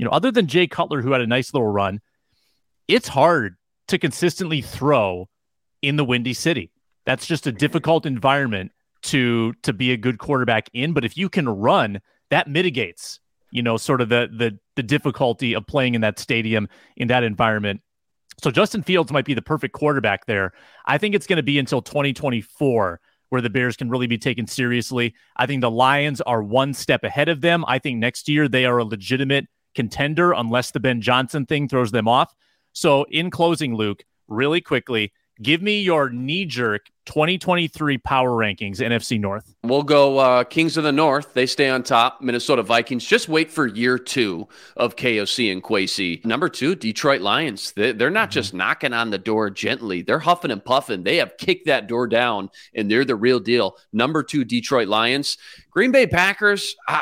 you 0.00 0.06
know, 0.06 0.12
other 0.12 0.30
than 0.30 0.46
Jay 0.46 0.66
Cutler, 0.66 1.02
who 1.02 1.12
had 1.12 1.20
a 1.20 1.26
nice 1.26 1.52
little 1.52 1.68
run, 1.68 2.00
it's 2.88 3.08
hard 3.08 3.56
to 3.88 3.98
consistently 3.98 4.62
throw 4.62 5.28
in 5.82 5.96
the 5.96 6.04
Windy 6.06 6.32
City. 6.32 6.72
That's 7.04 7.26
just 7.26 7.46
a 7.46 7.52
difficult 7.52 8.06
environment 8.06 8.72
to 9.02 9.52
to 9.62 9.74
be 9.74 9.92
a 9.92 9.98
good 9.98 10.18
quarterback 10.18 10.70
in. 10.72 10.94
But 10.94 11.04
if 11.04 11.18
you 11.18 11.28
can 11.28 11.50
run, 11.50 12.00
that 12.30 12.48
mitigates, 12.48 13.20
you 13.50 13.62
know, 13.62 13.76
sort 13.76 14.00
of 14.00 14.08
the 14.08 14.30
the 14.34 14.58
the 14.74 14.82
difficulty 14.82 15.54
of 15.54 15.66
playing 15.66 15.94
in 15.94 16.00
that 16.00 16.18
stadium 16.18 16.66
in 16.96 17.08
that 17.08 17.22
environment. 17.22 17.82
So 18.42 18.50
Justin 18.50 18.82
Fields 18.82 19.12
might 19.12 19.26
be 19.26 19.34
the 19.34 19.42
perfect 19.42 19.74
quarterback 19.74 20.24
there. 20.24 20.54
I 20.86 20.96
think 20.96 21.14
it's 21.14 21.26
going 21.26 21.36
to 21.36 21.42
be 21.42 21.58
until 21.58 21.82
2024 21.82 23.00
where 23.28 23.42
the 23.42 23.50
Bears 23.50 23.76
can 23.76 23.90
really 23.90 24.06
be 24.06 24.16
taken 24.16 24.46
seriously. 24.46 25.14
I 25.36 25.44
think 25.44 25.60
the 25.60 25.70
Lions 25.70 26.22
are 26.22 26.42
one 26.42 26.72
step 26.72 27.04
ahead 27.04 27.28
of 27.28 27.42
them. 27.42 27.66
I 27.68 27.78
think 27.78 27.98
next 27.98 28.30
year 28.30 28.48
they 28.48 28.64
are 28.64 28.78
a 28.78 28.84
legitimate 28.84 29.46
contender 29.74 30.32
unless 30.32 30.70
the 30.70 30.80
Ben 30.80 31.00
Johnson 31.00 31.46
thing 31.46 31.68
throws 31.68 31.90
them 31.90 32.08
off. 32.08 32.34
So, 32.72 33.04
in 33.10 33.30
closing, 33.30 33.74
Luke, 33.74 34.04
really 34.28 34.60
quickly, 34.60 35.12
give 35.42 35.62
me 35.62 35.80
your 35.80 36.10
knee 36.10 36.44
jerk 36.44 36.86
2023 37.06 37.98
power 37.98 38.30
rankings, 38.30 38.78
NFC 38.78 39.18
North. 39.18 39.54
We'll 39.62 39.82
go 39.82 40.18
uh, 40.18 40.44
Kings 40.44 40.76
of 40.76 40.84
the 40.84 40.92
North. 40.92 41.34
They 41.34 41.46
stay 41.46 41.68
on 41.68 41.82
top. 41.82 42.20
Minnesota 42.20 42.62
Vikings. 42.62 43.04
Just 43.04 43.28
wait 43.28 43.50
for 43.50 43.66
year 43.66 43.98
two 43.98 44.48
of 44.76 44.96
KOC 44.96 45.52
and 45.52 45.62
Kwesi. 45.62 46.24
Number 46.24 46.48
two, 46.48 46.74
Detroit 46.74 47.20
Lions. 47.20 47.72
They, 47.72 47.90
are 47.90 48.10
not 48.10 48.28
mm-hmm. 48.28 48.30
just 48.30 48.54
knocking 48.54 48.92
on 48.92 49.10
the 49.10 49.18
door 49.18 49.50
gently. 49.50 50.02
They're 50.02 50.18
huffing 50.18 50.50
and 50.50 50.64
puffing. 50.64 51.02
They 51.02 51.16
have 51.16 51.36
kicked 51.36 51.66
that 51.66 51.86
door 51.88 52.06
down, 52.06 52.50
and 52.74 52.90
they're 52.90 53.04
the 53.04 53.16
real 53.16 53.40
deal. 53.40 53.76
Number 53.92 54.22
two, 54.22 54.44
Detroit 54.44 54.88
Lions. 54.88 55.36
Green 55.70 55.92
Bay 55.92 56.06
Packers, 56.06 56.74
uh, 56.88 57.00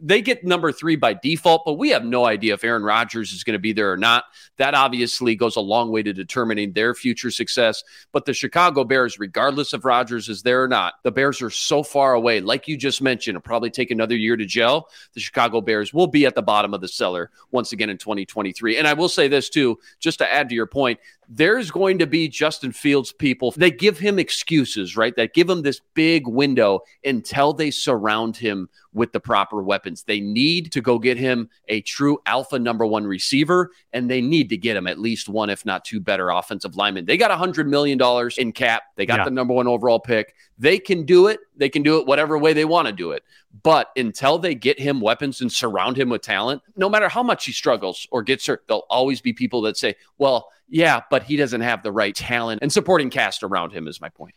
they 0.00 0.20
get 0.20 0.44
number 0.44 0.72
three 0.72 0.96
by 0.96 1.14
default, 1.14 1.62
but 1.64 1.74
we 1.74 1.88
have 1.88 2.04
no 2.04 2.26
idea 2.26 2.52
if 2.52 2.64
Aaron 2.64 2.82
Rodgers 2.82 3.32
is 3.32 3.44
going 3.44 3.54
to 3.54 3.58
be 3.58 3.72
there 3.72 3.90
or 3.90 3.96
not. 3.96 4.24
That 4.58 4.74
obviously 4.74 5.36
goes 5.36 5.56
a 5.56 5.60
long 5.60 5.90
way 5.90 6.02
to 6.02 6.12
determining 6.12 6.72
their 6.72 6.94
future 6.94 7.30
success. 7.30 7.82
But 8.12 8.26
the 8.26 8.34
Chicago 8.34 8.84
Bears, 8.92 9.18
regardless 9.18 9.72
of 9.72 9.86
Rodgers 9.86 10.28
is 10.28 10.42
there 10.42 10.62
or 10.62 10.68
not, 10.68 10.96
the 11.02 11.10
Bears 11.10 11.40
are 11.40 11.48
so 11.48 11.82
far 11.82 12.12
away. 12.12 12.42
Like 12.42 12.68
you 12.68 12.76
just 12.76 13.00
mentioned, 13.00 13.36
it'll 13.36 13.42
probably 13.42 13.70
take 13.70 13.90
another 13.90 14.14
year 14.14 14.36
to 14.36 14.44
gel. 14.44 14.90
The 15.14 15.20
Chicago 15.20 15.62
Bears 15.62 15.94
will 15.94 16.06
be 16.06 16.26
at 16.26 16.34
the 16.34 16.42
bottom 16.42 16.74
of 16.74 16.82
the 16.82 16.88
cellar 16.88 17.30
once 17.52 17.72
again 17.72 17.88
in 17.88 17.96
2023. 17.96 18.76
And 18.76 18.86
I 18.86 18.92
will 18.92 19.08
say 19.08 19.28
this 19.28 19.48
too, 19.48 19.78
just 19.98 20.18
to 20.18 20.30
add 20.30 20.50
to 20.50 20.54
your 20.54 20.66
point, 20.66 21.00
there's 21.34 21.70
going 21.70 21.98
to 21.98 22.06
be 22.06 22.28
Justin 22.28 22.72
Fields 22.72 23.10
people. 23.10 23.52
They 23.52 23.70
give 23.70 23.98
him 23.98 24.18
excuses, 24.18 24.98
right? 24.98 25.16
That 25.16 25.32
give 25.32 25.48
him 25.48 25.62
this 25.62 25.80
big 25.94 26.26
window 26.26 26.80
until 27.04 27.54
they 27.54 27.70
surround 27.70 28.36
him 28.36 28.68
with 28.92 29.12
the 29.12 29.20
proper 29.20 29.62
weapons. 29.62 30.02
They 30.02 30.20
need 30.20 30.72
to 30.72 30.82
go 30.82 30.98
get 30.98 31.16
him 31.16 31.48
a 31.68 31.80
true 31.80 32.18
alpha 32.26 32.58
number 32.58 32.84
one 32.84 33.06
receiver, 33.06 33.70
and 33.94 34.10
they 34.10 34.20
need 34.20 34.50
to 34.50 34.58
get 34.58 34.76
him 34.76 34.86
at 34.86 34.98
least 34.98 35.30
one, 35.30 35.48
if 35.48 35.64
not 35.64 35.86
two 35.86 36.00
better 36.00 36.28
offensive 36.28 36.76
linemen. 36.76 37.06
They 37.06 37.16
got 37.16 37.30
a 37.30 37.34
$100 37.34 37.66
million 37.66 37.98
in 38.36 38.52
cap. 38.52 38.82
They 38.96 39.06
got 39.06 39.20
yeah. 39.20 39.24
the 39.24 39.30
number 39.30 39.54
one 39.54 39.66
overall 39.66 40.00
pick. 40.00 40.34
They 40.58 40.78
can 40.78 41.06
do 41.06 41.28
it. 41.28 41.40
They 41.56 41.70
can 41.70 41.82
do 41.82 41.98
it 41.98 42.06
whatever 42.06 42.36
way 42.36 42.52
they 42.52 42.66
want 42.66 42.88
to 42.88 42.92
do 42.92 43.12
it. 43.12 43.24
But 43.62 43.88
until 43.96 44.38
they 44.38 44.54
get 44.54 44.78
him 44.78 45.00
weapons 45.00 45.40
and 45.40 45.50
surround 45.50 45.96
him 45.96 46.10
with 46.10 46.22
talent, 46.22 46.62
no 46.76 46.90
matter 46.90 47.08
how 47.08 47.22
much 47.22 47.46
he 47.46 47.52
struggles 47.52 48.06
or 48.10 48.22
gets 48.22 48.46
hurt, 48.46 48.64
there'll 48.66 48.86
always 48.90 49.20
be 49.20 49.32
people 49.32 49.62
that 49.62 49.76
say, 49.76 49.94
well, 50.18 50.48
yeah, 50.72 51.02
but 51.10 51.22
he 51.24 51.36
doesn't 51.36 51.60
have 51.60 51.82
the 51.82 51.92
right 51.92 52.14
talent 52.14 52.62
and 52.62 52.72
supporting 52.72 53.10
cast 53.10 53.42
around 53.42 53.72
him, 53.72 53.86
is 53.86 54.00
my 54.00 54.08
point. 54.08 54.34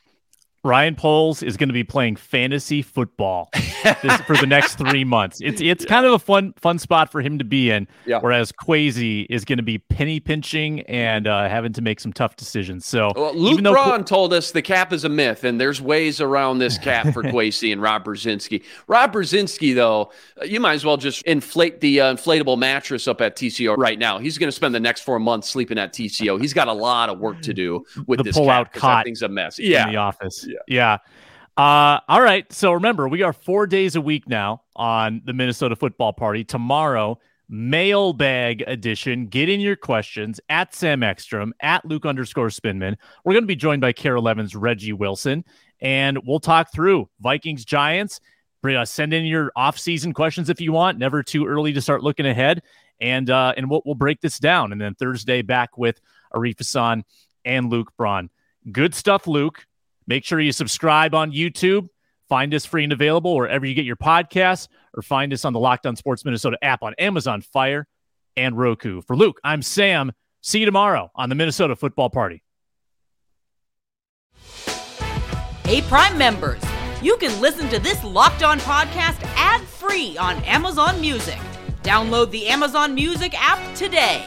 Ryan 0.65 0.95
Poles 0.95 1.43
is 1.43 1.57
going 1.57 1.69
to 1.69 1.73
be 1.73 1.83
playing 1.83 2.15
fantasy 2.15 2.81
football 2.81 3.51
this, 4.01 4.19
for 4.21 4.35
the 4.35 4.47
next 4.47 4.79
three 4.79 5.03
months. 5.03 5.39
It's 5.39 5.61
it's 5.61 5.83
yeah. 5.83 5.89
kind 5.89 6.05
of 6.07 6.13
a 6.13 6.19
fun 6.19 6.53
fun 6.57 6.79
spot 6.79 7.11
for 7.11 7.21
him 7.21 7.37
to 7.37 7.45
be 7.45 7.69
in. 7.69 7.87
Yeah. 8.05 8.19
Whereas 8.19 8.51
Kwesi 8.51 9.27
is 9.29 9.45
going 9.45 9.57
to 9.57 9.63
be 9.63 9.77
penny 9.77 10.19
pinching 10.19 10.81
and 10.81 11.27
uh, 11.27 11.47
having 11.47 11.71
to 11.73 11.81
make 11.83 11.99
some 11.99 12.11
tough 12.11 12.35
decisions. 12.35 12.87
So 12.87 13.11
well, 13.15 13.35
Luke 13.35 13.61
Braun 13.61 14.03
told 14.05 14.33
us 14.33 14.51
the 14.51 14.63
cap 14.63 14.91
is 14.91 15.03
a 15.03 15.09
myth, 15.09 15.43
and 15.43 15.61
there's 15.61 15.81
ways 15.81 16.19
around 16.19 16.57
this 16.57 16.79
cap 16.79 17.13
for 17.13 17.21
Kwesi 17.23 17.71
and 17.71 17.79
Rob 17.79 18.03
Brzezinski. 18.03 18.63
Rob 18.87 19.13
Brzezinski, 19.13 19.75
though, 19.75 20.11
you 20.43 20.59
might 20.59 20.73
as 20.73 20.83
well 20.83 20.97
just 20.97 21.21
inflate 21.23 21.79
the 21.79 22.01
uh, 22.01 22.15
inflatable 22.15 22.57
mattress 22.57 23.07
up 23.07 23.21
at 23.21 23.35
TCO 23.35 23.77
right 23.77 23.99
now. 23.99 24.17
He's 24.17 24.39
going 24.39 24.47
to 24.47 24.55
spend 24.55 24.73
the 24.73 24.79
next 24.79 25.01
four 25.01 25.19
months 25.19 25.47
sleeping 25.47 25.77
at 25.77 25.93
TCO. 25.93 26.41
He's 26.41 26.53
got 26.53 26.67
a 26.67 26.73
lot 26.73 27.09
of 27.09 27.19
work 27.19 27.41
to 27.43 27.53
do 27.53 27.85
with 28.07 28.17
the 28.17 28.23
this 28.23 28.35
pull 28.35 28.47
cap 28.47 28.67
out 28.67 28.73
cot. 28.73 28.81
That 28.81 29.03
thing's 29.05 29.21
a 29.21 29.29
mess. 29.29 29.59
Yeah, 29.59 29.85
in 29.85 29.91
the 29.91 29.97
office. 29.97 30.43
Yeah. 30.47 30.54
Yeah. 30.67 30.97
Uh, 31.57 31.99
all 32.07 32.21
right. 32.21 32.51
So 32.51 32.73
remember, 32.73 33.07
we 33.07 33.21
are 33.21 33.33
four 33.33 33.65
days 33.65 33.95
a 33.95 34.01
week 34.01 34.27
now 34.27 34.63
on 34.75 35.21
the 35.25 35.33
Minnesota 35.33 35.75
Football 35.75 36.13
Party. 36.13 36.43
Tomorrow, 36.43 37.19
mailbag 37.47 38.63
edition. 38.67 39.27
Get 39.27 39.49
in 39.49 39.59
your 39.59 39.75
questions 39.75 40.39
at 40.49 40.73
Sam 40.73 41.03
Ekstrom, 41.03 41.53
at 41.61 41.85
Luke 41.85 42.05
underscore 42.05 42.49
Spinman. 42.49 42.97
We're 43.23 43.33
going 43.33 43.43
to 43.43 43.47
be 43.47 43.55
joined 43.55 43.81
by 43.81 43.93
KARE 43.93 44.15
11's 44.15 44.55
Reggie 44.55 44.93
Wilson, 44.93 45.45
and 45.79 46.19
we'll 46.25 46.39
talk 46.39 46.71
through 46.71 47.09
Vikings 47.19 47.65
Giants. 47.65 48.19
Uh, 48.65 48.83
send 48.83 49.13
in 49.13 49.25
your 49.25 49.51
off-season 49.55 50.11
questions 50.11 50.49
if 50.49 50.59
you 50.59 50.71
want. 50.71 50.97
Never 50.97 51.21
too 51.21 51.45
early 51.45 51.71
to 51.73 51.81
start 51.81 52.01
looking 52.01 52.25
ahead, 52.25 52.63
and 52.99 53.29
uh, 53.29 53.53
and 53.55 53.69
we'll, 53.69 53.83
we'll 53.85 53.93
break 53.93 54.21
this 54.21 54.39
down. 54.39 54.71
And 54.71 54.81
then 54.81 54.95
Thursday 54.95 55.43
back 55.43 55.77
with 55.77 56.01
Arif 56.33 56.57
Hassan 56.57 57.05
and 57.45 57.69
Luke 57.69 57.91
Braun. 57.95 58.31
Good 58.71 58.95
stuff, 58.95 59.27
Luke. 59.27 59.67
Make 60.07 60.23
sure 60.25 60.39
you 60.39 60.51
subscribe 60.51 61.15
on 61.15 61.31
YouTube. 61.31 61.87
Find 62.29 62.53
us 62.53 62.65
free 62.65 62.83
and 62.83 62.93
available 62.93 63.35
wherever 63.35 63.65
you 63.65 63.73
get 63.73 63.85
your 63.85 63.95
podcasts, 63.95 64.67
or 64.95 65.01
find 65.01 65.31
us 65.33 65.45
on 65.45 65.53
the 65.53 65.59
Locked 65.59 65.85
On 65.85 65.95
Sports 65.95 66.25
Minnesota 66.25 66.57
app 66.61 66.83
on 66.83 66.93
Amazon 66.97 67.41
Fire 67.41 67.87
and 68.35 68.57
Roku. 68.57 69.01
For 69.01 69.15
Luke, 69.15 69.39
I'm 69.43 69.61
Sam. 69.61 70.11
See 70.41 70.59
you 70.59 70.65
tomorrow 70.65 71.11
on 71.15 71.29
the 71.29 71.35
Minnesota 71.35 71.75
Football 71.75 72.09
Party. 72.09 72.43
Hey, 75.65 75.81
Prime 75.81 76.17
members, 76.17 76.61
you 77.01 77.17
can 77.17 77.41
listen 77.41 77.67
to 77.69 77.79
this 77.79 78.03
Locked 78.03 78.43
On 78.43 78.59
podcast 78.59 79.17
ad 79.35 79.61
free 79.61 80.15
on 80.17 80.35
Amazon 80.43 81.01
Music. 81.01 81.39
Download 81.81 82.29
the 82.31 82.47
Amazon 82.47 82.93
Music 82.93 83.33
app 83.35 83.75
today. 83.75 84.23